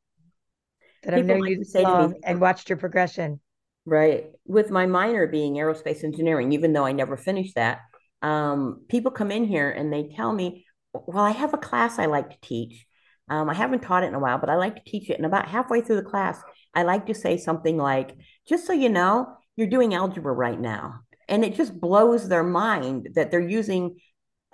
that 1.03 1.13
People 1.13 1.23
I've 1.25 1.25
known 1.27 1.45
like 1.45 1.55
you 1.59 1.65
so 1.65 1.83
long 1.83 2.17
and 2.23 2.41
watched 2.41 2.69
your 2.71 2.79
progression. 2.79 3.41
Right. 3.89 4.27
With 4.45 4.71
my 4.71 4.85
minor 4.85 5.27
being 5.27 5.55
aerospace 5.55 6.05
engineering, 6.05 6.53
even 6.53 6.75
though 6.75 6.85
I 6.85 6.93
never 6.93 7.17
finished 7.17 7.55
that, 7.55 7.81
um, 8.21 8.83
people 8.89 9.11
come 9.11 9.31
in 9.31 9.45
here 9.45 9.71
and 9.71 9.91
they 9.91 10.13
tell 10.15 10.31
me, 10.31 10.67
well, 10.93 11.25
I 11.25 11.31
have 11.31 11.55
a 11.55 11.59
class 11.59 11.99
I 11.99 12.05
like 12.05 12.29
to 12.31 12.37
teach. 12.43 12.85
Um, 13.31 13.49
I 13.49 13.55
haven't 13.55 13.81
taught 13.81 14.05
it 14.05 14.09
in 14.09 14.15
a 14.15 14.19
while, 14.19 14.39
but 14.39 14.51
I 14.51 14.57
like 14.57 14.77
to 14.77 14.91
teach 14.91 15.09
it. 15.09 15.17
And 15.17 15.25
about 15.25 15.49
halfway 15.49 15.81
through 15.81 15.97
the 15.97 16.03
class, 16.03 16.39
I 16.75 16.83
like 16.83 17.07
to 17.07 17.15
say 17.15 17.39
something 17.39 17.79
like, 17.79 18.15
just 18.47 18.67
so 18.67 18.75
you 18.75 18.91
know, 18.91 19.35
you're 19.57 19.67
doing 19.69 19.95
algebra 19.95 20.35
right 20.35 20.61
now. 20.61 21.01
And 21.27 21.43
it 21.43 21.55
just 21.55 21.79
blows 21.81 22.29
their 22.29 22.45
mind 22.45 23.11
that 23.15 23.31
they're 23.31 23.41
using 23.41 24.01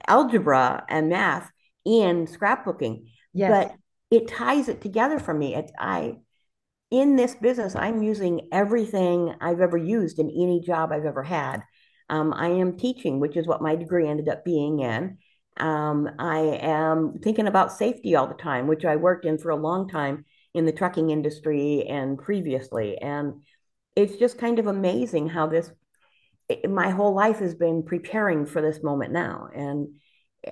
algebra 0.06 0.84
and 0.88 1.08
math 1.08 1.50
in 1.84 2.26
scrapbooking. 2.26 3.06
Yes. 3.32 3.50
But 3.50 4.16
it 4.16 4.28
ties 4.28 4.68
it 4.68 4.80
together 4.80 5.18
for 5.18 5.34
me. 5.34 5.56
It, 5.56 5.72
I 5.76 6.18
in 6.94 7.16
this 7.16 7.34
business, 7.34 7.74
I'm 7.74 8.04
using 8.04 8.48
everything 8.52 9.34
I've 9.40 9.60
ever 9.60 9.76
used 9.76 10.20
in 10.20 10.30
any 10.30 10.60
job 10.60 10.92
I've 10.92 11.04
ever 11.04 11.24
had. 11.24 11.62
Um, 12.08 12.32
I 12.32 12.48
am 12.48 12.76
teaching, 12.76 13.18
which 13.18 13.36
is 13.36 13.48
what 13.48 13.62
my 13.62 13.74
degree 13.74 14.08
ended 14.08 14.28
up 14.28 14.44
being 14.44 14.78
in. 14.78 15.18
Um, 15.56 16.08
I 16.20 16.38
am 16.38 17.18
thinking 17.20 17.48
about 17.48 17.72
safety 17.72 18.14
all 18.14 18.28
the 18.28 18.34
time, 18.34 18.68
which 18.68 18.84
I 18.84 18.94
worked 18.94 19.24
in 19.24 19.38
for 19.38 19.50
a 19.50 19.56
long 19.56 19.88
time 19.88 20.24
in 20.54 20.66
the 20.66 20.72
trucking 20.72 21.10
industry 21.10 21.84
and 21.88 22.16
previously. 22.16 22.96
And 22.98 23.42
it's 23.96 24.16
just 24.16 24.38
kind 24.38 24.60
of 24.60 24.68
amazing 24.68 25.28
how 25.28 25.48
this, 25.48 25.72
it, 26.48 26.70
my 26.70 26.90
whole 26.90 27.12
life 27.12 27.40
has 27.40 27.56
been 27.56 27.82
preparing 27.82 28.46
for 28.46 28.62
this 28.62 28.84
moment 28.84 29.12
now. 29.12 29.48
And 29.52 29.96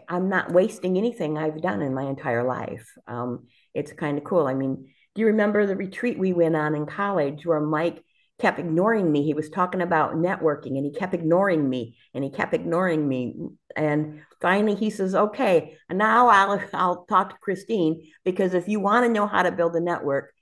I'm 0.08 0.28
not 0.28 0.52
wasting 0.52 0.98
anything 0.98 1.38
I've 1.38 1.62
done 1.62 1.82
in 1.82 1.94
my 1.94 2.04
entire 2.04 2.42
life. 2.42 2.90
Um, 3.06 3.46
it's 3.74 3.92
kind 3.92 4.18
of 4.18 4.24
cool. 4.24 4.48
I 4.48 4.54
mean, 4.54 4.91
do 5.14 5.20
you 5.20 5.26
remember 5.26 5.66
the 5.66 5.76
retreat 5.76 6.18
we 6.18 6.32
went 6.32 6.56
on 6.56 6.74
in 6.74 6.86
college 6.86 7.44
where 7.44 7.60
Mike 7.60 8.02
kept 8.40 8.58
ignoring 8.58 9.10
me? 9.10 9.22
He 9.22 9.34
was 9.34 9.50
talking 9.50 9.82
about 9.82 10.14
networking 10.14 10.78
and 10.78 10.84
he 10.84 10.92
kept 10.92 11.14
ignoring 11.14 11.68
me 11.68 11.96
and 12.14 12.24
he 12.24 12.30
kept 12.30 12.54
ignoring 12.54 13.06
me. 13.06 13.34
And 13.76 14.22
finally 14.40 14.74
he 14.74 14.90
says, 14.90 15.14
okay, 15.14 15.76
now 15.90 16.28
I'll, 16.28 16.62
I'll 16.72 17.04
talk 17.04 17.30
to 17.30 17.36
Christine 17.40 18.10
because 18.24 18.54
if 18.54 18.68
you 18.68 18.80
want 18.80 19.04
to 19.04 19.12
know 19.12 19.26
how 19.26 19.42
to 19.42 19.52
build 19.52 19.76
a 19.76 19.80
network, 19.80 20.32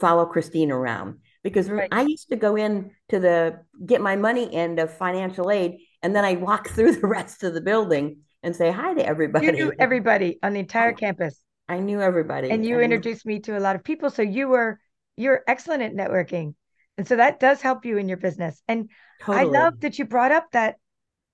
follow 0.00 0.26
Christine 0.26 0.72
around. 0.72 1.18
Because 1.42 1.70
right. 1.70 1.88
I 1.92 2.02
used 2.02 2.28
to 2.30 2.36
go 2.36 2.56
in 2.56 2.90
to 3.10 3.20
the 3.20 3.60
get 3.84 4.00
my 4.00 4.16
money 4.16 4.52
end 4.52 4.80
of 4.80 4.92
financial 4.92 5.52
aid 5.52 5.78
and 6.02 6.16
then 6.16 6.24
I'd 6.24 6.40
walk 6.40 6.68
through 6.70 6.96
the 6.96 7.06
rest 7.06 7.44
of 7.44 7.54
the 7.54 7.60
building 7.60 8.18
and 8.42 8.54
say 8.56 8.72
hi 8.72 8.94
to 8.94 9.06
everybody. 9.06 9.46
You 9.46 9.52
knew 9.52 9.72
everybody 9.78 10.40
on 10.42 10.52
the 10.52 10.60
entire 10.60 10.90
oh. 10.90 10.94
campus. 10.94 11.40
I 11.68 11.78
knew 11.78 12.00
everybody. 12.00 12.50
And 12.50 12.64
you 12.64 12.80
introduced 12.80 13.26
me 13.26 13.40
to 13.40 13.58
a 13.58 13.60
lot 13.60 13.76
of 13.76 13.84
people. 13.84 14.10
So 14.10 14.22
you 14.22 14.48
were 14.48 14.78
you're 15.16 15.42
excellent 15.46 15.82
at 15.82 15.94
networking. 15.94 16.54
And 16.98 17.06
so 17.06 17.16
that 17.16 17.40
does 17.40 17.60
help 17.60 17.84
you 17.84 17.98
in 17.98 18.08
your 18.08 18.18
business. 18.18 18.62
And 18.68 18.90
totally. 19.20 19.38
I 19.38 19.44
love 19.44 19.80
that 19.80 19.98
you 19.98 20.04
brought 20.04 20.32
up 20.32 20.50
that. 20.52 20.76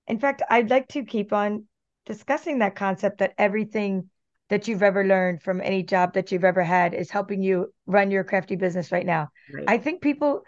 In 0.07 0.19
fact, 0.19 0.41
I'd 0.49 0.69
like 0.69 0.89
to 0.89 1.05
keep 1.05 1.31
on 1.31 1.65
discussing 2.05 2.59
that 2.59 2.75
concept 2.75 3.19
that 3.19 3.33
everything 3.37 4.09
that 4.49 4.67
you've 4.67 4.83
ever 4.83 5.05
learned 5.05 5.41
from 5.41 5.61
any 5.61 5.83
job 5.83 6.13
that 6.13 6.31
you've 6.31 6.43
ever 6.43 6.63
had 6.63 6.93
is 6.93 7.09
helping 7.09 7.41
you 7.41 7.73
run 7.85 8.11
your 8.11 8.23
crafty 8.23 8.55
business 8.55 8.91
right 8.91 9.05
now. 9.05 9.29
Right. 9.53 9.65
I 9.67 9.77
think 9.77 10.01
people 10.01 10.43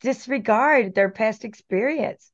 disregard 0.00 0.94
their 0.94 1.10
past 1.10 1.44
experience 1.44 2.30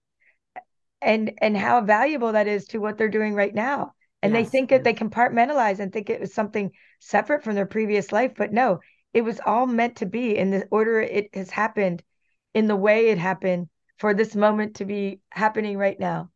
and 1.00 1.32
and 1.38 1.56
how 1.56 1.80
valuable 1.82 2.32
that 2.32 2.48
is 2.48 2.66
to 2.68 2.78
what 2.78 2.98
they're 2.98 3.08
doing 3.08 3.34
right 3.34 3.54
now 3.54 3.94
and 4.22 4.32
yes, 4.32 4.44
they 4.44 4.50
think 4.50 4.70
that 4.70 4.84
they 4.84 4.94
compartmentalize 4.94 5.78
and 5.78 5.92
think 5.92 6.10
it 6.10 6.20
was 6.20 6.34
something 6.34 6.70
separate 7.00 7.42
from 7.44 7.54
their 7.54 7.66
previous 7.66 8.12
life 8.12 8.32
but 8.36 8.52
no 8.52 8.80
it 9.14 9.22
was 9.22 9.40
all 9.44 9.66
meant 9.66 9.96
to 9.96 10.06
be 10.06 10.36
in 10.36 10.50
the 10.50 10.66
order 10.70 11.00
it 11.00 11.28
has 11.34 11.50
happened 11.50 12.02
in 12.54 12.66
the 12.66 12.76
way 12.76 13.08
it 13.08 13.18
happened 13.18 13.68
for 13.98 14.14
this 14.14 14.34
moment 14.34 14.76
to 14.76 14.84
be 14.84 15.20
happening 15.30 15.76
right 15.76 15.98
now. 15.98 16.30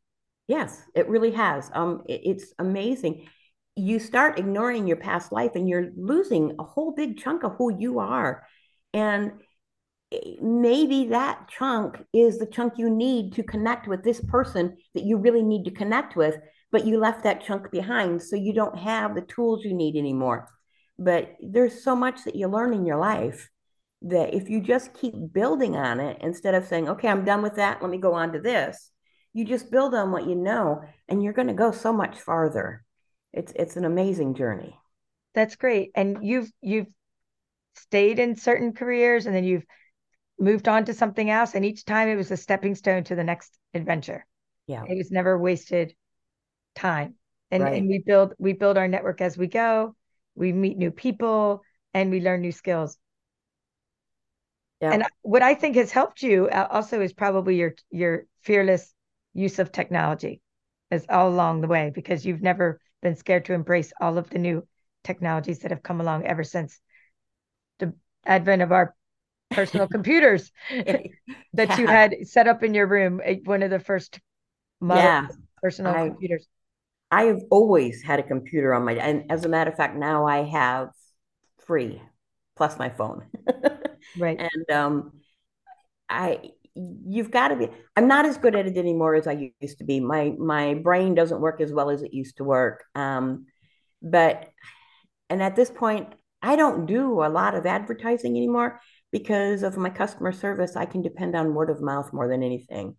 Yes 0.49 0.83
it 0.95 1.09
really 1.09 1.33
has. 1.33 1.71
Um 1.75 2.03
it, 2.09 2.21
it's 2.25 2.53
amazing. 2.59 3.29
You 3.77 3.99
start 3.99 4.39
ignoring 4.39 4.87
your 4.87 4.99
past 4.99 5.33
life 5.33 5.53
and 5.55 5.69
you're 5.69 5.91
losing 5.97 6.57
a 6.59 6.65
whole 6.65 6.93
big 6.93 7.19
chunk 7.19 7.43
of 7.45 7.55
who 7.57 7.77
you 7.79 8.01
are. 8.01 8.45
And 8.93 9.33
eh, 10.13 10.35
maybe 10.43 11.07
that 11.07 11.49
chunk 11.49 12.05
is 12.13 12.39
the 12.39 12.47
chunk 12.47 12.75
you 12.77 12.91
need 12.91 13.35
to 13.35 13.43
connect 13.43 13.87
with 13.87 14.03
this 14.03 14.21
person 14.21 14.77
that 14.95 15.05
you 15.05 15.17
really 15.17 15.43
need 15.43 15.65
to 15.65 15.71
connect 15.71 16.17
with 16.17 16.37
but 16.73 16.87
you 16.87 16.99
left 16.99 17.23
that 17.23 17.45
chunk 17.45 17.71
behind. 17.71 18.23
So 18.23 18.35
you 18.35 18.53
don't 18.53 18.77
have 18.79 19.15
the 19.15 19.21
tools 19.21 19.65
you 19.65 19.75
need 19.75 19.95
anymore. 19.95 20.49
But 20.99 21.37
there's 21.41 21.85
so 21.85 21.95
much 21.95 22.25
that 22.25 22.35
you 22.35 22.49
learn 22.49 22.73
in 22.73 22.87
your 22.87 22.99
life 22.99 23.51
that 24.03 24.35
if 24.35 24.49
you 24.49 24.61
just 24.61 24.95
keep 24.95 25.15
building 25.33 25.77
on 25.77 26.01
it 26.01 26.19
instead 26.21 26.55
of 26.55 26.67
saying, 26.67 26.89
okay, 26.89 27.09
I'm 27.09 27.25
done 27.25 27.43
with 27.43 27.57
that, 27.57 27.81
let 27.81 27.91
me 27.91 27.99
go 27.99 28.15
on 28.15 28.33
to 28.33 28.41
this, 28.41 28.91
you 29.33 29.45
just 29.45 29.71
build 29.71 29.95
on 29.95 30.11
what 30.11 30.27
you 30.27 30.35
know 30.35 30.83
and 31.09 31.23
you're 31.23 31.33
going 31.33 31.49
to 31.49 31.55
go 31.55 31.71
so 31.71 31.93
much 31.93 32.19
farther. 32.19 32.85
It's 33.33 33.53
it's 33.55 33.77
an 33.77 33.85
amazing 33.85 34.35
journey. 34.35 34.77
That's 35.35 35.57
great. 35.57 35.93
And 35.95 36.19
you've 36.23 36.51
you've 36.61 36.89
stayed 37.75 38.19
in 38.19 38.37
certain 38.37 38.73
careers 38.73 39.27
and 39.27 39.35
then 39.35 39.45
you've 39.45 39.65
moved 40.39 40.69
on 40.69 40.85
to 40.87 40.95
something 40.95 41.31
else 41.31 41.55
and 41.55 41.65
each 41.65 41.85
time 41.85 42.09
it 42.09 42.17
was 42.17 42.31
a 42.31 42.37
stepping 42.37 42.75
stone 42.75 43.05
to 43.05 43.15
the 43.15 43.25
next 43.25 43.57
adventure. 43.73 44.27
Yeah. 44.67 44.85
It 44.87 44.97
was 44.97 45.11
never 45.11 45.39
wasted 45.39 45.95
time 46.75 47.15
and, 47.51 47.63
right. 47.63 47.75
and 47.75 47.89
we 47.89 47.99
build 47.99 48.35
we 48.39 48.53
build 48.53 48.77
our 48.77 48.89
network 48.89 49.21
as 49.21 49.37
we 49.37 49.47
go 49.47 49.95
we 50.35 50.53
meet 50.53 50.77
new 50.77 50.91
people 50.91 51.63
and 51.95 52.11
we 52.11 52.21
learn 52.21 52.41
new 52.41 52.53
skills 52.53 52.99
yeah. 54.81 54.93
and 54.93 55.05
what 55.21 55.43
i 55.43 55.55
think 55.55 55.77
has 55.77 55.93
helped 55.93 56.23
you 56.23 56.49
uh, 56.49 56.67
also 56.71 57.01
is 57.01 57.13
probably 57.13 57.57
your 57.57 57.75
your 57.91 58.27
fearless 58.41 58.93
use 59.35 59.59
of 59.59 59.71
technology 59.71 60.41
is 60.91 61.07
all 61.09 61.29
along 61.29 61.61
the 61.61 61.69
way 61.69 61.93
because 61.95 62.25
you've 62.25 62.43
never 62.43 62.81
been 63.03 63.17
scared 63.17 63.45
to 63.45 63.55
embrace 63.55 63.93
all 64.01 64.19
of 64.19 64.29
the 64.31 64.39
new 64.39 64.67
technologies 65.05 65.61
that 65.61 65.71
have 65.71 65.83
come 65.83 66.01
along 66.01 66.25
ever 66.25 66.45
since 66.45 66.81
the 67.79 67.93
advent 68.25 68.63
of 68.63 68.73
our 68.73 68.95
personal 69.51 69.89
computers 69.97 70.53
that 70.71 71.09
yeah. 71.55 71.79
you 71.79 71.87
had 71.87 72.15
set 72.25 72.47
up 72.47 72.63
in 72.63 72.73
your 72.73 72.87
room 72.87 73.21
eh, 73.25 73.37
one 73.45 73.63
of 73.63 73.71
the 73.71 73.79
first 73.79 74.21
yeah. 74.83 75.27
personal 75.63 75.93
I, 75.93 76.09
computers 76.09 76.47
I 77.13 77.25
have 77.25 77.43
always 77.51 78.03
had 78.03 78.19
a 78.21 78.23
computer 78.23 78.73
on 78.73 78.87
my, 78.87 78.95
and 78.95 79.31
as 79.31 79.45
a 79.45 79.49
matter 79.49 79.71
of 79.71 79.77
fact, 79.77 79.97
now 79.97 80.27
I 80.27 80.45
have 80.45 80.89
three 81.67 82.01
plus 82.57 82.79
my 82.79 82.89
phone. 82.89 83.27
right. 84.19 84.41
And 84.41 84.71
um, 84.71 85.13
I, 86.09 86.41
you've 86.75 87.31
got 87.31 87.49
to 87.49 87.57
be. 87.57 87.69
I'm 87.97 88.09
not 88.09 88.25
as 88.25 88.39
good 88.39 88.57
at 88.57 88.67
it 88.67 88.79
anymore 88.79 89.15
as 89.15 89.27
I 89.27 89.53
used 89.61 89.79
to 89.79 89.85
be. 89.85 90.01
My 90.01 90.33
my 90.39 90.73
brain 90.73 91.15
doesn't 91.15 91.43
work 91.43 91.61
as 91.61 91.71
well 91.71 91.91
as 91.91 92.03
it 92.03 92.15
used 92.15 92.39
to 92.39 92.45
work. 92.45 92.85
Um, 92.95 93.45
but, 94.01 94.49
and 95.29 95.43
at 95.43 95.55
this 95.55 95.71
point, 95.71 96.15
I 96.41 96.57
don't 96.57 96.87
do 96.87 97.23
a 97.23 97.29
lot 97.29 97.55
of 97.55 97.67
advertising 97.67 98.37
anymore 98.39 98.81
because 99.13 99.63
of 99.63 99.77
my 99.77 99.91
customer 99.91 100.33
service. 100.33 100.77
I 100.77 100.87
can 100.87 101.03
depend 101.03 101.37
on 101.37 101.55
word 101.55 101.69
of 101.69 101.83
mouth 101.83 102.11
more 102.15 102.27
than 102.27 102.43
anything. 102.43 102.97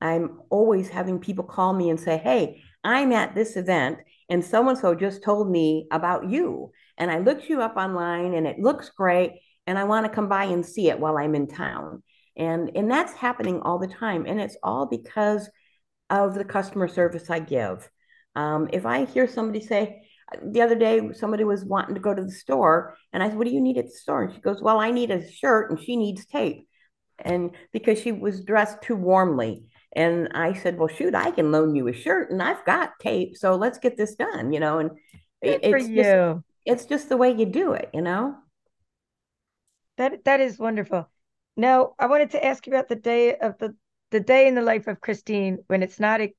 I'm 0.00 0.40
always 0.50 0.88
having 0.88 1.18
people 1.18 1.44
call 1.44 1.72
me 1.72 1.90
and 1.90 1.98
say, 1.98 2.18
Hey, 2.18 2.62
I'm 2.86 3.12
at 3.12 3.34
this 3.34 3.56
event 3.56 3.98
and 4.28 4.44
so 4.44 4.68
and 4.68 4.78
so 4.78 4.94
just 4.94 5.22
told 5.22 5.50
me 5.50 5.86
about 5.90 6.30
you. 6.30 6.70
And 6.98 7.10
I 7.10 7.18
looked 7.18 7.48
you 7.48 7.60
up 7.60 7.76
online 7.76 8.34
and 8.34 8.46
it 8.46 8.58
looks 8.58 8.90
great. 8.90 9.32
And 9.66 9.78
I 9.78 9.84
want 9.84 10.06
to 10.06 10.12
come 10.12 10.28
by 10.28 10.44
and 10.44 10.64
see 10.64 10.88
it 10.88 10.98
while 10.98 11.18
I'm 11.18 11.34
in 11.34 11.48
town. 11.48 12.02
And, 12.36 12.70
and 12.76 12.90
that's 12.90 13.12
happening 13.12 13.60
all 13.60 13.78
the 13.78 13.88
time. 13.88 14.24
And 14.26 14.40
it's 14.40 14.56
all 14.62 14.86
because 14.86 15.48
of 16.10 16.34
the 16.34 16.44
customer 16.44 16.86
service 16.86 17.28
I 17.30 17.40
give. 17.40 17.88
Um, 18.36 18.68
if 18.72 18.86
I 18.86 19.04
hear 19.04 19.26
somebody 19.26 19.60
say, 19.60 20.02
the 20.44 20.62
other 20.62 20.74
day 20.74 21.12
somebody 21.12 21.44
was 21.44 21.64
wanting 21.64 21.94
to 21.94 22.00
go 22.00 22.14
to 22.14 22.22
the 22.22 22.32
store 22.32 22.96
and 23.12 23.22
I 23.22 23.28
said, 23.28 23.38
What 23.38 23.46
do 23.46 23.52
you 23.52 23.60
need 23.60 23.78
at 23.78 23.86
the 23.86 23.90
store? 23.90 24.24
And 24.24 24.34
she 24.34 24.40
goes, 24.40 24.60
Well, 24.60 24.80
I 24.80 24.90
need 24.90 25.10
a 25.10 25.30
shirt 25.30 25.70
and 25.70 25.80
she 25.80 25.96
needs 25.96 26.26
tape. 26.26 26.66
And 27.18 27.52
because 27.72 28.00
she 28.00 28.12
was 28.12 28.44
dressed 28.44 28.82
too 28.82 28.96
warmly. 28.96 29.64
And 29.96 30.28
I 30.34 30.52
said, 30.52 30.78
well, 30.78 30.88
shoot, 30.88 31.14
I 31.14 31.30
can 31.30 31.50
loan 31.50 31.74
you 31.74 31.88
a 31.88 31.92
shirt 31.92 32.30
and 32.30 32.42
I've 32.42 32.64
got 32.66 32.98
tape. 33.00 33.36
So 33.36 33.56
let's 33.56 33.78
get 33.78 33.96
this 33.96 34.14
done, 34.14 34.52
you 34.52 34.60
know, 34.60 34.78
and 34.78 34.90
Good 35.42 35.60
it's 35.62 35.88
just, 35.88 36.42
it's 36.66 36.84
just 36.84 37.08
the 37.08 37.16
way 37.16 37.32
you 37.32 37.46
do 37.46 37.72
it, 37.72 37.90
you 37.94 38.02
know? 38.02 38.36
That, 39.96 40.24
that 40.24 40.40
is 40.40 40.58
wonderful. 40.58 41.08
Now 41.56 41.94
I 41.98 42.06
wanted 42.06 42.30
to 42.32 42.44
ask 42.44 42.66
you 42.66 42.74
about 42.74 42.88
the 42.88 42.96
day 42.96 43.36
of 43.36 43.56
the, 43.58 43.74
the 44.10 44.20
day 44.20 44.46
in 44.46 44.54
the 44.54 44.62
life 44.62 44.86
of 44.86 45.00
Christine 45.00 45.58
when 45.68 45.82
it's 45.82 45.98
not 45.98 46.20
a 46.20 46.34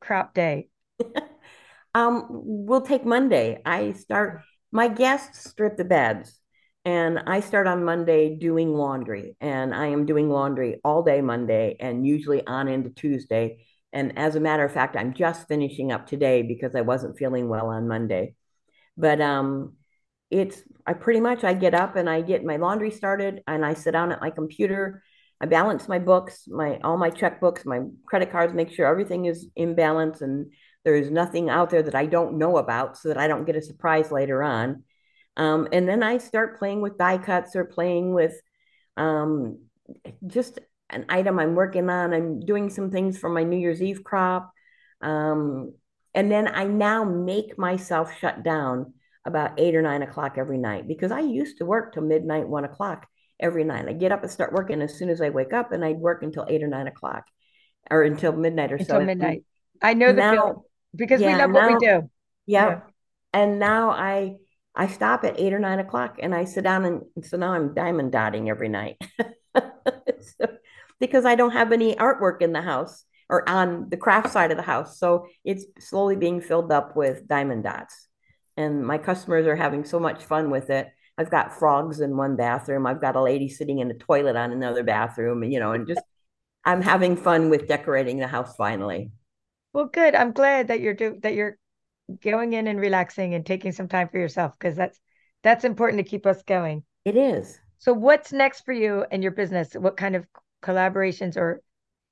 crop 0.00 0.34
day. 0.34 0.68
um, 1.94 2.26
we'll 2.28 2.82
take 2.82 3.06
Monday. 3.06 3.62
I 3.64 3.92
start, 3.92 4.42
my 4.72 4.88
guests 4.88 5.48
strip 5.48 5.78
the 5.78 5.84
beds 5.84 6.39
and 6.84 7.18
I 7.26 7.40
start 7.40 7.66
on 7.66 7.84
Monday 7.84 8.36
doing 8.36 8.74
laundry, 8.74 9.36
and 9.40 9.74
I 9.74 9.86
am 9.88 10.06
doing 10.06 10.30
laundry 10.30 10.80
all 10.82 11.02
day 11.02 11.20
Monday 11.20 11.76
and 11.78 12.06
usually 12.06 12.46
on 12.46 12.68
into 12.68 12.90
Tuesday. 12.90 13.66
And 13.92 14.18
as 14.18 14.36
a 14.36 14.40
matter 14.40 14.64
of 14.64 14.72
fact, 14.72 14.96
I'm 14.96 15.12
just 15.12 15.48
finishing 15.48 15.92
up 15.92 16.06
today 16.06 16.42
because 16.42 16.74
I 16.74 16.80
wasn't 16.80 17.18
feeling 17.18 17.48
well 17.48 17.66
on 17.66 17.88
Monday. 17.88 18.34
But 18.96 19.20
um, 19.20 19.74
it's 20.30 20.62
I 20.86 20.92
pretty 20.94 21.20
much 21.20 21.44
I 21.44 21.54
get 21.54 21.74
up 21.74 21.96
and 21.96 22.08
I 22.08 22.22
get 22.22 22.44
my 22.44 22.56
laundry 22.56 22.90
started 22.90 23.42
and 23.46 23.64
I 23.64 23.74
sit 23.74 23.92
down 23.92 24.12
at 24.12 24.20
my 24.20 24.30
computer. 24.30 25.02
I 25.40 25.46
balance 25.46 25.88
my 25.88 25.98
books, 25.98 26.44
my 26.46 26.78
all 26.84 26.96
my 26.96 27.10
checkbooks, 27.10 27.66
my 27.66 27.80
credit 28.06 28.30
cards, 28.30 28.54
make 28.54 28.70
sure 28.72 28.86
everything 28.86 29.24
is 29.24 29.48
in 29.56 29.74
balance 29.74 30.20
and 30.20 30.52
there's 30.84 31.10
nothing 31.10 31.50
out 31.50 31.70
there 31.70 31.82
that 31.82 31.94
I 31.94 32.06
don't 32.06 32.38
know 32.38 32.56
about 32.56 32.96
so 32.96 33.08
that 33.08 33.18
I 33.18 33.28
don't 33.28 33.44
get 33.44 33.56
a 33.56 33.62
surprise 33.62 34.10
later 34.10 34.42
on. 34.42 34.84
Um, 35.36 35.68
and 35.72 35.88
then 35.88 36.02
I 36.02 36.18
start 36.18 36.58
playing 36.58 36.80
with 36.80 36.98
die 36.98 37.18
cuts 37.18 37.56
or 37.56 37.64
playing 37.64 38.12
with 38.12 38.34
um, 38.96 39.60
just 40.26 40.58
an 40.90 41.06
item 41.08 41.38
I'm 41.38 41.54
working 41.54 41.88
on. 41.88 42.12
I'm 42.12 42.40
doing 42.40 42.70
some 42.70 42.90
things 42.90 43.18
for 43.18 43.30
my 43.30 43.42
New 43.42 43.58
Year's 43.58 43.82
Eve 43.82 44.04
crop. 44.04 44.52
Um, 45.00 45.74
and 46.14 46.30
then 46.30 46.48
I 46.48 46.64
now 46.64 47.04
make 47.04 47.58
myself 47.58 48.12
shut 48.18 48.42
down 48.42 48.94
about 49.24 49.58
eight 49.58 49.74
or 49.74 49.82
nine 49.82 50.02
o'clock 50.02 50.36
every 50.36 50.58
night 50.58 50.88
because 50.88 51.12
I 51.12 51.20
used 51.20 51.58
to 51.58 51.64
work 51.64 51.94
till 51.94 52.02
midnight, 52.02 52.48
one 52.48 52.64
o'clock 52.64 53.06
every 53.38 53.64
night. 53.64 53.88
I 53.88 53.92
get 53.92 54.12
up 54.12 54.22
and 54.22 54.30
start 54.30 54.52
working 54.52 54.82
as 54.82 54.98
soon 54.98 55.08
as 55.08 55.20
I 55.20 55.30
wake 55.30 55.52
up, 55.52 55.72
and 55.72 55.84
I'd 55.84 55.96
work 55.96 56.22
until 56.22 56.46
eight 56.48 56.62
or 56.62 56.68
nine 56.68 56.86
o'clock 56.86 57.24
or 57.90 58.02
until 58.02 58.32
midnight 58.32 58.72
or 58.72 58.76
until 58.76 59.00
so. 59.00 59.04
midnight. 59.04 59.44
I 59.82 59.94
know 59.94 60.08
the 60.08 60.20
now, 60.20 60.64
because 60.94 61.20
yeah, 61.20 61.36
we 61.36 61.42
love 61.42 61.52
what 61.52 61.72
we 61.72 61.78
do. 61.78 61.86
yeah. 61.86 62.68
Yeah. 62.68 62.80
And 63.32 63.58
now 63.58 63.90
I 63.90 64.36
I 64.80 64.86
stop 64.86 65.24
at 65.24 65.38
eight 65.38 65.52
or 65.52 65.58
nine 65.58 65.78
o'clock 65.78 66.16
and 66.22 66.34
I 66.34 66.46
sit 66.46 66.64
down 66.64 66.86
and 66.86 67.02
so 67.22 67.36
now 67.36 67.52
I'm 67.52 67.74
diamond 67.74 68.12
dotting 68.12 68.48
every 68.48 68.70
night. 68.70 68.96
So- 70.22 70.56
because 70.98 71.24
I 71.24 71.34
don't 71.34 71.52
have 71.52 71.72
any 71.72 71.94
artwork 71.94 72.42
in 72.42 72.52
the 72.52 72.60
house 72.60 73.04
or 73.30 73.48
on 73.48 73.88
the 73.88 73.96
craft 73.96 74.30
side 74.30 74.50
of 74.50 74.58
the 74.58 74.62
house. 74.62 74.98
So 74.98 75.26
it's 75.44 75.64
slowly 75.78 76.14
being 76.16 76.40
filled 76.42 76.70
up 76.70 76.94
with 76.94 77.26
diamond 77.26 77.64
dots. 77.64 78.08
And 78.58 78.86
my 78.86 78.98
customers 78.98 79.46
are 79.46 79.56
having 79.56 79.84
so 79.84 79.98
much 79.98 80.24
fun 80.24 80.50
with 80.50 80.68
it. 80.68 80.88
I've 81.16 81.30
got 81.30 81.58
frogs 81.58 82.00
in 82.00 82.16
one 82.18 82.36
bathroom. 82.36 82.86
I've 82.86 83.00
got 83.00 83.16
a 83.16 83.22
lady 83.22 83.48
sitting 83.48 83.78
in 83.78 83.88
the 83.88 83.94
toilet 83.94 84.36
on 84.36 84.52
another 84.52 84.82
bathroom, 84.82 85.42
you 85.42 85.58
know, 85.58 85.72
and 85.72 85.86
just 85.86 86.02
I'm 86.64 86.82
having 86.82 87.16
fun 87.16 87.48
with 87.48 87.68
decorating 87.68 88.18
the 88.18 88.26
house 88.26 88.54
finally. 88.56 89.10
Well, 89.72 89.86
good. 89.86 90.14
I'm 90.14 90.32
glad 90.32 90.68
that 90.68 90.80
you're 90.80 90.94
do 90.94 91.18
that 91.22 91.34
you're 91.34 91.56
going 92.22 92.52
in 92.52 92.66
and 92.66 92.80
relaxing 92.80 93.34
and 93.34 93.44
taking 93.44 93.72
some 93.72 93.88
time 93.88 94.08
for 94.08 94.18
yourself 94.18 94.52
because 94.58 94.76
that's 94.76 94.98
that's 95.42 95.64
important 95.64 96.04
to 96.04 96.08
keep 96.10 96.26
us 96.26 96.42
going. 96.42 96.82
It 97.04 97.16
is. 97.16 97.58
So 97.78 97.92
what's 97.92 98.32
next 98.32 98.64
for 98.64 98.72
you 98.72 99.04
and 99.10 99.22
your 99.22 99.32
business? 99.32 99.72
What 99.74 99.96
kind 99.96 100.14
of 100.14 100.26
collaborations 100.62 101.36
or 101.36 101.62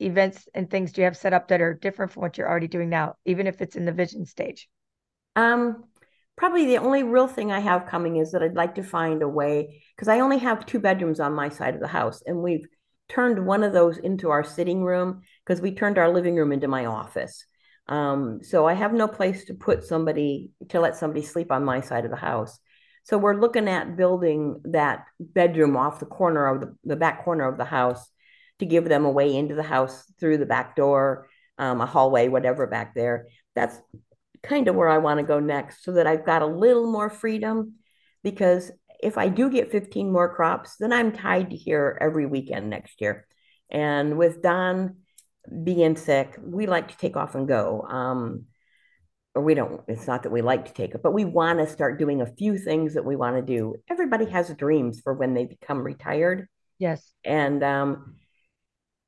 events 0.01 0.49
and 0.55 0.71
things 0.71 0.93
do 0.93 1.03
you 1.03 1.05
have 1.05 1.17
set 1.17 1.35
up 1.35 1.49
that 1.49 1.61
are 1.61 1.75
different 1.75 2.13
from 2.13 2.23
what 2.23 2.39
you're 2.39 2.49
already 2.49 2.69
doing 2.69 2.89
now, 2.89 3.17
even 3.25 3.47
if 3.47 3.61
it's 3.61 3.77
in 3.77 3.85
the 3.85 3.93
vision 3.93 4.25
stage? 4.25 4.69
Um, 5.37 5.85
probably 6.37 6.67
the 6.67 6.79
only 6.79 7.03
real 7.03 7.27
thing 7.27 7.53
I 7.53 7.61
have 7.61 7.87
coming 7.87 8.17
is 8.17 8.33
that 8.33 8.43
I'd 8.43 8.55
like 8.55 8.77
to 8.77 8.83
find 8.83 9.23
a 9.23 9.29
way 9.29 9.83
because 9.95 10.09
I 10.09 10.21
only 10.21 10.39
have 10.39 10.65
two 10.65 10.79
bedrooms 10.79 11.21
on 11.21 11.35
my 11.35 11.49
side 11.49 11.75
of 11.75 11.81
the 11.81 11.89
house, 11.89 12.23
and 12.25 12.43
we've 12.43 12.67
turned 13.09 13.45
one 13.45 13.63
of 13.63 13.73
those 13.73 13.99
into 13.99 14.31
our 14.31 14.45
sitting 14.45 14.83
room 14.83 15.23
because 15.45 15.61
we 15.61 15.75
turned 15.75 15.99
our 15.99 16.13
living 16.13 16.37
room 16.37 16.53
into 16.53 16.69
my 16.69 16.87
office. 16.87 17.45
Um, 17.89 18.41
so 18.43 18.67
I 18.67 18.75
have 18.75 18.93
no 18.93 19.09
place 19.09 19.47
to 19.47 19.55
put 19.55 19.85
somebody 19.85 20.51
to 20.69 20.81
let 20.81 20.97
somebody 20.97 21.23
sleep 21.23 21.51
on 21.51 21.65
my 21.65 21.81
side 21.81 22.05
of 22.05 22.11
the 22.11 22.17
house. 22.17 22.59
So 23.05 23.17
we're 23.17 23.41
looking 23.41 23.69
at 23.69 23.97
building 23.97 24.61
that 24.65 25.07
bedroom 25.19 25.77
off 25.77 26.01
the 26.01 26.07
corner 26.07 26.47
of 26.47 26.61
the, 26.61 26.77
the 26.85 26.97
back 26.97 27.25
corner 27.25 27.49
of 27.49 27.57
the 27.57 27.65
house 27.65 28.07
to 28.59 28.67
give 28.67 28.85
them 28.85 29.05
a 29.05 29.11
way 29.11 29.35
into 29.35 29.55
the 29.55 29.63
house 29.63 30.05
through 30.21 30.39
the 30.39 30.47
back 30.47 30.77
door, 30.77 31.29
um, 31.57 31.81
a 31.81 31.87
hallway, 31.87 32.29
whatever 32.29 32.67
back 32.67 32.95
there. 32.95 33.29
That's 33.55 33.81
kind 34.43 34.69
of 34.69 34.75
where 34.75 34.89
I 34.89 34.99
want 34.99 35.21
to 35.21 35.27
go 35.27 35.41
next 35.41 35.85
so 35.85 35.93
that 35.93 36.07
I've 36.07 36.27
got 36.27 36.43
a 36.43 36.47
little 36.47 36.91
more 36.91 37.09
freedom 37.09 37.75
because 38.23 38.71
if 39.01 39.17
I 39.17 39.29
do 39.29 39.49
get 39.49 39.71
15 39.71 40.13
more 40.13 40.35
crops, 40.35 40.77
then 40.79 40.93
I'm 40.93 41.13
tied 41.13 41.51
to 41.51 41.57
here 41.57 41.97
every 42.01 42.27
weekend 42.27 42.69
next 42.69 43.01
year. 43.01 43.27
And 43.71 44.19
with 44.19 44.43
Don 44.43 44.97
being 45.65 45.97
sick, 45.97 46.39
we 46.43 46.67
like 46.67 46.89
to 46.89 46.97
take 46.97 47.17
off 47.17 47.35
and 47.35 47.49
go. 47.49 47.83
Um, 47.83 48.47
or 49.35 49.43
we 49.43 49.55
don't, 49.55 49.83
it's 49.89 50.07
not 50.07 50.23
that 50.25 50.33
we 50.33 50.43
like 50.43 50.65
to 50.67 50.73
take 50.73 50.95
it, 50.95 51.03
but 51.03 51.13
we 51.13 51.25
want 51.25 51.59
to 51.59 51.67
start 51.67 51.99
doing 51.99 52.21
a 52.21 52.27
few 52.27 52.59
things 52.59 52.95
that 52.95 53.05
we 53.05 53.17
want 53.17 53.37
to 53.37 53.43
do. 53.43 53.75
Everybody 53.89 54.25
has 54.27 54.49
dreams 54.55 55.01
for 55.01 55.15
when 55.15 55.35
they 55.35 55.45
become 55.45 55.79
retired. 55.79 56.49
Yes. 56.79 57.13
And 57.25 57.63
um, 57.63 58.17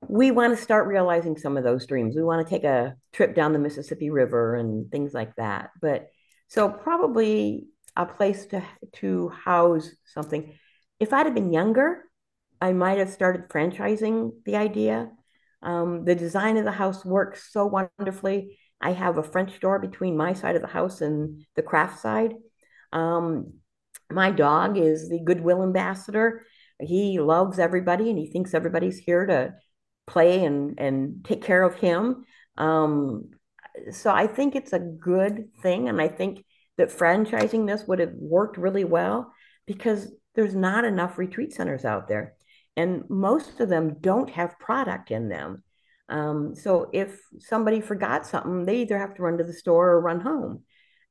we 0.08 0.30
want 0.30 0.56
to 0.56 0.62
start 0.62 0.86
realizing 0.86 1.36
some 1.36 1.56
of 1.56 1.64
those 1.64 1.86
dreams. 1.86 2.16
We 2.16 2.22
want 2.22 2.46
to 2.46 2.50
take 2.50 2.64
a 2.64 2.96
trip 3.12 3.34
down 3.34 3.52
the 3.52 3.58
Mississippi 3.58 4.10
River 4.10 4.56
and 4.56 4.90
things 4.90 5.12
like 5.14 5.34
that. 5.36 5.70
But 5.80 6.08
so 6.48 6.68
probably 6.68 7.68
a 7.96 8.06
place 8.06 8.46
to 8.46 8.62
to 8.94 9.28
house 9.30 9.90
something. 10.06 10.54
If 10.98 11.12
I'd 11.12 11.26
have 11.26 11.34
been 11.34 11.52
younger, 11.52 12.04
I 12.60 12.72
might 12.72 12.98
have 12.98 13.10
started 13.10 13.48
franchising 13.48 14.32
the 14.44 14.56
idea. 14.56 15.10
Um, 15.62 16.04
the 16.04 16.14
design 16.14 16.56
of 16.56 16.64
the 16.64 16.72
house 16.72 17.04
works 17.04 17.52
so 17.52 17.66
wonderfully. 17.66 18.58
I 18.80 18.92
have 18.92 19.18
a 19.18 19.22
French 19.22 19.60
door 19.60 19.78
between 19.78 20.16
my 20.16 20.32
side 20.32 20.56
of 20.56 20.62
the 20.62 20.68
house 20.68 21.00
and 21.00 21.44
the 21.54 21.62
craft 21.62 22.00
side. 22.00 22.34
Um, 22.92 23.54
my 24.10 24.30
dog 24.30 24.78
is 24.78 25.08
the 25.08 25.20
Goodwill 25.20 25.62
ambassador. 25.62 26.42
He 26.80 27.20
loves 27.20 27.58
everybody 27.58 28.08
and 28.08 28.18
he 28.18 28.26
thinks 28.26 28.54
everybody's 28.54 28.98
here 28.98 29.26
to 29.26 29.54
play 30.06 30.44
and 30.44 30.78
and 30.78 31.24
take 31.24 31.42
care 31.44 31.62
of 31.62 31.74
him. 31.74 32.24
Um, 32.56 33.30
so 33.90 34.10
I 34.10 34.26
think 34.26 34.56
it's 34.56 34.72
a 34.72 34.78
good 34.78 35.50
thing, 35.62 35.88
and 35.88 36.00
I 36.00 36.08
think 36.08 36.44
that 36.76 36.90
franchising 36.90 37.66
this 37.66 37.86
would 37.86 38.00
have 38.00 38.12
worked 38.14 38.56
really 38.56 38.84
well 38.84 39.32
because 39.66 40.10
there's 40.34 40.54
not 40.54 40.84
enough 40.84 41.18
retreat 41.18 41.52
centers 41.52 41.84
out 41.84 42.08
there, 42.08 42.34
and 42.80 43.04
most 43.08 43.60
of 43.60 43.68
them 43.68 43.96
don't 44.00 44.30
have 44.30 44.58
product 44.58 45.10
in 45.10 45.28
them. 45.28 45.62
Um, 46.08 46.54
so 46.54 46.88
if 46.92 47.20
somebody 47.38 47.80
forgot 47.80 48.26
something, 48.26 48.64
they 48.64 48.78
either 48.82 48.98
have 48.98 49.14
to 49.14 49.22
run 49.22 49.38
to 49.38 49.44
the 49.44 49.52
store 49.52 49.90
or 49.90 50.00
run 50.00 50.20
home. 50.20 50.64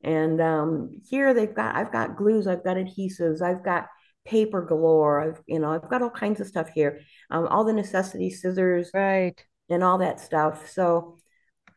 And 0.03 0.41
um, 0.41 1.01
here 1.09 1.33
they've 1.33 1.53
got 1.53 1.75
I've 1.75 1.91
got 1.91 2.17
glues, 2.17 2.47
I've 2.47 2.63
got 2.63 2.77
adhesives, 2.77 3.41
I've 3.41 3.63
got 3.63 3.87
paper 4.25 4.61
galore. 4.61 5.21
I've 5.21 5.41
you 5.45 5.59
know 5.59 5.71
I've 5.71 5.89
got 5.89 6.01
all 6.01 6.09
kinds 6.09 6.39
of 6.39 6.47
stuff 6.47 6.69
here, 6.73 7.01
um, 7.29 7.47
all 7.47 7.63
the 7.63 7.73
necessity 7.73 8.29
scissors 8.29 8.89
Right. 8.93 9.39
and 9.69 9.83
all 9.83 9.99
that 9.99 10.19
stuff. 10.19 10.69
So 10.69 11.17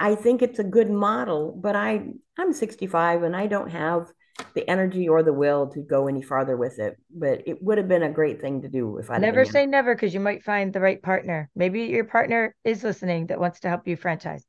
I 0.01 0.15
think 0.15 0.41
it's 0.43 0.59
a 0.59 0.65
good 0.65 0.91
model, 0.91 1.53
but 1.67 1.77
I 1.77 2.07
I'm 2.39 2.53
65 2.53 3.23
and 3.25 3.37
I 3.37 3.47
don't 3.47 3.71
have 3.71 4.11
the 4.55 4.69
energy 4.69 5.09
or 5.09 5.23
the 5.23 5.33
will 5.33 5.69
to 5.69 5.81
go 5.81 6.09
any 6.09 6.23
farther 6.23 6.57
with 6.57 6.79
it. 6.79 6.97
But 7.11 7.43
it 7.47 7.63
would 7.63 7.79
have 7.79 7.89
been 7.89 8.03
a 8.03 8.11
great 8.11 8.41
thing 8.41 8.63
to 8.63 8.69
do 8.69 8.99
if 8.99 9.11
I 9.11 9.19
Never 9.19 9.45
say 9.45 9.67
never 9.67 9.95
because 9.95 10.15
you 10.15 10.21
might 10.21 10.43
find 10.43 10.73
the 10.73 10.81
right 10.81 11.03
partner. 11.03 11.51
Maybe 11.55 11.83
your 11.85 12.05
partner 12.05 12.55
is 12.65 12.83
listening 12.83 13.27
that 13.27 13.41
wants 13.41 13.61
to 13.61 13.69
help 13.69 13.87
you 13.87 13.97
franchise. 13.97 14.45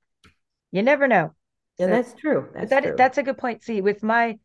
You 0.72 0.84
never 0.84 1.08
know. 1.08 1.34
Yeah, 1.78 1.88
So- 1.88 1.92
that's 1.92 2.14
true. 2.14 2.50
That's 2.54 2.70
that 2.70 2.84
true. 2.84 2.96
that's 2.98 3.18
a 3.18 3.24
good 3.24 3.38
point. 3.38 3.64
See, 3.64 3.82
with 3.82 4.04
my 4.04 4.40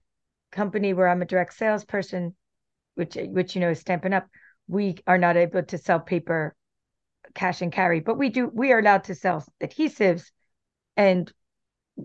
company 0.51 0.93
where 0.95 1.09
I'm 1.09 1.23
a 1.23 1.27
direct 1.27 1.55
salesperson, 1.55 2.35
which 2.95 3.17
which 3.17 3.55
you 3.55 3.61
know 3.61 3.71
is 3.71 3.81
Stampin' 3.81 4.13
Up, 4.13 4.27
we 4.67 4.97
are 5.07 5.19
not 5.19 5.37
able 5.37 5.63
to 5.63 5.79
sell 5.79 6.01
paper 6.01 6.55
cash 7.35 7.63
and 7.63 7.73
carry, 7.73 8.01
but 8.01 8.19
we 8.19 8.31
do 8.31 8.51
we 8.53 8.73
are 8.73 8.79
allowed 8.79 9.05
to 9.05 9.15
sell 9.15 9.45
adhesives 9.63 10.31
and 10.97 11.33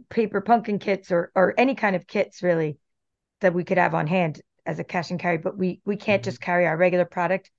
paper 0.09 0.41
pumpkin 0.41 0.79
kits 0.79 1.11
or 1.11 1.31
or 1.35 1.53
any 1.57 1.75
kind 1.75 1.95
of 1.95 2.07
kits 2.07 2.43
really 2.43 2.77
that 3.43 3.53
we 3.53 3.63
could 3.63 3.77
have 3.79 3.95
on 3.95 4.07
hand 4.07 4.41
as 4.65 4.79
a 4.79 4.85
cash 4.85 5.11
and 5.11 5.19
carry, 5.19 5.37
but 5.37 5.57
we 5.57 5.81
we 5.85 5.97
can't 5.97 6.23
Mhm. 6.23 6.25
just 6.25 6.41
carry 6.41 6.65
our 6.67 6.77
regular 6.77 7.05
product. 7.05 7.51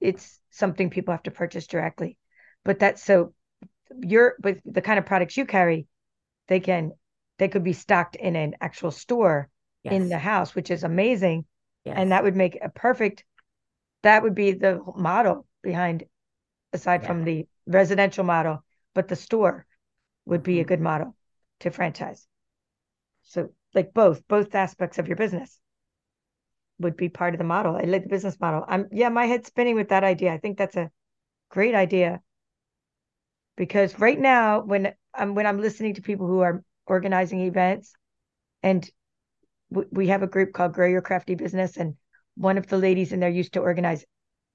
It's 0.00 0.40
something 0.50 0.90
people 0.90 1.12
have 1.12 1.24
to 1.24 1.30
purchase 1.30 1.66
directly. 1.68 2.18
But 2.64 2.80
that's 2.80 3.02
so 3.02 3.34
you're 4.00 4.36
with 4.42 4.60
the 4.64 4.82
kind 4.82 4.98
of 4.98 5.06
products 5.06 5.36
you 5.36 5.46
carry, 5.46 5.86
they 6.48 6.60
can 6.60 6.92
they 7.38 7.48
could 7.48 7.64
be 7.64 7.74
stocked 7.74 8.16
in 8.16 8.36
an 8.36 8.56
actual 8.60 8.90
store 8.90 9.48
in 9.84 10.08
the 10.08 10.18
house, 10.18 10.54
which 10.54 10.70
is 10.70 10.84
amazing. 10.84 11.46
yes. 11.84 11.96
And 11.98 12.12
that 12.12 12.24
would 12.24 12.36
make 12.36 12.58
a 12.62 12.70
perfect, 12.70 13.24
that 14.02 14.22
would 14.22 14.34
be 14.34 14.52
the 14.52 14.82
model 14.96 15.46
behind, 15.62 16.04
aside 16.72 17.02
Yeah. 17.02 17.08
from 17.08 17.24
the 17.24 17.46
residential 17.66 18.24
model, 18.24 18.64
but 18.94 19.08
the 19.08 19.16
store 19.16 19.66
would 20.24 20.42
be 20.42 20.60
a 20.60 20.64
Mhm. 20.64 20.68
good 20.68 20.80
model 20.80 21.16
to 21.60 21.70
franchise. 21.70 22.26
So 23.24 23.52
like 23.76 23.94
both, 23.94 24.26
both 24.26 24.54
aspects 24.54 24.98
of 24.98 25.06
your 25.06 25.16
business 25.16 25.60
would 26.80 26.96
be 26.96 27.08
part 27.08 27.34
of 27.34 27.38
the 27.38 27.44
model. 27.44 27.76
I 27.76 27.82
like 27.82 28.02
the 28.02 28.08
business 28.08 28.40
model. 28.40 28.64
I'm, 28.66 28.88
yeah, 28.90 29.10
my 29.10 29.26
head's 29.26 29.46
spinning 29.46 29.76
with 29.76 29.90
that 29.90 30.02
idea. 30.02 30.32
I 30.32 30.38
think 30.38 30.58
that's 30.58 30.76
a 30.76 30.90
great 31.50 31.74
idea. 31.74 32.20
Because 33.56 33.98
right 33.98 34.18
now, 34.18 34.60
when 34.60 34.92
I'm, 35.14 35.34
when 35.34 35.46
I'm 35.46 35.60
listening 35.60 35.94
to 35.94 36.02
people 36.02 36.26
who 36.26 36.40
are 36.40 36.64
organizing 36.86 37.40
events 37.40 37.94
and 38.62 38.90
w- 39.70 39.88
we 39.92 40.08
have 40.08 40.22
a 40.22 40.26
group 40.26 40.52
called 40.52 40.74
Grow 40.74 40.86
Your 40.86 41.02
Crafty 41.02 41.34
Business, 41.34 41.76
and 41.76 41.94
one 42.34 42.58
of 42.58 42.66
the 42.66 42.78
ladies 42.78 43.12
in 43.12 43.20
there 43.20 43.30
used 43.30 43.54
to 43.54 43.60
organize 43.60 44.04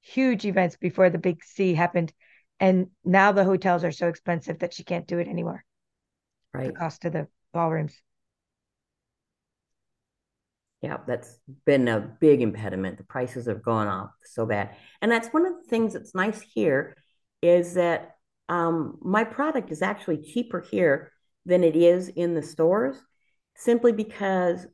huge 0.02 0.46
events 0.46 0.78
before 0.78 1.10
the 1.10 1.18
big 1.18 1.44
C 1.44 1.74
happened. 1.74 2.14
And 2.60 2.88
now 3.04 3.32
the 3.32 3.44
hotels 3.44 3.84
are 3.84 3.92
so 3.92 4.08
expensive 4.08 4.60
that 4.60 4.74
she 4.74 4.84
can't 4.84 5.08
do 5.08 5.18
it 5.18 5.28
anymore. 5.28 5.64
Right. 6.54 6.68
The 6.68 6.74
cost 6.74 7.06
of 7.06 7.14
the 7.14 7.28
ballrooms. 7.54 8.00
Yeah, 10.82 10.98
that's 11.08 11.38
been 11.66 11.88
a 11.88 12.00
big 12.20 12.42
impediment. 12.42 12.98
The 12.98 13.04
prices 13.04 13.46
have 13.46 13.62
gone 13.62 13.88
up 13.88 14.14
so 14.26 14.46
bad. 14.46 14.76
And 15.02 15.12
that's 15.12 15.30
one 15.30 15.46
of 15.46 15.54
the 15.54 15.70
things 15.70 15.94
that's 15.94 16.16
nice 16.16 16.42
here 16.42 16.96
is 17.42 17.76
that 17.76 18.16
um, 18.50 18.98
my 19.02 19.24
product 19.24 19.72
is 19.72 19.82
actually 19.82 20.18
cheaper 20.18 20.60
here 20.60 21.12
than 21.46 21.64
it 21.64 21.76
is 21.76 22.10
in 22.10 22.34
the 22.34 22.42
stores 22.42 22.98
simply 23.56 23.92
because 23.92 24.66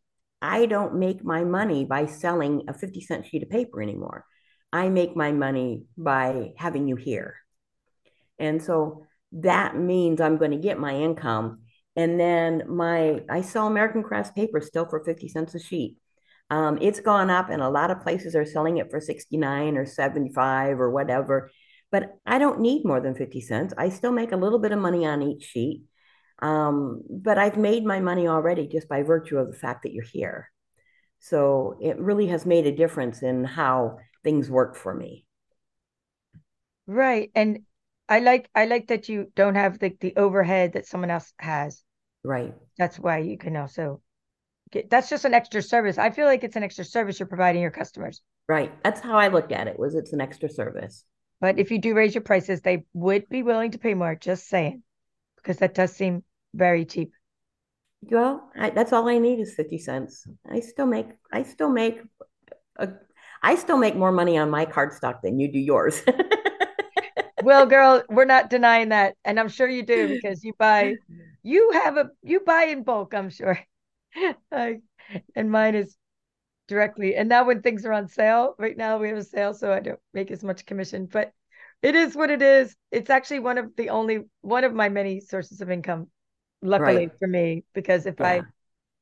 I 0.41 0.66
don't 0.66 0.95
make 0.95 1.24
my 1.24 1.43
money 1.43 1.84
by 1.84 2.05
selling 2.05 2.64
a 2.68 2.74
50 2.74 3.01
cent 3.01 3.26
sheet 3.26 3.43
of 3.43 3.49
paper 3.49 3.82
anymore. 3.82 4.26
I 4.72 4.89
make 4.89 5.16
my 5.16 5.32
money 5.32 5.86
by 5.97 6.53
having 6.58 6.88
you 6.88 6.95
here. 6.95 7.36
And 8.39 8.62
so 8.62 9.05
that 9.32 9.76
means 9.76 10.22
I'm 10.22 10.38
going 10.38 10.51
to 10.51 10.58
get 10.58 10.80
my 10.80 10.95
income. 10.95 11.62
And 11.98 12.20
then 12.20 12.64
my 12.68 13.24
I 13.28 13.41
sell 13.41 13.68
American 13.68 14.04
Crafts 14.04 14.32
paper 14.32 14.62
still 14.62 14.86
for 14.86 15.04
50 15.04 15.28
cents 15.28 15.56
a 15.56 15.60
sheet. 15.60 15.98
Um, 16.50 16.78
it's 16.80 17.02
gone 17.02 17.30
up, 17.30 17.50
and 17.50 17.62
a 17.62 17.70
lot 17.70 17.91
of 17.91 18.02
places 18.02 18.36
are 18.36 18.45
selling 18.45 18.78
it 18.78 18.89
for 18.89 19.02
69 19.02 19.76
or 19.76 19.86
75 19.86 20.80
or 20.80 20.91
whatever. 20.91 21.50
But 21.91 22.16
I 22.26 22.38
don't 22.38 22.62
need 22.62 22.86
more 22.86 23.02
than 23.02 23.16
50 23.16 23.41
cents. 23.41 23.74
I 23.78 23.89
still 23.89 24.12
make 24.12 24.32
a 24.32 24.38
little 24.38 24.60
bit 24.60 24.72
of 24.72 24.80
money 24.80 25.06
on 25.06 25.24
each 25.24 25.43
sheet. 25.43 25.84
Um, 26.39 27.02
but 27.10 27.39
I've 27.39 27.58
made 27.58 27.84
my 27.84 28.00
money 28.00 28.28
already 28.28 28.68
just 28.68 28.88
by 28.88 29.02
virtue 29.02 29.38
of 29.38 29.48
the 29.48 29.58
fact 29.58 29.84
that 29.84 29.91
you're 29.91 30.04
here. 30.04 30.52
So 31.20 31.78
it 31.82 31.98
really 31.98 32.28
has 32.28 32.45
made 32.45 32.68
a 32.68 32.76
difference 32.76 33.24
in 33.24 33.43
how 33.43 33.98
things 34.24 34.52
work 34.52 34.76
for 34.76 34.93
me. 34.93 35.26
Right. 36.86 37.32
And 37.34 37.62
I 38.08 38.20
like 38.20 38.50
I 38.54 38.66
like 38.66 38.88
that 38.88 39.10
you 39.10 39.32
don't 39.36 39.56
have 39.56 39.80
the, 39.80 39.95
the 40.00 40.16
overhead 40.16 40.74
that 40.74 40.86
someone 40.86 41.10
else 41.10 41.34
has. 41.39 41.84
Right. 42.24 42.53
That's 42.78 42.99
why 42.99 43.20
you 43.20 43.38
can 43.38 43.55
also 43.55 44.01
get 44.72 44.89
that's 44.89 45.09
just 45.09 45.26
an 45.26 45.34
extra 45.34 45.61
service. 45.61 45.97
I 45.97 46.09
feel 46.09 46.26
like 46.26 46.43
it's 46.43 46.55
an 46.55 46.63
extra 46.63 46.86
service 46.86 47.20
you're 47.20 47.28
providing 47.28 47.61
your 47.61 47.72
customers. 47.72 48.22
Right. 48.47 48.72
That's 48.84 49.01
how 49.01 49.18
I 49.18 49.28
looked 49.28 49.51
at 49.51 49.68
it 49.68 49.80
was 49.80 49.95
it's 49.95 50.13
an 50.13 50.22
extra 50.22 50.49
service. 50.49 51.03
But 51.39 51.59
if 51.59 51.70
you 51.72 51.80
do 51.80 51.93
raise 51.93 52.15
your 52.15 52.24
prices, 52.24 52.61
they 52.61 52.86
would 52.93 53.30
be 53.30 53.43
willing 53.43 53.72
to 53.72 53.78
pay 53.78 53.93
more, 53.93 54.15
just 54.15 54.47
saying. 54.47 54.84
Because 55.36 55.57
that 55.57 55.76
does 55.76 55.95
seem 55.95 56.24
very 56.53 56.84
cheap. 56.86 57.13
Well, 58.01 58.49
I, 58.57 58.72
that's 58.72 58.93
all 58.93 59.07
I 59.07 59.18
need 59.18 59.39
is 59.39 59.53
50 59.55 59.78
cents. 59.78 60.28
I 60.49 60.59
still 60.59 60.86
make 60.86 61.07
I 61.32 61.43
still 61.43 61.70
make 61.70 62.01
a 62.78 62.89
I 63.41 63.55
still 63.55 63.78
make 63.78 63.95
more 63.95 64.11
money 64.11 64.38
on 64.38 64.49
my 64.49 64.65
cardstock 64.65 65.22
than 65.22 65.39
you 65.39 65.51
do 65.51 65.59
yours. 65.59 66.01
well, 67.48 67.66
girl, 67.66 68.04
we're 68.10 68.26
not 68.26 68.50
denying 68.50 68.89
that, 68.89 69.16
and 69.24 69.39
I'm 69.39 69.48
sure 69.48 69.70
you 69.70 69.84
do 69.84 70.08
because 70.22 70.43
you 70.43 70.52
buy, 70.60 70.95
you 71.43 71.72
have 71.72 71.95
a 71.95 72.10
you 72.22 72.41
buy 72.41 72.64
in 72.64 72.84
bulk. 72.84 73.14
I'm 73.14 73.30
sure, 73.30 73.58
I, 74.52 74.80
and 75.34 75.50
mine 75.50 75.76
is 75.76 75.95
directly. 76.68 77.16
And 77.16 77.30
now 77.30 77.45
when 77.45 77.62
things 77.62 77.86
are 77.86 77.93
on 77.93 78.10
sale, 78.10 78.54
right 78.60 78.76
now 78.76 78.98
we 78.98 79.08
have 79.08 79.18
a 79.18 79.24
sale, 79.24 79.54
so 79.54 79.72
I 79.72 79.80
don't 79.80 80.00
make 80.14 80.30
as 80.30 80.43
much 80.43 80.66
commission, 80.66 81.06
but 81.06 81.32
it 81.82 81.95
is 81.95 82.18
what 82.18 82.32
it 82.32 82.41
is. 82.41 82.76
It's 82.91 83.10
actually 83.10 83.39
one 83.39 83.58
of 83.58 83.74
the 83.78 83.91
only 83.91 84.26
one 84.41 84.66
of 84.66 84.74
my 84.74 84.89
many 84.89 85.22
sources 85.22 85.62
of 85.62 85.72
income, 85.72 86.08
luckily 86.62 87.08
right. 87.08 87.12
for 87.18 87.30
me, 87.30 87.64
because 87.74 88.06
if 88.06 88.16
yeah. 88.20 88.28
I 88.28 88.41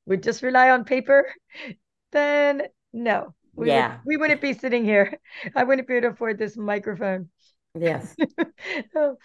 would 0.05 0.21
just 0.21 0.43
rely 0.43 0.69
on 0.69 0.85
paper, 0.85 1.33
then 2.11 2.61
no, 2.93 3.33
we 3.55 3.69
yeah. 3.69 3.93
Would, 3.93 4.01
we 4.05 4.17
wouldn't 4.17 4.41
be 4.41 4.53
sitting 4.53 4.85
here. 4.85 5.17
I 5.55 5.63
wouldn't 5.63 5.87
be 5.87 5.95
able 5.95 6.09
to 6.09 6.13
afford 6.13 6.37
this 6.37 6.55
microphone. 6.55 7.29
Yes. 7.77 8.15
oh, 8.95 9.17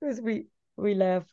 we 0.00 0.46
we 0.76 0.94
laugh. 0.94 1.24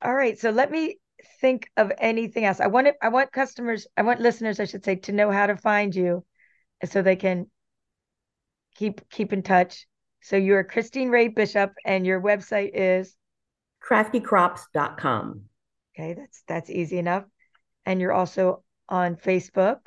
All 0.00 0.14
right. 0.14 0.38
So 0.38 0.50
let 0.50 0.70
me 0.70 0.98
think 1.40 1.70
of 1.76 1.92
anything 1.98 2.44
else. 2.44 2.60
I 2.60 2.66
want 2.66 2.88
it, 2.88 2.96
I 3.02 3.08
want 3.08 3.32
customers, 3.32 3.86
I 3.96 4.02
want 4.02 4.20
listeners, 4.20 4.60
I 4.60 4.64
should 4.64 4.84
say, 4.84 4.96
to 4.96 5.12
know 5.12 5.30
how 5.30 5.46
to 5.46 5.56
find 5.56 5.94
you 5.94 6.24
so 6.84 7.02
they 7.02 7.16
can 7.16 7.50
keep 8.74 9.08
keep 9.10 9.32
in 9.32 9.42
touch. 9.42 9.86
So 10.22 10.36
you're 10.36 10.64
Christine 10.64 11.10
RaeBishop 11.10 11.70
and 11.84 12.06
your 12.06 12.20
website 12.20 12.70
is 12.74 13.14
craftycrops.com. 13.86 15.42
Okay, 15.94 16.14
that's 16.14 16.42
that's 16.46 16.70
easy 16.70 16.98
enough. 16.98 17.24
And 17.84 18.00
you're 18.00 18.12
also 18.12 18.62
on 18.88 19.16
Facebook. 19.16 19.78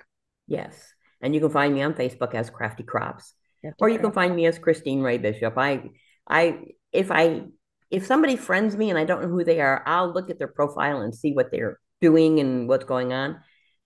Yes. 0.48 0.94
And 1.22 1.34
you 1.34 1.42
can 1.42 1.50
find 1.50 1.74
me 1.74 1.82
on 1.82 1.94
Facebook 1.94 2.34
as 2.34 2.50
Crafty 2.50 2.84
Crops. 2.84 3.34
Or 3.80 3.90
you 3.90 4.00
can 4.00 4.12
find 4.12 4.36
me 4.36 4.46
as 4.46 4.60
Christine 4.60 5.02
RaeBishop. 5.02 5.54
I 5.58 5.90
I 6.28 6.60
if 6.92 7.12
I 7.12 7.44
if 7.92 8.06
somebody 8.06 8.36
friends 8.36 8.76
me 8.76 8.90
and 8.90 9.00
I 9.00 9.06
don't 9.06 9.22
know 9.22 9.30
who 9.30 9.44
they 9.44 9.62
are, 9.62 9.84
I'll 9.86 10.12
look 10.12 10.30
at 10.30 10.40
their 10.40 10.48
profile 10.48 11.02
and 11.02 11.14
see 11.14 11.34
what 11.34 11.52
they're 11.52 11.80
doing 12.02 12.40
and 12.40 12.68
what's 12.68 12.86
going 12.86 13.14
on. 13.14 13.40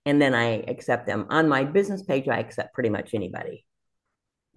And 0.06 0.20
then 0.20 0.34
I 0.34 0.64
accept 0.66 1.06
them. 1.06 1.26
On 1.28 1.48
my 1.48 1.64
business 1.64 2.02
page, 2.02 2.26
I 2.26 2.38
accept 2.38 2.74
pretty 2.74 2.88
much 2.88 3.12
anybody. 3.12 3.66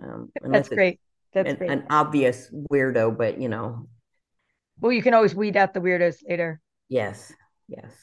Um, 0.01 0.31
That's 0.41 0.69
great. 0.69 0.99
That's 1.33 1.49
an, 1.49 1.55
great. 1.57 1.71
An 1.71 1.85
obvious 1.89 2.49
weirdo, 2.71 3.17
but 3.17 3.39
you 3.39 3.49
know. 3.49 3.87
Well, 4.79 4.91
you 4.91 5.01
can 5.01 5.13
always 5.13 5.35
weed 5.35 5.57
out 5.57 5.73
the 5.73 5.81
weirdos 5.81 6.17
later. 6.27 6.61
Yes. 6.89 7.33
Yes. 7.67 7.93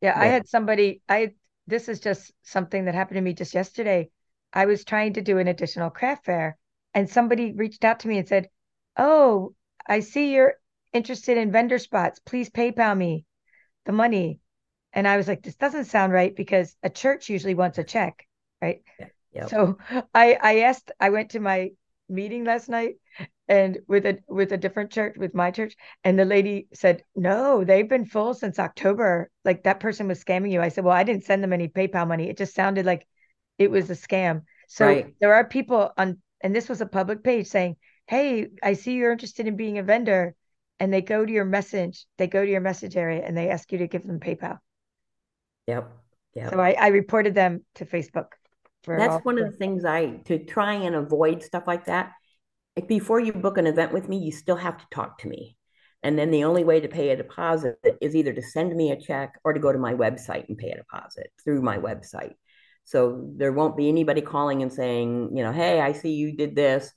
Yeah, 0.00 0.14
yeah. 0.16 0.20
I 0.20 0.26
had 0.26 0.48
somebody, 0.48 1.00
I 1.08 1.34
this 1.66 1.88
is 1.88 2.00
just 2.00 2.32
something 2.42 2.84
that 2.84 2.94
happened 2.94 3.16
to 3.16 3.22
me 3.22 3.32
just 3.32 3.54
yesterday. 3.54 4.10
I 4.54 4.66
was 4.66 4.84
trying 4.84 5.14
to 5.14 5.22
do 5.22 5.38
an 5.38 5.48
additional 5.48 5.90
craft 5.90 6.24
fair 6.26 6.56
and 6.94 7.10
somebody 7.10 7.52
reached 7.52 7.84
out 7.84 8.00
to 8.00 8.08
me 8.08 8.18
and 8.18 8.28
said, 8.28 8.48
Oh, 8.96 9.54
I 9.86 10.00
see 10.00 10.32
you're 10.32 10.54
interested 10.92 11.36
in 11.36 11.50
vendor 11.52 11.78
spots. 11.78 12.20
Please 12.20 12.48
PayPal 12.48 12.96
me 12.96 13.26
the 13.84 13.92
money. 13.92 14.38
And 14.92 15.08
I 15.08 15.16
was 15.16 15.26
like, 15.26 15.42
this 15.42 15.56
doesn't 15.56 15.86
sound 15.86 16.12
right 16.12 16.34
because 16.34 16.76
a 16.82 16.88
church 16.88 17.28
usually 17.28 17.54
wants 17.54 17.78
a 17.78 17.84
check, 17.84 18.26
right? 18.62 18.82
Yeah. 18.98 19.08
Yep. 19.32 19.50
So 19.50 19.78
I 20.14 20.38
I 20.40 20.58
asked, 20.60 20.92
I 21.00 21.10
went 21.10 21.30
to 21.30 21.40
my 21.40 21.70
meeting 22.08 22.44
last 22.44 22.68
night 22.68 22.96
and 23.48 23.78
with 23.88 24.06
a 24.06 24.18
with 24.28 24.52
a 24.52 24.56
different 24.56 24.90
church 24.90 25.16
with 25.16 25.34
my 25.34 25.50
church 25.50 25.74
and 26.02 26.18
the 26.18 26.24
lady 26.24 26.68
said 26.72 27.02
no 27.16 27.64
they've 27.64 27.88
been 27.88 28.04
full 28.04 28.34
since 28.34 28.58
october 28.58 29.30
like 29.44 29.62
that 29.64 29.80
person 29.80 30.08
was 30.08 30.22
scamming 30.22 30.50
you 30.50 30.60
i 30.60 30.68
said 30.68 30.84
well 30.84 30.94
i 30.94 31.02
didn't 31.02 31.24
send 31.24 31.42
them 31.42 31.52
any 31.52 31.68
paypal 31.68 32.06
money 32.06 32.28
it 32.28 32.36
just 32.36 32.54
sounded 32.54 32.84
like 32.84 33.06
it 33.58 33.70
was 33.70 33.90
a 33.90 33.94
scam 33.94 34.42
so 34.68 34.86
right. 34.86 35.14
there 35.20 35.34
are 35.34 35.44
people 35.44 35.92
on 35.96 36.18
and 36.42 36.54
this 36.54 36.68
was 36.68 36.80
a 36.80 36.86
public 36.86 37.22
page 37.22 37.46
saying 37.46 37.76
hey 38.06 38.48
i 38.62 38.72
see 38.72 38.94
you're 38.94 39.12
interested 39.12 39.46
in 39.46 39.56
being 39.56 39.78
a 39.78 39.82
vendor 39.82 40.34
and 40.80 40.92
they 40.92 41.00
go 41.00 41.24
to 41.24 41.32
your 41.32 41.44
message 41.44 42.06
they 42.18 42.26
go 42.26 42.44
to 42.44 42.50
your 42.50 42.60
message 42.60 42.96
area 42.96 43.22
and 43.24 43.36
they 43.36 43.50
ask 43.50 43.70
you 43.72 43.78
to 43.78 43.86
give 43.86 44.06
them 44.06 44.20
paypal 44.20 44.58
yep 45.66 45.90
yeah 46.34 46.50
so 46.50 46.60
I, 46.60 46.76
I 46.78 46.88
reported 46.88 47.34
them 47.34 47.64
to 47.76 47.86
facebook 47.86 48.28
that's 48.86 49.24
one 49.24 49.38
of 49.38 49.50
the 49.50 49.56
things 49.56 49.84
i 49.84 50.06
to 50.24 50.44
try 50.44 50.74
and 50.74 50.94
avoid 50.94 51.42
stuff 51.42 51.66
like 51.66 51.86
that 51.86 52.12
before 52.88 53.20
you 53.20 53.32
book 53.32 53.58
an 53.58 53.66
event 53.66 53.92
with 53.92 54.08
me, 54.08 54.18
you 54.18 54.32
still 54.32 54.56
have 54.56 54.78
to 54.78 54.84
talk 54.90 55.18
to 55.18 55.28
me. 55.28 55.56
And 56.02 56.18
then 56.18 56.30
the 56.30 56.44
only 56.44 56.64
way 56.64 56.80
to 56.80 56.88
pay 56.88 57.10
a 57.10 57.16
deposit 57.16 57.78
is 58.00 58.14
either 58.14 58.32
to 58.32 58.42
send 58.42 58.74
me 58.76 58.90
a 58.90 59.00
check 59.00 59.38
or 59.44 59.52
to 59.52 59.60
go 59.60 59.72
to 59.72 59.78
my 59.78 59.94
website 59.94 60.48
and 60.48 60.58
pay 60.58 60.70
a 60.70 60.76
deposit 60.76 61.28
through 61.42 61.62
my 61.62 61.78
website. 61.78 62.34
So 62.84 63.30
there 63.36 63.52
won't 63.52 63.76
be 63.76 63.88
anybody 63.88 64.20
calling 64.20 64.62
and 64.62 64.72
saying, 64.72 65.36
you 65.36 65.42
know, 65.42 65.52
hey, 65.52 65.80
I 65.80 65.92
see 65.92 66.12
you 66.12 66.36
did 66.36 66.54
this. 66.54 66.92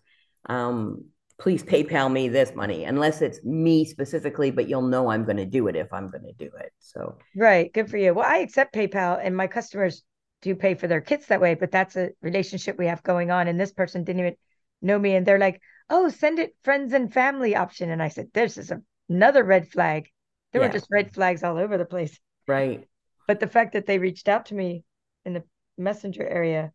Um, 0.47 1.05
please 1.39 1.63
PayPal 1.63 2.11
me 2.11 2.29
this 2.29 2.53
money, 2.55 2.83
unless 2.83 3.21
it's 3.21 3.43
me 3.43 3.85
specifically, 3.85 4.51
but 4.51 4.67
you'll 4.67 4.81
know 4.87 5.09
I'm 5.09 5.23
going 5.23 5.37
to 5.37 5.45
do 5.45 5.67
it 5.67 5.75
if 5.75 5.93
I'm 5.93 6.09
going 6.09 6.25
to 6.25 6.33
do 6.33 6.49
it. 6.59 6.71
So, 6.79 7.17
right. 7.35 7.71
Good 7.71 7.89
for 7.89 7.97
you. 7.97 8.13
Well, 8.13 8.25
I 8.27 8.39
accept 8.39 8.73
PayPal 8.73 9.19
and 9.21 9.35
my 9.35 9.47
customers 9.47 10.03
do 10.41 10.55
pay 10.55 10.73
for 10.73 10.87
their 10.87 11.01
kits 11.01 11.27
that 11.27 11.41
way, 11.41 11.53
but 11.55 11.71
that's 11.71 11.95
a 11.95 12.09
relationship 12.21 12.77
we 12.77 12.87
have 12.87 13.03
going 13.03 13.31
on. 13.31 13.47
And 13.47 13.59
this 13.59 13.71
person 13.71 14.03
didn't 14.03 14.19
even 14.19 14.35
know 14.81 14.97
me 14.97 15.15
and 15.15 15.25
they're 15.25 15.39
like, 15.39 15.61
oh, 15.89 16.09
send 16.09 16.39
it 16.39 16.55
friends 16.63 16.93
and 16.93 17.13
family 17.13 17.55
option. 17.55 17.89
And 17.91 18.01
I 18.01 18.09
said, 18.09 18.27
this 18.33 18.57
is 18.57 18.71
a, 18.71 18.81
another 19.07 19.43
red 19.43 19.69
flag. 19.69 20.09
There 20.51 20.61
yeah. 20.61 20.67
were 20.67 20.73
just 20.73 20.87
red 20.91 21.13
flags 21.13 21.43
all 21.43 21.57
over 21.57 21.77
the 21.77 21.85
place. 21.85 22.19
Right. 22.47 22.87
But 23.27 23.39
the 23.39 23.47
fact 23.47 23.73
that 23.73 23.85
they 23.85 23.99
reached 23.99 24.27
out 24.27 24.47
to 24.47 24.55
me 24.55 24.83
in 25.25 25.33
the 25.33 25.43
messenger 25.77 26.27
area 26.27 26.71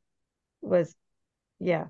was, 0.60 0.94
yeah. 1.58 1.86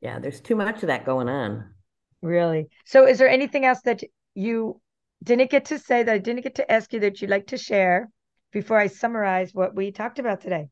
Yeah, 0.00 0.18
there's 0.18 0.40
too 0.40 0.56
much 0.56 0.82
of 0.82 0.88
that 0.88 1.04
going 1.04 1.28
on. 1.28 1.74
Really. 2.22 2.68
So 2.84 3.06
is 3.06 3.18
there 3.18 3.28
anything 3.28 3.64
else 3.64 3.80
that 3.82 4.02
you 4.34 4.80
didn't 5.22 5.50
get 5.50 5.66
to 5.66 5.78
say 5.78 6.02
that 6.02 6.12
I 6.12 6.18
didn't 6.18 6.42
get 6.42 6.56
to 6.56 6.70
ask 6.70 6.92
you 6.92 7.00
that 7.00 7.20
you'd 7.20 7.30
like 7.30 7.48
to 7.48 7.58
share 7.58 8.08
before 8.52 8.78
I 8.78 8.86
summarize 8.86 9.52
what 9.52 9.74
we 9.74 9.90
talked 9.90 10.18
about 10.18 10.40
today? 10.40 10.68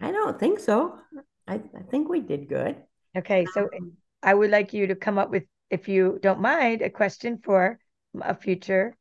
I 0.00 0.10
don't 0.10 0.38
think 0.38 0.58
so. 0.58 0.98
I, 1.46 1.54
I 1.54 1.82
think 1.90 2.08
we 2.08 2.20
did 2.20 2.48
good. 2.48 2.76
Okay, 3.16 3.46
so 3.52 3.62
um, 3.62 3.92
I 4.22 4.34
would 4.34 4.50
like 4.50 4.72
you 4.72 4.88
to 4.88 4.94
come 4.94 5.18
up 5.18 5.30
with, 5.30 5.44
if 5.70 5.88
you 5.88 6.18
don't 6.22 6.40
mind, 6.40 6.82
a 6.82 6.90
question 6.90 7.38
for 7.42 7.78
a 8.20 8.34
future 8.34 8.96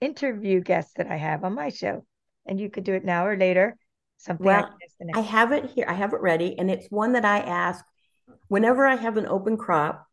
interview 0.00 0.60
guest 0.60 0.96
that 0.96 1.08
I 1.08 1.16
have 1.16 1.44
on 1.44 1.54
my 1.54 1.68
show. 1.68 2.04
And 2.46 2.58
you 2.58 2.70
could 2.70 2.84
do 2.84 2.94
it 2.94 3.04
now 3.04 3.26
or 3.26 3.36
later. 3.36 3.76
Something 4.18 4.46
well, 4.46 4.70
I, 5.14 5.18
I 5.18 5.22
have 5.22 5.52
it 5.52 5.70
here. 5.70 5.86
I 5.88 5.94
have 5.94 6.12
it 6.12 6.20
ready. 6.20 6.58
And 6.58 6.70
it's 6.70 6.90
one 6.90 7.12
that 7.12 7.24
I 7.24 7.38
ask 7.38 7.84
whenever 8.48 8.86
I 8.86 8.96
have 8.96 9.16
an 9.16 9.26
open 9.26 9.56
crop, 9.56 10.06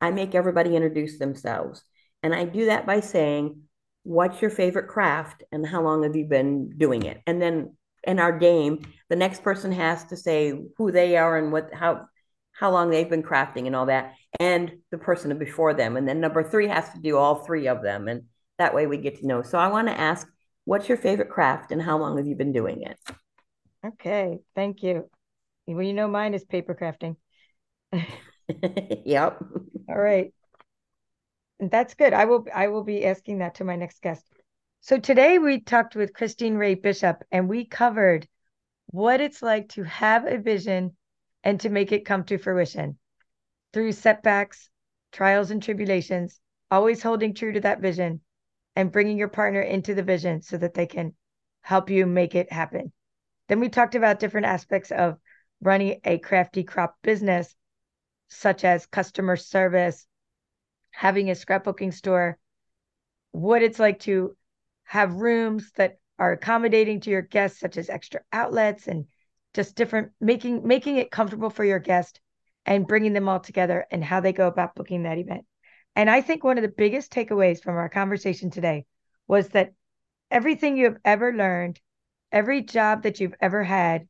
I 0.00 0.10
make 0.10 0.34
everybody 0.34 0.74
introduce 0.74 1.18
themselves. 1.18 1.84
And 2.22 2.34
I 2.34 2.44
do 2.44 2.66
that 2.66 2.86
by 2.86 3.00
saying, 3.00 3.62
What's 4.02 4.40
your 4.40 4.50
favorite 4.50 4.88
craft 4.88 5.44
and 5.52 5.66
how 5.66 5.82
long 5.82 6.04
have 6.04 6.16
you 6.16 6.24
been 6.24 6.70
doing 6.70 7.02
it? 7.02 7.20
And 7.26 7.40
then 7.40 7.76
in 8.04 8.18
our 8.18 8.36
game, 8.38 8.80
the 9.10 9.16
next 9.16 9.42
person 9.42 9.72
has 9.72 10.04
to 10.04 10.16
say 10.16 10.58
who 10.78 10.90
they 10.90 11.18
are 11.18 11.36
and 11.36 11.52
what 11.52 11.72
how 11.74 12.06
how 12.52 12.70
long 12.70 12.90
they've 12.90 13.08
been 13.08 13.22
crafting 13.22 13.66
and 13.66 13.76
all 13.76 13.86
that, 13.86 14.14
and 14.38 14.72
the 14.90 14.98
person 14.98 15.36
before 15.38 15.74
them. 15.74 15.96
And 15.96 16.08
then 16.08 16.20
number 16.20 16.42
three 16.42 16.68
has 16.68 16.90
to 16.92 17.00
do 17.00 17.16
all 17.16 17.36
three 17.36 17.68
of 17.68 17.82
them. 17.82 18.08
And 18.08 18.24
that 18.58 18.74
way 18.74 18.86
we 18.86 18.98
get 18.98 19.20
to 19.20 19.26
know. 19.26 19.42
So 19.42 19.58
I 19.58 19.68
want 19.68 19.88
to 19.88 19.98
ask, 19.98 20.28
what's 20.64 20.88
your 20.88 20.98
favorite 20.98 21.30
craft 21.30 21.72
and 21.72 21.80
how 21.80 21.98
long 21.98 22.18
have 22.18 22.26
you 22.26 22.36
been 22.36 22.52
doing 22.52 22.82
it? 22.82 22.98
Okay, 23.84 24.40
thank 24.54 24.82
you. 24.82 25.08
Well, 25.66 25.82
you 25.82 25.94
know 25.94 26.08
mine 26.08 26.34
is 26.34 26.44
paper 26.44 26.74
crafting. 26.74 27.16
yep. 29.04 29.42
All 29.88 29.98
right. 29.98 30.32
That's 31.58 31.94
good. 31.94 32.12
I 32.12 32.24
will 32.24 32.46
I 32.54 32.68
will 32.68 32.84
be 32.84 33.04
asking 33.04 33.38
that 33.38 33.56
to 33.56 33.64
my 33.64 33.76
next 33.76 34.02
guest. 34.02 34.24
So 34.80 34.98
today 34.98 35.38
we 35.38 35.60
talked 35.60 35.94
with 35.94 36.14
Christine 36.14 36.54
RaeBishop 36.54 37.20
and 37.30 37.48
we 37.48 37.66
covered 37.66 38.26
what 38.86 39.20
it's 39.20 39.42
like 39.42 39.68
to 39.70 39.82
have 39.84 40.26
a 40.26 40.38
vision 40.38 40.96
and 41.44 41.60
to 41.60 41.68
make 41.68 41.92
it 41.92 42.04
come 42.06 42.24
to 42.24 42.38
fruition 42.38 42.98
through 43.72 43.92
setbacks, 43.92 44.70
trials, 45.12 45.50
and 45.50 45.62
tribulations, 45.62 46.40
always 46.70 47.02
holding 47.02 47.34
true 47.34 47.52
to 47.52 47.60
that 47.60 47.80
vision 47.80 48.20
and 48.76 48.92
bringing 48.92 49.18
your 49.18 49.28
partner 49.28 49.60
into 49.60 49.94
the 49.94 50.02
vision 50.02 50.42
so 50.42 50.56
that 50.56 50.74
they 50.74 50.86
can 50.86 51.14
help 51.60 51.90
you 51.90 52.06
make 52.06 52.34
it 52.34 52.52
happen. 52.52 52.92
Then 53.50 53.58
we 53.58 53.68
talked 53.68 53.96
about 53.96 54.20
different 54.20 54.46
aspects 54.46 54.92
of 54.92 55.18
running 55.60 56.00
a 56.04 56.18
crafty 56.18 56.62
crop 56.62 56.94
business, 57.02 57.56
such 58.28 58.62
as 58.64 58.86
customer 58.86 59.34
service, 59.34 60.06
having 60.92 61.30
a 61.30 61.32
scrapbooking 61.32 61.92
store, 61.92 62.38
what 63.32 63.60
it's 63.60 63.80
like 63.80 63.98
to 64.02 64.36
have 64.84 65.14
rooms 65.14 65.72
that 65.72 65.98
are 66.16 66.30
accommodating 66.30 67.00
to 67.00 67.10
your 67.10 67.22
guests, 67.22 67.58
such 67.58 67.76
as 67.76 67.90
extra 67.90 68.20
outlets 68.32 68.86
and 68.86 69.06
just 69.52 69.74
different 69.74 70.12
making 70.20 70.64
making 70.64 70.98
it 70.98 71.10
comfortable 71.10 71.50
for 71.50 71.64
your 71.64 71.80
guest 71.80 72.20
and 72.66 72.86
bringing 72.86 73.14
them 73.14 73.28
all 73.28 73.40
together 73.40 73.84
and 73.90 74.04
how 74.04 74.20
they 74.20 74.32
go 74.32 74.46
about 74.46 74.76
booking 74.76 75.02
that 75.02 75.18
event. 75.18 75.44
And 75.96 76.08
I 76.08 76.20
think 76.20 76.44
one 76.44 76.56
of 76.56 76.62
the 76.62 76.68
biggest 76.68 77.12
takeaways 77.12 77.60
from 77.60 77.74
our 77.74 77.88
conversation 77.88 78.52
today 78.52 78.86
was 79.26 79.48
that 79.48 79.72
everything 80.30 80.76
you 80.76 80.84
have 80.84 80.98
ever 81.04 81.32
learned, 81.32 81.80
every 82.32 82.62
job 82.62 83.02
that 83.02 83.20
you've 83.20 83.34
ever 83.40 83.62
had 83.62 84.06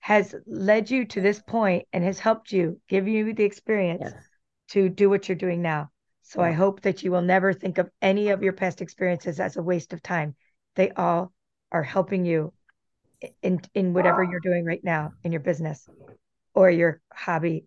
has 0.00 0.34
led 0.46 0.90
you 0.90 1.04
to 1.04 1.20
this 1.20 1.40
point 1.40 1.86
and 1.92 2.04
has 2.04 2.18
helped 2.18 2.52
you 2.52 2.80
give 2.88 3.08
you 3.08 3.34
the 3.34 3.44
experience 3.44 4.02
yes. 4.04 4.24
to 4.68 4.88
do 4.88 5.10
what 5.10 5.28
you're 5.28 5.36
doing 5.36 5.62
now. 5.62 5.90
So 6.22 6.40
yeah. 6.40 6.48
I 6.48 6.52
hope 6.52 6.82
that 6.82 7.02
you 7.02 7.10
will 7.10 7.22
never 7.22 7.52
think 7.52 7.78
of 7.78 7.90
any 8.02 8.28
of 8.28 8.42
your 8.42 8.52
past 8.52 8.80
experiences 8.80 9.40
as 9.40 9.56
a 9.56 9.62
waste 9.62 9.92
of 9.92 10.02
time. 10.02 10.34
They 10.74 10.90
all 10.90 11.32
are 11.72 11.82
helping 11.82 12.24
you 12.24 12.52
in 13.42 13.60
in 13.74 13.94
whatever 13.94 14.22
you're 14.22 14.40
doing 14.40 14.64
right 14.64 14.82
now 14.84 15.12
in 15.24 15.32
your 15.32 15.40
business 15.40 15.88
or 16.54 16.70
your 16.70 17.00
hobby. 17.12 17.66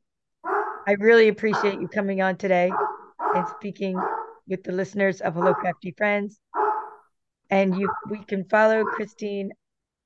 I 0.88 0.94
really 1.00 1.28
appreciate 1.28 1.80
you 1.80 1.88
coming 1.88 2.22
on 2.22 2.38
today 2.38 2.72
and 3.36 3.48
speaking 3.58 4.00
with 4.48 4.64
the 4.64 4.72
listeners 4.72 5.22
of 5.22 5.36
Hello 5.36 5.54
Crafty 5.54 5.94
Friends. 5.98 6.40
And 7.50 7.78
you 7.78 7.90
we 8.10 8.20
can 8.24 8.46
follow 8.46 8.84
Christine 8.84 9.52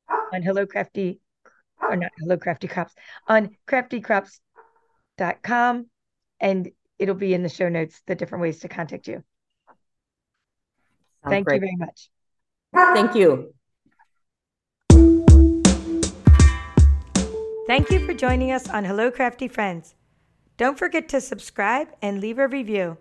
on 0.10 0.41
Hello 0.41 0.66
Crafty 0.66 1.20
or 1.82 1.95
not 1.95 2.12
Hello 2.20 2.36
Crafty 2.38 2.68
Crops 2.68 2.93
on 3.28 3.56
craftycrops.com 3.68 5.86
and 6.39 6.72
it'll 6.99 7.16
be 7.16 7.34
in 7.34 7.41
the 7.43 7.49
show 7.49 7.70
notes, 7.70 8.01
the 8.06 8.16
different 8.16 8.41
ways 8.41 8.60
to 8.60 8.68
contact 8.68 9.08
you. 9.08 9.24
Sounds 11.24 11.30
Thank 11.30 11.47
great. 11.47 11.56
you 11.56 11.62
very 11.62 11.78
much. 11.78 12.10
Thank 12.74 13.16
you. 13.16 13.54
Thank 17.66 17.89
you 17.91 18.06
for 18.06 18.14
joining 18.14 18.51
us 18.51 18.70
on 18.70 18.84
Hello 18.84 19.10
Crafty 19.10 19.47
Friends. 19.47 19.95
Don't 20.58 20.78
forget 20.78 21.08
to 21.10 21.22
subscribe 21.22 21.88
and 22.01 22.20
leave 22.20 22.39
a 22.39 22.47
review. 22.47 22.97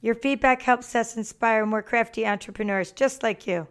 Your 0.00 0.14
feedback 0.14 0.62
helps 0.62 0.94
us 0.94 1.16
inspire 1.16 1.66
more 1.66 1.82
crafty 1.82 2.26
entrepreneurs 2.26 2.92
just 2.92 3.22
like 3.22 3.46
you. 3.46 3.66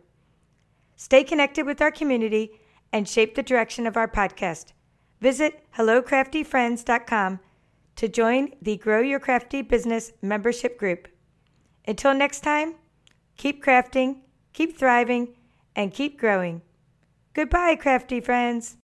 Stay 0.96 1.24
connected 1.24 1.66
with 1.66 1.82
our 1.82 1.92
community 1.92 2.52
and 2.92 3.08
shape 3.08 3.36
the 3.36 3.44
direction 3.44 3.88
of 3.88 3.98
our 3.98 4.08
podcast. 4.08 4.74
Visit 5.20 5.64
hellocraftyfriends.com 5.76 7.40
to 7.96 8.08
join 8.08 8.54
the 8.62 8.78
Grow 8.78 9.02
Your 9.02 9.20
Crafty 9.20 9.62
Business 9.62 10.14
membership 10.22 10.78
group. 10.78 11.08
Until 11.88 12.14
next 12.14 12.42
time, 12.42 12.76
keep 13.38 13.64
crafting, 13.64 14.22
keep 14.54 14.78
thriving, 14.78 15.36
and 15.76 15.94
keep 15.94 16.20
growing. 16.20 16.62
Goodbye, 17.34 17.76
crafty 17.76 18.20
friends. 18.20 18.78